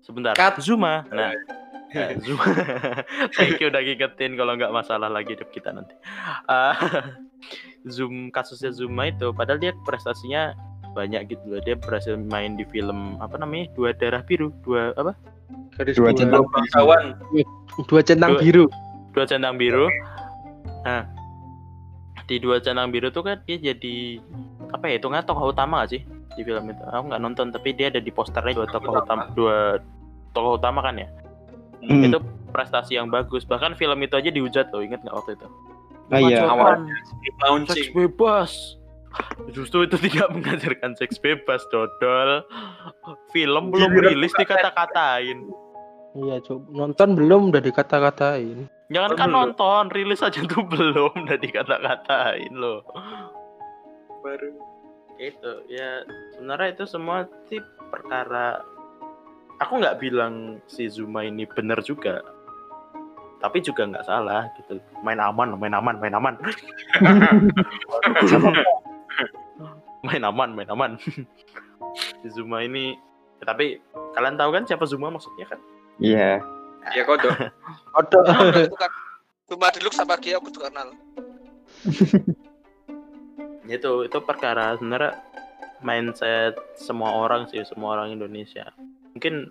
sebentar. 0.00 0.32
Cut. 0.34 0.54
Zuma. 0.58 1.06
Nah 1.08 1.32
thank 1.92 3.56
you 3.60 3.68
udah 3.68 3.80
ngingetin 3.80 4.36
kalau 4.36 4.52
nggak 4.54 4.72
masalah 4.72 5.08
lagi 5.08 5.32
hidup 5.34 5.48
kita 5.50 5.72
nanti. 5.72 5.94
Ah, 6.46 6.76
Zoom 7.92 8.28
kasusnya 8.28 8.68
Zuma 8.70 9.08
itu 9.08 9.30
padahal 9.32 9.56
dia 9.58 9.72
prestasinya 9.86 10.52
banyak 10.92 11.30
gitu 11.30 11.44
loh. 11.48 11.60
Dia 11.62 11.78
berhasil 11.78 12.16
main 12.18 12.58
di 12.58 12.64
film 12.68 13.16
apa 13.18 13.38
namanya 13.38 13.70
dua 13.72 13.94
darah 13.94 14.20
biru 14.20 14.52
dua 14.62 14.92
apa? 14.98 15.12
Dua 15.78 15.84
dua, 15.94 16.10
centang 16.12 16.44
bangsawan. 16.50 17.14
dua 17.86 18.00
centang 18.02 18.32
Dua- 18.34 18.42
biru. 18.42 18.64
dua 19.14 19.24
centang 19.24 19.54
biru. 19.56 19.86
Nah 20.84 21.06
di 22.28 22.36
dua 22.36 22.60
centang 22.60 22.92
biru 22.92 23.08
tuh 23.08 23.24
kan 23.24 23.40
dia 23.48 23.56
jadi 23.56 24.20
apa 24.68 24.84
ya 24.92 25.00
itu 25.00 25.08
nggak 25.08 25.24
tokoh 25.24 25.48
utama 25.48 25.80
gak 25.86 25.96
sih 25.96 26.02
di 26.36 26.42
film 26.44 26.68
itu? 26.68 26.82
Aku 26.84 27.08
nggak 27.08 27.22
nonton 27.22 27.48
tapi 27.48 27.72
dia 27.72 27.88
ada 27.88 28.02
di 28.02 28.10
posternya 28.12 28.52
dua 28.58 28.66
tokoh 28.68 28.92
utama. 29.00 29.24
dua 29.32 29.78
tokoh 30.36 30.60
utama 30.60 30.84
kan 30.84 30.98
ya 30.98 31.08
Hmm. 31.84 32.04
itu 32.04 32.18
prestasi 32.50 32.98
yang 32.98 33.08
bagus. 33.12 33.46
Bahkan 33.46 33.78
film 33.78 33.98
itu 34.02 34.14
aja 34.18 34.30
dihujat 34.32 34.74
loh 34.74 34.82
inget 34.82 35.00
nggak 35.04 35.14
waktu 35.14 35.38
itu? 35.38 35.46
Ah, 36.08 36.18
iya. 36.24 36.48
Mengajarkan 36.48 37.60
seks 37.68 37.88
bebas. 37.92 38.52
Justru 39.52 39.88
itu 39.88 39.96
tidak 40.00 40.28
mengajarkan 40.36 40.96
seks 40.96 41.20
bebas 41.20 41.62
dodol. 41.68 42.44
Film 43.32 43.70
belum 43.72 43.90
Giliran 43.92 44.12
rilis 44.16 44.32
dikata-katain. 44.36 45.38
Iya, 46.18 46.36
coba 46.42 46.64
nonton 46.72 47.08
belum 47.14 47.52
udah 47.52 47.62
dikata-katain. 47.62 48.66
jangan 48.88 49.12
kan 49.20 49.28
nonton 49.28 49.92
rilis 49.92 50.24
aja 50.24 50.40
tuh 50.48 50.64
belum 50.72 51.28
udah 51.28 51.38
dikata-katain 51.38 52.52
loh. 52.56 52.80
Baru. 54.24 54.50
itu 55.18 55.52
ya. 55.66 56.06
Sebenarnya 56.38 56.78
itu 56.78 56.84
semua 56.86 57.26
sih 57.50 57.58
perkara 57.90 58.62
aku 59.58 59.72
nggak 59.82 59.98
bilang 59.98 60.62
si 60.70 60.86
Zuma 60.88 61.26
ini 61.26 61.44
bener 61.46 61.82
juga. 61.82 62.22
Tapi 63.38 63.62
juga 63.62 63.86
nggak 63.86 64.06
salah 64.06 64.50
gitu. 64.58 64.82
Main 65.02 65.22
aman 65.22 65.54
main 65.58 65.74
aman 65.74 65.96
main 65.98 66.14
aman. 66.14 66.34
Main 69.98 70.22
aman 70.22 70.54
main 70.54 70.70
aman. 70.70 70.92
Si 72.22 72.30
Zuma 72.30 72.62
ini 72.62 72.94
ya, 73.42 73.50
tapi 73.50 73.82
kalian 74.14 74.38
tahu 74.38 74.54
kan 74.54 74.62
siapa 74.62 74.86
Zuma 74.86 75.10
maksudnya 75.10 75.46
kan? 75.50 75.58
Iya. 75.98 76.38
Ya 76.94 77.02
kodok. 77.02 77.34
Ada. 77.96 78.18
itu 78.70 78.76
kan 78.78 78.92
cuma 79.48 79.66
deluxe 79.74 79.98
sama 79.98 80.14
dia 80.20 80.38
aku 80.38 80.52
juga 80.54 80.70
kenal. 80.70 80.94
Itu 83.68 84.08
itu 84.08 84.18
perkara 84.24 84.80
sebenarnya 84.80 85.20
mindset 85.84 86.56
semua 86.72 87.12
orang 87.12 87.44
sih 87.52 87.60
semua 87.68 88.00
orang 88.00 88.16
Indonesia 88.16 88.72
mungkin 89.18 89.50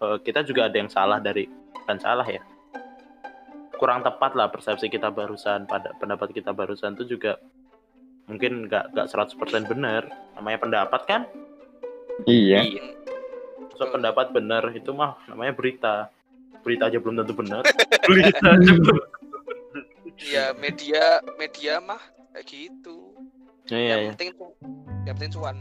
eh, 0.00 0.18
kita 0.24 0.40
juga 0.48 0.72
ada 0.72 0.76
yang 0.80 0.88
salah 0.88 1.20
dari 1.20 1.44
kan 1.84 2.00
salah 2.00 2.24
ya. 2.24 2.40
Kurang 3.76 4.00
tepat 4.00 4.32
lah 4.32 4.48
persepsi 4.48 4.88
kita 4.88 5.12
barusan 5.12 5.68
pada 5.68 5.92
pendapat 6.00 6.32
kita 6.32 6.56
barusan 6.56 6.96
itu 6.96 7.20
juga 7.20 7.36
mungkin 8.24 8.64
nggak 8.72 8.96
nggak 8.96 9.06
100% 9.12 9.68
benar. 9.68 10.08
Namanya 10.40 10.58
pendapat 10.64 11.02
kan? 11.04 11.22
Iya. 12.24 12.64
so 13.76 13.84
pendapat 13.92 14.32
benar 14.32 14.72
itu 14.72 14.96
mah 14.96 15.20
namanya 15.28 15.52
berita. 15.52 16.08
Berita 16.64 16.88
aja 16.88 16.96
belum 16.96 17.20
tentu 17.20 17.36
benar. 17.36 17.60
Berita 18.08 18.56
aja 18.56 18.72
belum 18.72 19.04
ya 20.16 20.56
media 20.56 21.20
media 21.36 21.76
mah 21.84 22.00
kayak 22.32 22.48
gitu. 22.48 23.12
Ya, 23.68 23.76
iya, 23.76 23.84
yang 23.84 24.00
iya. 24.00 24.10
penting 24.16 24.30
tuh 24.40 24.50
yang 25.04 25.14
penting 25.20 25.32
cuan. 25.36 25.56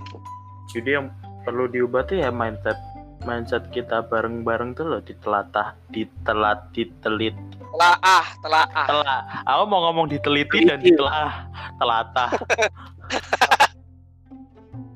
Jadi 0.71 0.89
yang 0.95 1.11
perlu 1.43 1.67
diubah 1.67 2.07
tuh 2.07 2.23
ya 2.23 2.31
mindset 2.31 2.79
mindset 3.25 3.65
kita 3.73 4.05
bareng-bareng 4.07 4.77
tuh 4.77 4.85
loh 4.85 5.01
ditelatah, 5.01 5.73
ditelat, 5.89 6.69
ditelit, 6.71 7.33
Telaah, 7.75 8.25
telaah. 8.39 8.85
telah. 8.87 9.19
Aku 9.43 9.63
mau 9.67 9.83
ngomong 9.89 10.07
diteliti 10.07 10.63
dan 10.63 10.79
ditelah, 10.79 11.49
telatah. 11.75 12.31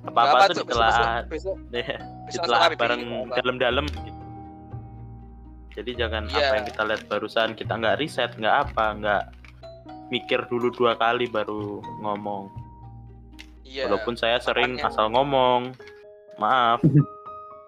Apa-apa 0.10 0.36
Apa 0.48 0.56
tuh 0.56 0.64
ditelah, 0.64 1.26
ditelah 2.32 2.60
langsung 2.72 2.80
bareng 2.80 3.02
dalam-dalam. 3.36 3.86
Gitu. 3.90 4.22
Jadi 5.76 5.92
jangan 5.96 6.24
Iya. 6.28 6.40
apa 6.40 6.54
yang 6.56 6.66
kita 6.72 6.82
lihat 6.88 7.02
barusan 7.08 7.50
kita 7.54 7.74
nggak 7.78 7.98
riset, 8.00 8.32
nggak 8.40 8.56
apa, 8.72 8.86
nggak 8.96 9.24
mikir 10.10 10.40
dulu 10.50 10.72
dua 10.74 10.96
kali 10.96 11.28
baru 11.28 11.84
ngomong. 12.02 12.50
Iya. 13.68 13.86
Walaupun 13.86 14.18
saya 14.18 14.42
sering 14.42 14.80
makanya. 14.80 14.90
asal 14.90 15.06
ngomong, 15.14 15.76
maaf. 16.40 16.80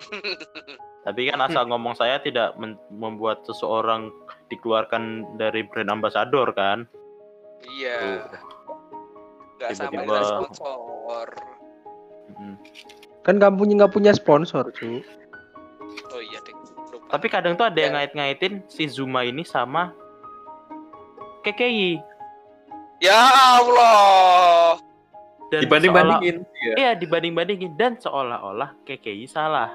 Tapi 1.06 1.34
kan 1.34 1.42
asal 1.42 1.66
ngomong 1.66 1.98
saya 1.98 2.22
tidak 2.22 2.54
men- 2.62 2.78
membuat 2.94 3.42
seseorang 3.46 4.14
dikeluarkan 4.54 5.36
dari 5.42 5.66
brand 5.66 5.90
ambassador 5.90 6.54
kan. 6.54 6.86
Iya. 7.66 8.30
Gak 9.58 9.78
sama 9.78 9.94
dengan 9.94 10.22
sponsor. 10.26 11.28
Mm. 12.38 12.56
Kan 13.22 13.36
kamu 13.38 13.78
nggak 13.78 13.94
punya 13.94 14.14
sponsor, 14.14 14.70
cu. 14.74 15.02
Oh 16.14 16.22
iya, 16.22 16.42
Ding. 16.42 16.58
Lupa. 16.92 17.18
Tapi 17.18 17.26
kadang 17.30 17.54
tuh 17.58 17.70
ada 17.70 17.80
yang 17.80 17.94
Ya. 17.94 18.06
ngait-ngaitin 18.06 18.66
si 18.66 18.90
Zuma 18.90 19.22
ini 19.26 19.46
sama 19.46 19.94
KKI. 21.46 22.02
Ya 23.02 23.18
Allah. 23.62 24.78
Dan 25.50 25.68
Dibanding-bandingin. 25.68 26.46
Iya. 26.64 26.74
Iya, 26.78 26.92
dibanding-bandingin 26.96 27.74
dan 27.76 27.98
seolah-olah 27.98 28.78
KKI 28.88 29.26
salah. 29.28 29.74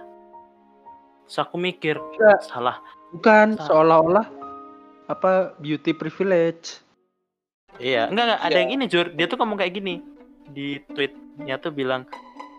Terus 1.27 1.39
aku 1.39 1.57
mikir, 1.57 1.99
Enggak. 1.99 2.39
salah. 2.43 2.79
Bukan 3.11 3.55
Salah. 3.55 3.67
seolah-olah 3.67 4.27
apa 5.07 5.33
beauty 5.59 5.93
privilege. 5.93 6.83
Iya, 7.77 8.09
enggak 8.09 8.25
enggak 8.27 8.41
ada 8.41 8.51
Iya. 8.51 8.61
yang 8.61 8.71
ini 8.73 8.85
Jur. 8.87 9.07
Dia 9.11 9.27
tuh 9.27 9.37
ngomong 9.37 9.57
kayak 9.57 9.75
gini 9.75 10.01
di 10.47 10.79
tweetnya 10.89 11.59
tuh 11.59 11.71
bilang 11.71 12.07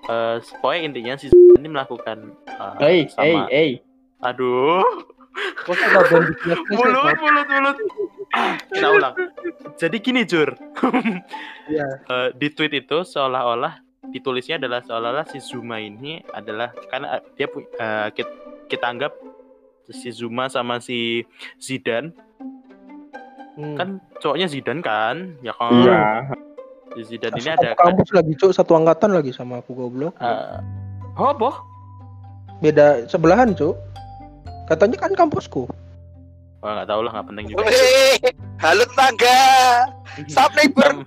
eh 0.06 0.38
pokoknya 0.60 0.82
intinya 0.84 1.14
si 1.16 1.28
ini 1.58 1.68
melakukan 1.68 2.32
eh, 2.46 2.74
Hey, 2.78 3.00
hey, 3.16 3.34
sama 3.34 3.48
hey. 3.50 3.72
aduh 4.22 4.84
Kok 5.58 5.74
nggak 5.74 6.04
boleh 6.08 6.28
dijelas 6.32 6.60
mulut 6.68 7.18
mulut 7.18 7.48
mulut 7.48 7.78
kita 8.72 8.88
ulang 8.90 9.14
jadi 9.76 9.98
gini 9.98 10.22
Jur 10.24 10.52
Iya. 11.68 11.88
Eh, 12.12 12.30
di 12.34 12.48
tweet 12.50 12.72
itu 12.78 13.04
seolah-olah 13.04 13.80
ditulisnya 14.10 14.56
adalah 14.56 14.80
seolah-olah 14.82 15.26
si 15.26 15.40
Zuma 15.40 15.78
ini 15.78 16.24
adalah 16.30 16.72
karena 16.88 17.08
dia 17.34 17.46
pu- 17.46 17.68
eh, 17.68 18.08
kita, 18.12 18.32
kita 18.68 18.86
anggap 18.86 19.14
si 19.86 20.10
Zuma 20.10 20.48
sama 20.48 20.78
si 20.78 21.24
Zidane 21.58 22.12
Hmm. 23.54 23.74
kan 23.74 23.90
cowoknya 24.18 24.46
Zidane 24.46 24.82
kan 24.82 25.34
ya 25.42 25.50
kan 25.52 25.74
Iya. 25.74 26.02
si 26.94 27.02
Zidane 27.10 27.36
ini 27.36 27.50
Satu 27.50 27.58
ada 27.60 27.70
kampus 27.76 28.10
lagi, 28.12 28.32
cuk, 28.36 28.52
satu 28.54 28.72
angkatan 28.76 29.10
lagi 29.12 29.34
sama 29.34 29.60
aku 29.60 29.74
goblok. 29.74 30.14
eh, 30.16 30.62
oh 31.16 31.34
boh 31.34 31.58
Beda 32.58 33.06
sebelahan, 33.06 33.54
cuk. 33.54 33.74
Katanya 34.66 34.98
kan 34.98 35.14
kampusku. 35.16 35.66
Wah 36.58 36.72
nggak 36.74 36.86
tahu 36.86 37.02
lah 37.02 37.12
nggak 37.14 37.28
penting 37.30 37.46
juga. 37.50 37.66
Halo 38.58 38.86
tangga. 38.94 39.38
Sap 40.26 40.54
neighbor. 40.58 41.06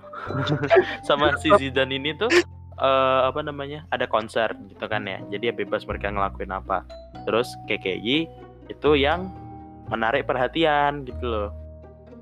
Sama, 1.03 1.27
sama 1.27 1.39
si 1.39 1.51
Zidane 1.55 1.91
ini 1.93 2.15
tuh 2.15 2.31
eh, 2.79 3.21
apa 3.27 3.39
namanya 3.43 3.83
ada 3.91 4.07
konser 4.07 4.55
gitu 4.71 4.85
kan 4.87 5.03
ya. 5.07 5.19
Jadi 5.33 5.49
ya 5.49 5.53
bebas 5.55 5.83
mereka 5.83 6.11
ngelakuin 6.11 6.53
apa. 6.53 6.85
Terus 7.27 7.47
KKI 7.67 8.29
itu 8.71 8.89
yang 8.95 9.27
menarik 9.91 10.29
perhatian 10.29 11.03
gitu 11.03 11.25
loh. 11.25 11.49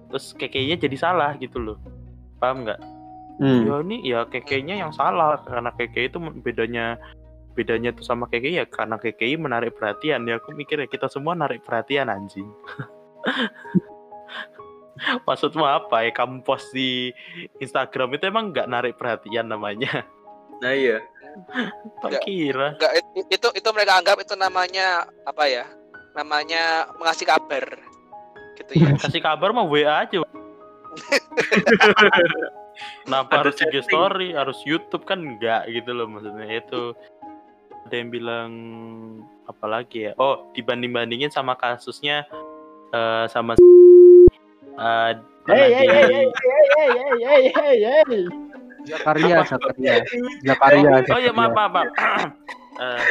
Terus 0.09 0.33
KKI-nya 0.33 0.81
jadi 0.81 0.97
salah 0.97 1.37
gitu 1.37 1.61
loh. 1.61 1.77
Paham 2.41 2.65
nggak? 2.65 2.81
Hmm. 3.39 3.69
Ya 3.69 3.75
ini 3.85 3.97
ya 4.03 4.19
KKI-nya 4.25 4.75
yang 4.81 4.91
salah 4.91 5.39
karena 5.45 5.69
KKI 5.71 6.11
itu 6.11 6.19
bedanya 6.41 6.99
bedanya 7.59 7.91
tuh 7.91 8.07
sama 8.07 8.31
KKI 8.31 8.63
ya 8.63 8.65
karena 8.67 8.95
KKI 8.95 9.35
menarik 9.35 9.75
perhatian 9.75 10.23
ya 10.23 10.39
aku 10.39 10.55
mikir 10.55 10.79
ya 10.79 10.87
kita 10.87 11.11
semua 11.11 11.35
narik 11.35 11.67
perhatian 11.67 12.07
anjing 12.07 12.47
maksudmu 15.27 15.67
apa 15.67 16.07
ya 16.07 16.11
kamu 16.15 16.43
post 16.43 16.71
di 16.71 17.11
Instagram 17.59 18.15
itu 18.15 18.31
emang 18.31 18.55
nggak 18.55 18.69
narik 18.69 18.95
perhatian 18.95 19.51
namanya 19.51 20.07
Nah 20.59 20.73
iya. 20.75 20.99
tak 22.03 22.25
kira 22.25 22.75
Enggak 22.75 22.93
it- 22.99 23.29
itu 23.31 23.47
itu 23.55 23.69
mereka 23.71 24.01
anggap 24.01 24.17
itu 24.19 24.35
namanya 24.35 25.07
apa 25.23 25.43
ya? 25.47 25.65
Namanya 26.17 26.89
mengasih 26.99 27.29
kabar. 27.29 27.65
Gitu 28.59 28.71
ya. 28.75 28.91
kasih 29.03 29.23
kabar 29.23 29.55
mah 29.55 29.63
WA 29.63 30.03
aja 30.03 30.19
kenapa 33.05 33.45
harus 33.45 33.55
IG 33.59 33.75
story 33.85 34.33
harus 34.33 34.59
YouTube 34.65 35.03
kan 35.05 35.19
enggak 35.21 35.67
gitu 35.69 35.91
loh 35.93 36.07
maksudnya 36.09 36.47
itu 36.47 36.93
ada 37.87 37.95
yang 37.95 38.09
bilang 38.13 38.51
apa 39.49 39.65
lagi 39.65 40.09
ya 40.09 40.13
oh 40.17 40.49
dibanding 40.53 40.93
bandingin 40.93 41.31
sama 41.33 41.57
kasusnya 41.57 42.25
eh, 42.93 43.25
sama 43.29 43.55
eh, 44.79 45.13
Hey, 45.49 45.73
hey, 45.73 45.87
hey, 45.89 46.05
hey, 46.05 46.29
hey, 46.37 46.89
hey, 46.93 47.11
hey, 47.25 47.43
hey, 47.49 48.03
hey. 48.05 48.48
Zakaria, 48.89 49.37
Zakaria. 49.45 49.95
Zakaria. 50.47 50.89
Oh, 51.07 51.19
ya 51.21 51.31
maaf 51.31 51.53
maaf. 51.53 51.71
maaf. 51.73 51.89
Eh, 52.79 53.01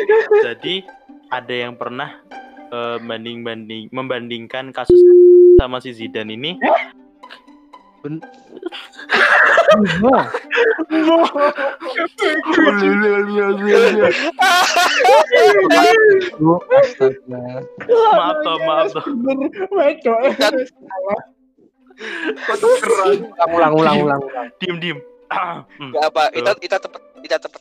jadi 0.48 0.80
ada 1.28 1.52
yang 1.52 1.76
pernah 1.76 2.24
eh, 2.72 2.96
banding 3.04 3.44
banding 3.44 3.92
membandingkan 3.92 4.72
kasus 4.72 4.96
sama 5.60 5.76
si 5.84 5.92
Zidane 5.92 6.32
ini 6.32 6.56
Ben- 8.00 8.24
maaf 18.16 18.36
toh 18.40 18.56
maaf 18.64 18.88
toh 18.94 19.04
Wedo. 19.76 20.12
Ulang, 23.52 23.74
ulang, 23.74 23.74
ulang, 23.74 23.96
ulang, 24.00 24.20
ulang. 24.22 24.48
diem 24.62 24.78
diem 24.78 24.98
Hmm. 25.28 25.92
Enggak 25.92 26.04
apa, 26.08 26.22
kita 26.32 26.50
kita 26.56 26.76
tepat 26.80 27.02
kita 27.20 27.36
tepat. 27.36 27.60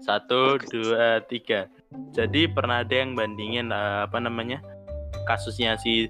satu 0.00 0.56
dua 0.72 1.20
tiga 1.28 1.68
jadi 2.16 2.48
pernah 2.48 2.80
ada 2.80 2.94
yang 3.04 3.12
bandingin 3.12 3.68
eh, 3.68 4.00
apa 4.08 4.16
namanya 4.16 4.64
kasusnya 5.28 5.76
si 5.76 6.08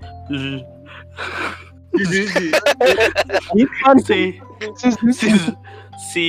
si 4.78 4.88
si 5.10 5.28
si 6.12 6.28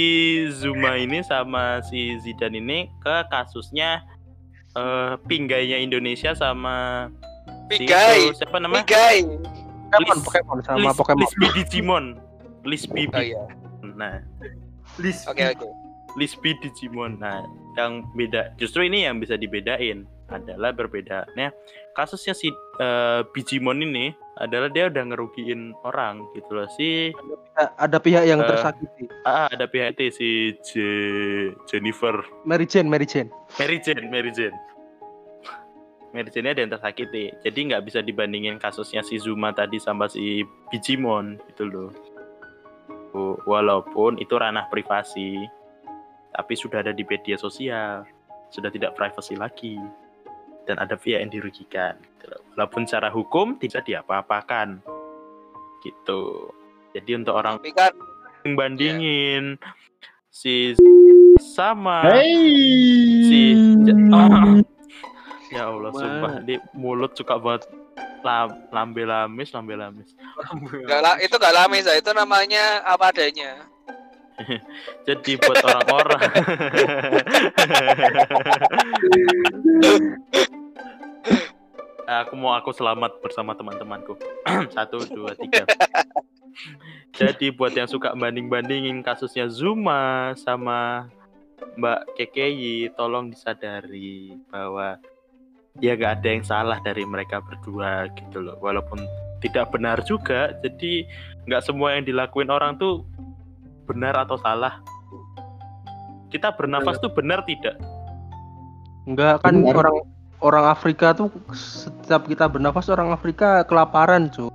Zuma 0.49 0.97
ini 0.97 1.21
sama 1.21 1.85
si 1.85 2.17
Zidane 2.25 2.57
ini 2.57 2.89
ke 3.03 3.15
kasusnya 3.29 4.01
eh 4.73 5.13
pinggainya 5.27 5.77
Indonesia 5.83 6.33
sama 6.33 7.07
si 7.69 7.85
Pigai. 7.85 8.31
itu, 8.31 8.39
siapa 8.39 8.57
namanya 8.57 8.87
Migai. 8.87 9.19
Pokemon, 9.91 10.17
Pokemon 10.23 10.57
sama 10.63 10.89
Pokemon. 10.95 11.19
Lisbi 11.27 11.47
Digimon 11.59 12.05
Lisbi 12.63 13.03
Oh 13.11 13.19
iya. 13.21 13.43
Nah 14.01 14.17
Lisbi 14.97 15.29
Oke 15.29 15.43
oke. 15.53 15.67
Lisbi 16.17 16.51
Digimon 16.57 17.21
nah 17.21 17.45
yang 17.77 18.03
beda 18.11 18.51
justru 18.57 18.83
ini 18.83 19.05
yang 19.05 19.21
bisa 19.21 19.37
dibedain 19.37 20.03
adalah 20.27 20.71
berbedaannya 20.71 21.53
kasusnya 21.93 22.33
si 22.33 22.49
Digimon 23.31 23.79
ini 23.79 24.09
adalah 24.35 24.67
dia 24.67 24.87
udah 24.87 25.03
ngerugiin 25.05 25.75
orang 25.83 26.25
gitu 26.33 26.51
loh 26.51 26.67
si 26.73 27.11
Ada 27.53 27.99
pihak 27.99 28.23
yang 28.25 28.41
Eh. 28.41 28.47
tersakiti. 28.47 29.05
ah, 29.21 29.45
ada 29.45 29.67
pihak 29.67 29.93
itu 29.93 30.07
si 30.09 30.29
Je- 30.65 31.51
Jennifer 31.67 32.23
Mary 32.41 32.63
Jane, 32.65 32.87
Mary 32.87 33.03
Jane. 33.05 33.27
Mary 33.59 33.77
Jane 33.77 34.07
Mary 34.07 34.31
Jane 34.31 34.55
Mary 36.11 36.27
Jane 36.27 36.47
ada 36.49 36.59
yang 36.59 36.71
tersakiti 36.71 37.31
jadi 37.39 37.59
nggak 37.71 37.83
bisa 37.87 37.99
dibandingin 37.99 38.55
kasusnya 38.55 38.99
si 38.99 39.15
Zuma 39.15 39.51
tadi 39.51 39.79
sama 39.79 40.07
si 40.07 40.43
Digimon 40.67 41.39
gitu 41.47 41.67
loh 41.67 41.89
Oh, 41.91 42.10
walaupun 43.43 44.17
itu 44.17 44.33
ranah 44.35 44.67
privasi 44.67 45.45
tapi 46.31 46.53
sudah 46.55 46.79
ada 46.79 46.95
di 46.95 47.03
media 47.03 47.35
sosial 47.35 48.07
sudah 48.51 48.71
tidak 48.71 48.95
privasi 48.95 49.35
lagi 49.35 49.75
dan 50.67 50.79
ada 50.79 50.95
pihak 50.95 51.19
yang 51.23 51.31
dirugikan 51.31 51.97
gitu 51.99 52.35
walaupun 52.55 52.85
secara 52.87 53.09
hukum 53.09 53.57
tidak 53.57 53.83
diapa-apakan 53.87 54.79
gitu. 55.81 56.53
Jadi 56.93 57.11
untuk 57.17 57.33
orang 57.33 57.57
Tapi 57.57 57.73
kan 57.73 57.93
yang 58.45 58.53
bandingin 58.53 59.43
si 60.29 60.75
sama 61.41 62.05
Hey. 62.05 62.37
si 63.25 63.41
Ja- 63.87 63.97
ya 65.55 65.61
Allah 65.67 65.91
sumpah 65.91 66.33
di 66.45 66.55
mulut 66.77 67.17
suka 67.17 67.35
banget 67.41 67.65
lam, 68.23 68.49
lambe 68.71 69.05
lamis 69.05 69.53
lambe 69.53 69.75
lamis 69.77 70.15
enggak 70.53 71.01
lah 71.01 71.19
itu 71.19 71.35
enggak 71.35 71.53
lama 71.53 71.81
saya 71.81 71.99
itu 71.99 72.13
namanya 72.13 72.81
apa 72.85 73.05
adanya. 73.13 73.51
jadi 75.07 75.37
buat 75.37 75.61
orang-orang 75.61 76.31
Aku 82.11 82.35
mau 82.35 82.51
aku 82.51 82.75
selamat 82.75 83.23
bersama 83.23 83.55
teman-temanku. 83.55 84.19
Satu, 84.75 84.99
dua, 85.07 85.31
tiga. 85.31 85.63
Jadi 87.19 87.55
buat 87.55 87.71
yang 87.71 87.87
suka 87.87 88.11
banding-bandingin 88.11 88.99
kasusnya 88.99 89.47
Zuma 89.47 90.35
sama 90.35 91.07
Mbak 91.79 92.19
KKI, 92.19 92.91
tolong 92.99 93.31
disadari 93.31 94.35
bahwa 94.51 94.99
ya 95.79 95.95
gak 95.95 96.19
ada 96.21 96.27
yang 96.35 96.43
salah 96.43 96.77
dari 96.83 97.07
mereka 97.07 97.39
berdua 97.39 98.11
gitu 98.19 98.43
loh. 98.43 98.59
Walaupun 98.59 98.99
tidak 99.39 99.71
benar 99.71 100.03
juga, 100.03 100.53
jadi 100.61 101.07
nggak 101.49 101.63
semua 101.65 101.97
yang 101.97 102.05
dilakuin 102.05 102.51
orang 102.51 102.77
tuh 102.77 103.01
benar 103.89 104.13
atau 104.19 104.37
salah. 104.37 104.77
Kita 106.31 106.53
bernafas 106.55 106.99
tuh 107.01 107.11
benar 107.11 107.43
tidak? 107.43 107.75
Enggak 109.03 109.41
kan 109.43 109.57
Benar. 109.59 109.75
orang 109.81 109.97
orang 110.41 110.65
Afrika 110.69 111.11
tuh 111.17 111.27
setiap 111.51 112.23
kita 112.29 112.45
bernafas 112.47 112.87
orang 112.87 113.11
Afrika 113.11 113.65
kelaparan, 113.65 114.29
cuy. 114.29 114.47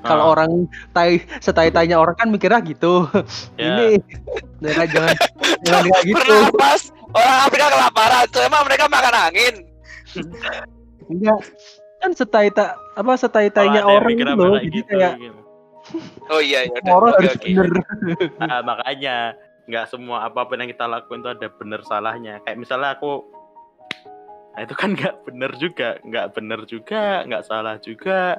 Kalau 0.00 0.32
Ah, 0.32 0.32
orang 0.32 0.64
tai 0.96 1.20
setai 1.44 1.68
tainya 1.68 2.00
orang 2.00 2.16
kan 2.16 2.32
mikirnya 2.32 2.64
gitu. 2.64 3.04
ya. 3.60 3.76
Ini 3.76 3.88
jangan 4.64 4.86
jangan 4.96 5.14
jangan 5.60 5.84
gitu. 6.08 6.16
Bernapas 6.16 6.80
orang 7.14 7.38
Afrika 7.46 7.66
kelaparan. 7.70 8.24
Tuh, 8.30 8.42
emang 8.44 8.62
mereka 8.66 8.84
makan 8.86 9.14
angin. 9.14 9.54
Enggak. 11.10 11.40
Kan 12.00 12.10
setai 12.16 12.48
ta, 12.48 12.80
apa 12.96 13.12
setai 13.18 13.52
ada 13.52 13.68
yang 13.68 13.84
orang 13.84 14.16
gitu 14.16 14.32
apa 14.32 14.44
loh. 14.44 14.60
Jadi 14.60 14.70
gitu, 14.72 14.92
kayak 14.96 15.14
gitu. 15.20 15.40
Oh 16.30 16.38
iya 16.38 16.68
iya. 16.68 16.78
orang 16.92 17.18
harus 17.18 17.34
oke. 17.34 17.50
bener. 17.50 17.68
Ah, 18.46 18.60
makanya 18.62 19.34
nggak 19.66 19.90
semua 19.90 20.28
apa 20.28 20.46
pun 20.46 20.60
yang 20.60 20.70
kita 20.70 20.86
lakuin 20.86 21.24
tuh 21.24 21.34
ada 21.34 21.48
bener 21.50 21.80
salahnya. 21.82 22.38
Kayak 22.46 22.58
misalnya 22.62 22.94
aku 22.94 23.26
Nah, 24.50 24.66
itu 24.66 24.74
kan 24.74 24.92
nggak 24.98 25.24
bener 25.24 25.52
juga, 25.62 25.96
nggak 26.02 26.26
bener 26.34 26.60
juga, 26.66 27.22
nggak 27.22 27.46
salah 27.46 27.78
juga. 27.78 28.36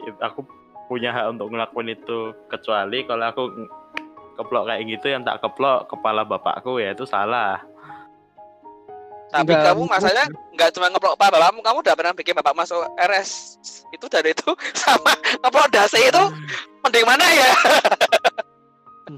Ya, 0.00 0.10
aku 0.24 0.48
punya 0.88 1.12
hak 1.12 1.36
untuk 1.36 1.52
ngelakuin 1.52 1.92
itu 1.92 2.32
kecuali 2.48 3.04
kalau 3.04 3.26
aku 3.26 3.42
keplok 4.36 4.68
kayak 4.68 4.82
gitu 4.86 5.06
yang 5.10 5.24
tak 5.24 5.40
keplok 5.40 5.88
kepala 5.88 6.22
bapakku 6.22 6.78
ya 6.78 6.92
itu 6.92 7.08
salah. 7.08 7.64
Tapi 9.26 9.50
Enggak, 9.50 9.74
kamu 9.74 9.82
masalahnya 9.90 10.26
nggak 10.54 10.70
cuma 10.76 10.86
ngeplok 10.92 11.18
pak 11.18 11.28
bapakmu, 11.34 11.60
kamu 11.64 11.78
udah 11.82 11.94
pernah 11.98 12.14
bikin 12.14 12.34
bapak 12.38 12.54
masuk 12.54 12.86
RS. 12.94 13.58
Itu 13.90 14.06
dari 14.06 14.30
itu 14.30 14.54
sama 14.84 15.12
ngeplok 15.42 15.68
dasi 15.72 16.00
itu 16.06 16.24
mending 16.84 17.06
mana 17.06 17.26
ya? 17.26 17.50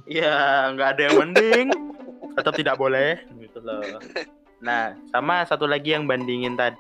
Ya 0.05 0.69
nggak 0.77 0.89
ada 0.97 1.03
yang 1.09 1.17
mending, 1.17 1.67
tetap 2.37 2.53
tidak 2.53 2.77
boleh 2.77 3.25
gitu 3.41 3.57
loh. 3.65 3.81
Nah 4.61 4.93
sama 5.09 5.49
satu 5.49 5.65
lagi 5.65 5.97
yang 5.97 6.05
bandingin 6.05 6.61
tadi 6.61 6.77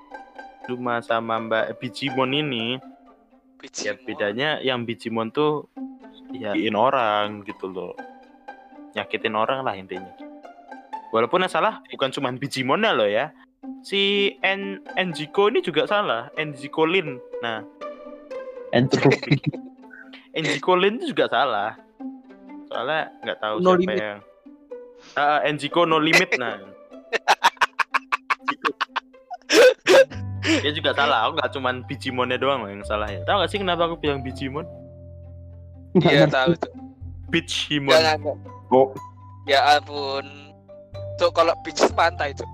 Zuma 0.68 1.00
sama 1.00 1.40
Mbak 1.40 1.80
Bijimon 1.80 2.36
ini 2.36 2.76
ya 3.80 3.96
Biji 3.96 4.04
bedanya 4.04 4.60
yang 4.60 4.84
Bijimon 4.84 5.32
tuh 5.32 5.66
ya 6.30 6.52
nyakitin 6.52 6.76
orang 6.76 7.26
gitu 7.48 7.72
loh 7.72 7.96
nyakitin 8.96 9.34
orang 9.36 9.64
lah 9.64 9.74
intinya. 9.76 10.12
Walaupun 11.12 11.44
yang 11.44 11.52
salah 11.52 11.80
bukan 11.88 12.12
cuma 12.12 12.28
Bijimonnya 12.36 12.92
loh 12.92 13.08
ya. 13.08 13.32
Si 13.80 14.32
En 14.44 14.80
Enjiko 14.96 15.48
ini 15.48 15.64
juga 15.64 15.88
salah 15.88 16.28
Enjiko 16.36 16.84
Lin. 16.84 17.16
Nah. 17.40 17.64
Entropy. 18.76 19.40
Enjiko 20.38 20.76
Lin 20.76 21.00
itu 21.00 21.16
juga 21.16 21.32
salah. 21.32 21.74
Soalnya 22.68 23.08
nggak 23.24 23.38
tahu 23.40 23.54
No 23.64 23.72
siapa 23.74 23.80
limit. 23.80 23.98
yang 23.98 24.20
Ah, 25.14 25.38
Enjiko 25.46 25.86
no 25.86 26.02
limit 26.02 26.30
nah. 26.36 26.58
Dia 30.48 30.72
juga 30.74 30.90
salah 30.92 31.28
aku 31.28 31.38
nggak 31.38 31.52
cuman 31.54 31.74
Bijimonnya 31.86 32.36
doang 32.36 32.66
yang 32.68 32.84
salah 32.84 33.08
ya. 33.08 33.22
Tahu 33.24 33.46
gak 33.46 33.50
sih 33.50 33.60
kenapa 33.62 33.88
aku 33.88 33.96
bilang 34.00 34.20
Bijimon 34.20 34.66
Iya 35.96 36.28
tahu 36.28 36.52
tuh. 36.58 36.72
Bijimon 37.32 37.94
Jangan. 37.94 38.36
Oh, 38.68 38.92
Ya 39.48 39.80
ampun. 39.80 40.52
Tuh 41.16 41.32
kalau 41.32 41.56
beach 41.64 41.80
pantai 41.96 42.36
tuh. 42.36 42.44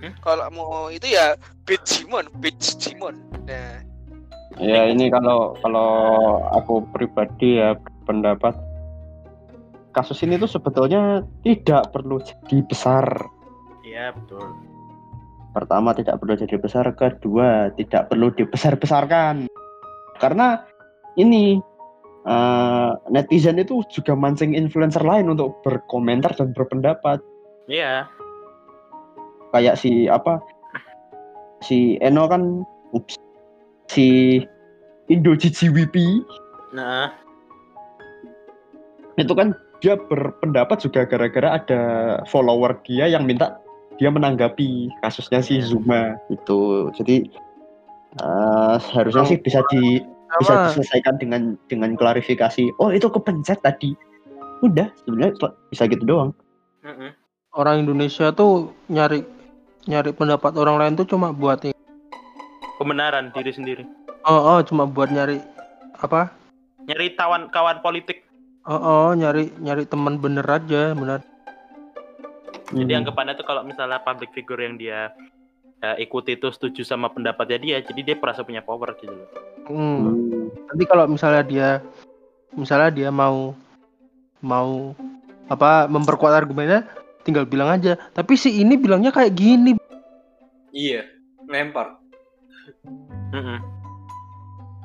Hmm? 0.00 0.12
Kalau 0.24 0.48
mau 0.50 0.88
itu 0.88 1.12
ya 1.12 1.36
beach 1.68 1.84
Jimon, 1.84 2.26
beach 2.40 2.80
Jimon. 2.80 3.20
Nah, 3.44 3.84
ya 4.56 4.88
ini 4.88 5.12
kalau 5.12 5.52
kalau 5.60 5.90
aku 6.56 6.80
pribadi 6.96 7.60
ya 7.60 7.76
pendapat 8.08 8.56
kasus 9.92 10.24
ini 10.24 10.40
tuh 10.40 10.48
sebetulnya 10.48 11.22
tidak 11.44 11.92
perlu 11.92 12.18
jadi 12.24 12.64
besar. 12.66 13.04
iya 13.84 14.10
betul 14.16 14.42
Pertama 15.54 15.94
tidak 15.94 16.18
perlu 16.18 16.34
jadi 16.34 16.58
besar, 16.58 16.90
kedua 16.98 17.70
tidak 17.78 18.10
perlu 18.10 18.34
dibesar-besarkan. 18.34 19.46
Karena 20.18 20.58
ini 21.14 21.62
eh, 22.24 22.90
netizen 23.12 23.60
itu 23.60 23.84
juga 23.92 24.16
mancing 24.16 24.56
influencer 24.56 25.04
lain 25.04 25.32
untuk 25.32 25.60
berkomentar 25.64 26.32
dan 26.36 26.52
berpendapat. 26.56 27.20
iya 27.68 28.08
Kayak 29.54 29.78
si 29.78 30.10
apa? 30.10 30.42
Si 31.62 31.96
Eno 32.02 32.26
kan 32.26 32.66
ups, 32.92 33.14
si 33.88 34.40
Indo 35.12 35.36
GGWP 35.36 36.24
nah 36.74 37.12
itu 39.14 39.30
kan 39.30 39.54
dia 39.78 39.94
berpendapat 39.94 40.82
juga 40.82 41.06
gara-gara 41.06 41.60
ada 41.60 41.82
follower 42.26 42.74
dia 42.82 43.06
yang 43.06 43.28
minta 43.28 43.62
dia 44.00 44.10
menanggapi 44.10 44.90
kasusnya 45.06 45.38
si. 45.38 45.62
Zuma 45.62 46.18
itu 46.32 46.90
jadi 46.98 47.30
eh, 48.18 48.74
seharusnya 48.90 49.24
sih 49.28 49.38
bisa 49.38 49.62
di 49.70 50.02
bisa 50.40 50.54
diselesaikan 50.70 51.14
dengan 51.20 51.42
dengan 51.68 51.94
klarifikasi 51.94 52.70
oh 52.80 52.90
itu 52.90 53.06
kepencet 53.06 53.60
tadi 53.60 53.94
udah 54.62 54.88
sebenarnya 55.04 55.34
bisa 55.68 55.84
gitu 55.86 56.04
doang 56.04 56.30
orang 57.54 57.84
Indonesia 57.86 58.32
tuh 58.32 58.72
nyari 58.88 59.22
nyari 59.84 60.10
pendapat 60.10 60.56
orang 60.56 60.80
lain 60.80 60.92
tuh 60.96 61.06
cuma 61.06 61.30
buat 61.30 61.60
ini. 61.62 61.76
kebenaran 62.80 63.30
diri 63.30 63.52
sendiri 63.52 63.84
Oh, 64.24 64.56
oh 64.56 64.60
cuma 64.64 64.88
buat 64.88 65.12
nyari 65.12 65.36
apa? 66.00 66.32
nyari 66.88 67.12
tawan 67.12 67.52
kawan 67.52 67.84
politik 67.84 68.24
Oh, 68.64 68.80
oh 68.80 69.10
nyari 69.12 69.52
nyari 69.60 69.84
teman 69.84 70.16
bener 70.16 70.48
aja, 70.48 70.96
bener. 70.96 71.20
jadi 72.72 72.92
Hmm. 72.96 73.00
anggapannya 73.04 73.36
tuh 73.36 73.44
kalau 73.44 73.60
misalnya 73.60 74.00
public 74.00 74.32
figure 74.32 74.56
yang 74.64 74.80
dia 74.80 75.12
eh, 75.84 75.96
ikuti 76.00 76.40
itu 76.40 76.48
setuju 76.48 76.80
sama 76.80 77.12
pendapatnya 77.12 77.60
dia 77.60 77.76
jadi 77.84 78.00
dia 78.00 78.16
merasa 78.16 78.40
punya 78.40 78.64
power 78.64 78.96
gitu 78.96 79.12
loh 79.12 79.28
Hmm. 79.64 79.98
Hmm. 80.10 80.48
Nanti 80.70 80.84
kalau 80.84 81.04
misalnya 81.06 81.42
dia 81.42 81.68
misalnya 82.54 82.90
dia 82.90 83.08
mau 83.10 83.52
mau 84.40 84.92
apa 85.48 85.88
memperkuat 85.88 86.32
argumennya 86.34 86.84
tinggal 87.22 87.44
bilang 87.44 87.72
aja. 87.72 87.96
Tapi 88.12 88.36
si 88.36 88.60
ini 88.60 88.76
bilangnya 88.76 89.10
kayak 89.10 89.32
gini. 89.32 89.76
Iya, 90.74 91.06
lempar. 91.48 91.96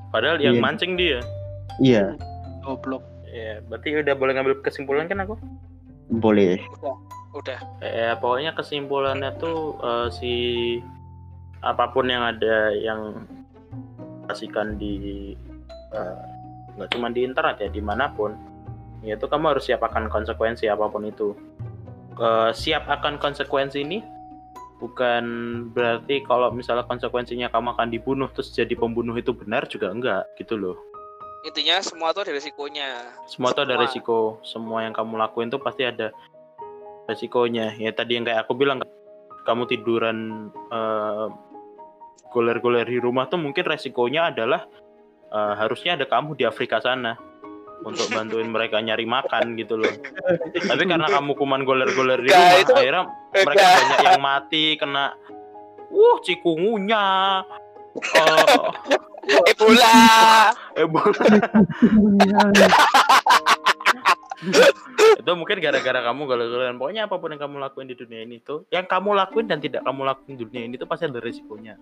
Padahal 0.09 0.41
yang 0.41 0.57
Iya. 0.57 0.63
mancing 0.63 0.97
dia 0.97 1.21
iya 1.79 2.17
Goblok. 2.65 3.05
ya 3.29 3.61
berarti 3.69 4.01
udah 4.01 4.15
boleh 4.17 4.33
ngambil 4.35 4.59
kesimpulan 4.65 5.05
kan 5.05 5.21
aku 5.21 5.37
boleh 6.09 6.57
udah. 7.31 7.59
eh 7.85 8.17
pokoknya 8.17 8.57
kesimpulannya 8.57 9.37
tuh 9.37 9.77
eh, 9.77 10.07
si 10.09 10.33
apa 11.61 11.93
pun 11.93 12.09
yang 12.09 12.25
ada 12.25 12.73
yang 12.73 13.21
kasihkan 14.29 14.77
di 14.77 15.33
eh, 15.91 16.21
nggak 16.77 16.93
cuma 16.93 17.09
di 17.09 17.25
internet 17.25 17.57
ya 17.59 17.69
di 17.69 17.81
mana 17.81 18.13
pun 18.13 18.37
ya 19.01 19.17
itu 19.17 19.25
kamu 19.25 19.57
harus 19.57 19.65
siap 19.65 19.81
akan 19.81 20.07
konsekuensi 20.07 20.69
apa 20.69 20.85
pun 20.87 21.03
itu 21.03 21.33
Eh, 22.19 22.51
siap 22.51 22.83
akan 22.83 23.15
konsekuensi 23.15 23.79
ini 23.79 24.03
bukan 24.75 25.23
berarti 25.71 26.19
kalau 26.27 26.51
misalnya 26.51 26.83
konsekuensinya 26.83 27.47
kamu 27.47 27.71
akan 27.71 27.87
dibunuh 27.87 28.27
terus 28.29 28.51
jadi 28.51 28.75
pembunuh 28.75 29.15
itu 29.15 29.31
benar 29.31 29.63
juga 29.71 29.87
enggak 29.87 30.27
gitu 30.35 30.59
loh 30.59 30.75
Intinya 31.47 31.79
semua 31.79 32.11
tuh 32.11 32.27
ada 32.27 32.35
resikonya. 32.35 33.15
semua 33.23 33.55
tuh 33.55 33.63
ada 33.63 33.79
Semua. 33.79 33.83
resiko 33.87 34.19
semua 34.43 34.83
yang 34.83 34.91
kamu 34.91 35.15
lakuin 35.15 35.47
tuh 35.47 35.63
pasti 35.63 35.87
ada 35.87 36.11
resikonya 37.07 37.79
ya 37.79 37.95
tadi 37.95 38.19
yang 38.19 38.27
kayak 38.27 38.43
aku 38.43 38.51
bilang 38.59 38.83
kamu 39.47 39.63
tiduran 39.71 40.51
eh, 40.51 41.25
goler-goler 42.29 42.85
di 42.85 42.97
rumah 43.01 43.25
tuh 43.27 43.41
mungkin 43.41 43.65
resikonya 43.65 44.29
adalah 44.33 44.65
eh, 45.29 45.53
harusnya 45.57 45.97
ada 45.97 46.05
kamu 46.05 46.37
di 46.37 46.43
Afrika 46.45 46.79
sana 46.79 47.17
untuk 47.85 48.07
bantuin 48.15 48.47
mereka 48.51 48.79
nyari 48.83 49.07
makan 49.07 49.55
gitu 49.55 49.79
loh. 49.79 49.91
Tapi 50.53 50.83
karena 50.83 51.07
kamu 51.07 51.31
kuman 51.35 51.63
goler-goler 51.63 52.19
di 52.21 52.29
rumah 52.31 52.59
itu- 52.59 52.75
akhirnya 52.75 53.03
mereka 53.33 53.51
Enggak. 53.55 53.73
banyak 53.79 53.99
yang 54.03 54.21
mati 54.21 54.65
kena 54.77 55.05
uh 55.89 56.17
cikungunya. 56.23 57.03
Eh 59.29 59.53
Ebola. 59.53 59.93
Ebola. 60.81 61.21
Itu 65.19 65.31
mungkin 65.35 65.57
gara-gara 65.59 65.99
kamu 66.01 66.21
gagal 66.25 66.73
pokoknya 66.79 67.05
apa 67.05 67.15
pun 67.19 67.29
yang 67.35 67.41
kamu 67.43 67.55
lakuin 67.61 67.87
di 67.91 67.95
dunia 67.99 68.23
ini 68.23 68.39
tuh 68.41 68.65
yang 68.71 68.87
kamu 68.87 69.13
lakuin 69.13 69.45
dan 69.51 69.59
tidak 69.59 69.83
kamu 69.83 70.01
lakuin 70.07 70.33
di 70.39 70.43
dunia 70.47 70.63
ini 70.65 70.75
tuh 70.79 70.87
pasti 70.87 71.05
ada 71.05 71.19
resikonya 71.19 71.75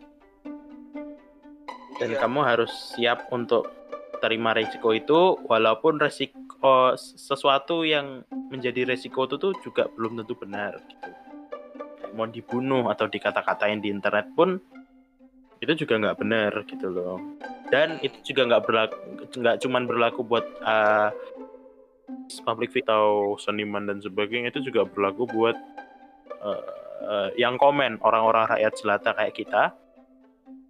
dan 1.97 2.09
Iya. 2.13 2.19
kamu 2.21 2.39
harus 2.45 2.71
siap 2.93 3.29
untuk 3.33 3.69
terima 4.17 4.53
resiko 4.53 4.93
itu 4.93 5.37
walaupun 5.45 6.01
resiko 6.01 6.97
sesuatu 6.97 7.85
yang 7.85 8.25
menjadi 8.49 8.89
resiko 8.89 9.29
itu 9.29 9.37
tuh 9.37 9.53
juga 9.61 9.85
belum 9.93 10.17
tentu 10.21 10.33
benar 10.37 10.81
gitu. 10.89 11.09
Mau 12.17 12.25
dibunuh 12.25 12.89
atau 12.89 13.05
dikata-katain 13.05 13.77
di 13.77 13.93
internet 13.93 14.25
pun 14.33 14.57
itu 15.61 15.85
juga 15.85 16.01
nggak 16.01 16.17
benar 16.17 16.51
gitu 16.65 16.89
loh. 16.89 17.17
Dan 17.69 18.01
itu 18.01 18.33
juga 18.33 18.47
nggak 18.49 18.63
berlaku 18.65 18.97
nggak 19.37 19.57
cuman 19.61 19.83
berlaku 19.85 20.21
buat 20.25 20.45
uh, 20.65 21.13
public 22.47 22.71
figure 22.73 22.87
atau 22.89 23.35
seniman 23.37 23.85
dan 23.85 23.99
sebagainya 23.99 24.49
itu 24.49 24.71
juga 24.71 24.87
berlaku 24.87 25.27
buat 25.29 25.57
uh, 26.41 26.63
uh, 27.03 27.29
yang 27.35 27.59
komen 27.59 27.99
orang-orang 28.01 28.47
rakyat 28.47 28.73
jelata 28.79 29.11
kayak 29.13 29.35
kita 29.35 29.63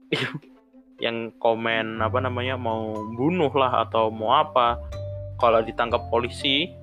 yang 0.97 1.29
komen 1.37 2.01
apa 2.01 2.17
namanya 2.17 2.57
mau 2.57 2.97
bunuh 3.13 3.53
lah 3.53 3.85
atau 3.85 4.09
mau 4.09 4.33
apa 4.33 4.81
kalau 5.37 5.61
ditangkap 5.61 6.01
polisi 6.09 6.73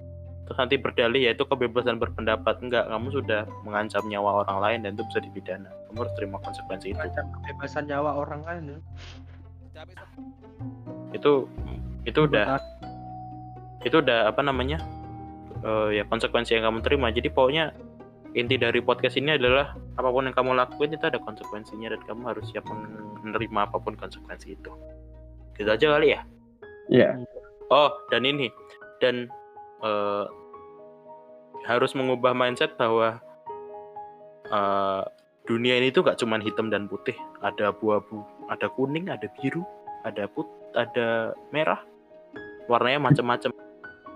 terus 0.45 0.61
nanti 0.61 0.77
berdalih 0.77 1.25
yaitu 1.25 1.43
kebebasan 1.49 1.97
berpendapat. 1.97 2.61
Enggak 2.61 2.85
kamu 2.87 3.09
sudah 3.11 3.49
mengancam 3.65 4.05
nyawa 4.07 4.45
orang 4.45 4.59
lain 4.61 4.79
dan 4.85 4.91
itu 4.95 5.05
bisa 5.09 5.21
dipidana. 5.25 5.71
Kamu 5.91 6.05
harus 6.05 6.15
terima 6.21 6.37
konsekuensi 6.45 6.93
itu. 6.93 7.01
Kebebasan 7.01 7.89
nyawa 7.89 8.11
orang 8.21 8.41
lain 8.45 8.63
ya. 8.69 8.79
itu 11.11 11.51
itu 12.07 12.21
udah 12.31 12.59
itu 13.83 13.97
udah 13.99 14.31
apa 14.31 14.43
namanya 14.47 14.79
eh, 15.65 15.99
ya 15.99 16.05
konsekuensi 16.07 16.55
yang 16.55 16.69
kamu 16.69 16.85
terima. 16.85 17.09
Jadi 17.11 17.33
pokoknya 17.33 17.73
inti 18.35 18.59
dari 18.59 18.83
podcast 18.83 19.15
ini 19.15 19.39
adalah 19.39 19.79
apa 19.95 20.09
pun 20.11 20.27
yang 20.27 20.35
kamu 20.35 20.59
lakuin 20.59 20.91
itu 20.91 21.07
ada 21.07 21.23
konsekuensinya 21.23 21.95
dan 21.95 22.03
kamu 22.03 22.35
harus 22.35 22.51
siap 22.51 22.67
menerima 23.23 23.71
apa 23.71 23.79
pun 23.79 23.95
konsekuensi 23.95 24.59
itu. 24.59 24.71
Gitu 25.55 25.71
aja 25.71 25.87
kali 25.95 26.19
ya? 26.19 26.21
Iya. 26.91 27.11
oh 27.71 27.95
dan 28.11 28.27
ini. 28.27 28.51
Dan 28.99 29.31
eh, 29.87 30.27
harus 31.71 31.95
mengubah 31.95 32.35
mindset 32.35 32.75
bahwa 32.75 33.23
eh, 34.51 35.03
dunia 35.47 35.79
ini 35.79 35.95
tuh 35.95 36.03
gak 36.03 36.19
cuman 36.19 36.43
hitam 36.43 36.75
dan 36.75 36.91
putih. 36.91 37.15
Ada 37.47 37.71
abu-abu 37.71 38.27
ada 38.51 38.67
kuning 38.75 39.09
ada 39.09 39.31
biru 39.39 39.63
ada 40.03 40.27
put 40.27 40.51
ada 40.75 41.39
merah. 41.55 41.79
Warnanya 42.67 42.99
macam-macam. 42.99 43.55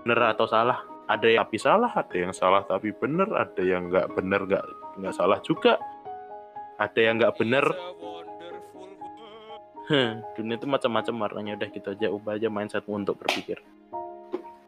Bener 0.03 0.19
atau 0.35 0.43
salah 0.43 0.83
ada 1.09 1.25
yang 1.25 1.41
tapi 1.41 1.57
salah 1.57 1.89
ada 1.89 2.15
yang 2.15 2.29
salah 2.29 2.61
tapi 2.69 2.93
bener 2.93 3.25
ada 3.33 3.61
yang 3.65 3.89
nggak 3.89 4.13
bener 4.13 4.45
nggak 4.45 4.65
nggak 5.01 5.13
salah 5.17 5.41
juga. 5.41 5.81
Ada 6.77 6.99
yang 7.01 7.17
nggak 7.17 7.35
bener. 7.41 7.65
Heh, 9.89 10.21
dunia 10.37 10.55
itu 10.61 10.69
macam-macam 10.69 11.13
warnanya. 11.17 11.57
Udah 11.57 11.69
gitu 11.73 11.87
aja 11.97 12.07
ubah 12.13 12.37
aja 12.37 12.47
mindsetmu 12.53 12.93
untuk 12.93 13.17
berpikir. 13.17 13.57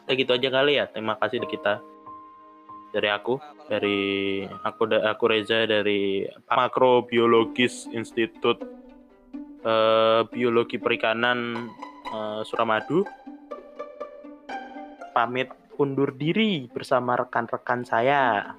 Ya 0.10 0.18
gitu 0.18 0.34
aja 0.34 0.50
kali 0.50 0.82
ya. 0.82 0.90
Terima 0.90 1.14
kasih 1.22 1.46
dari 1.46 1.52
kita. 1.54 1.74
Dari 2.92 3.08
aku 3.08 3.38
dari 3.70 4.00
aku 4.66 4.82
aku 4.98 5.24
Reza 5.30 5.64
dari 5.70 6.26
Makrobiologis 6.50 7.88
Institut 7.94 8.60
eh, 9.62 10.22
Biologi 10.26 10.82
Perikanan 10.82 11.70
eh, 12.10 12.42
Suramadu. 12.44 13.06
Pamit 15.14 15.61
undur 15.82 16.14
diri 16.14 16.70
bersama 16.70 17.18
rekan-rekan 17.18 17.82
saya 17.82 18.54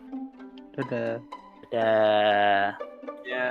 Dadah. 0.75 1.23
dadah 1.71 2.75
Ya. 3.23 3.49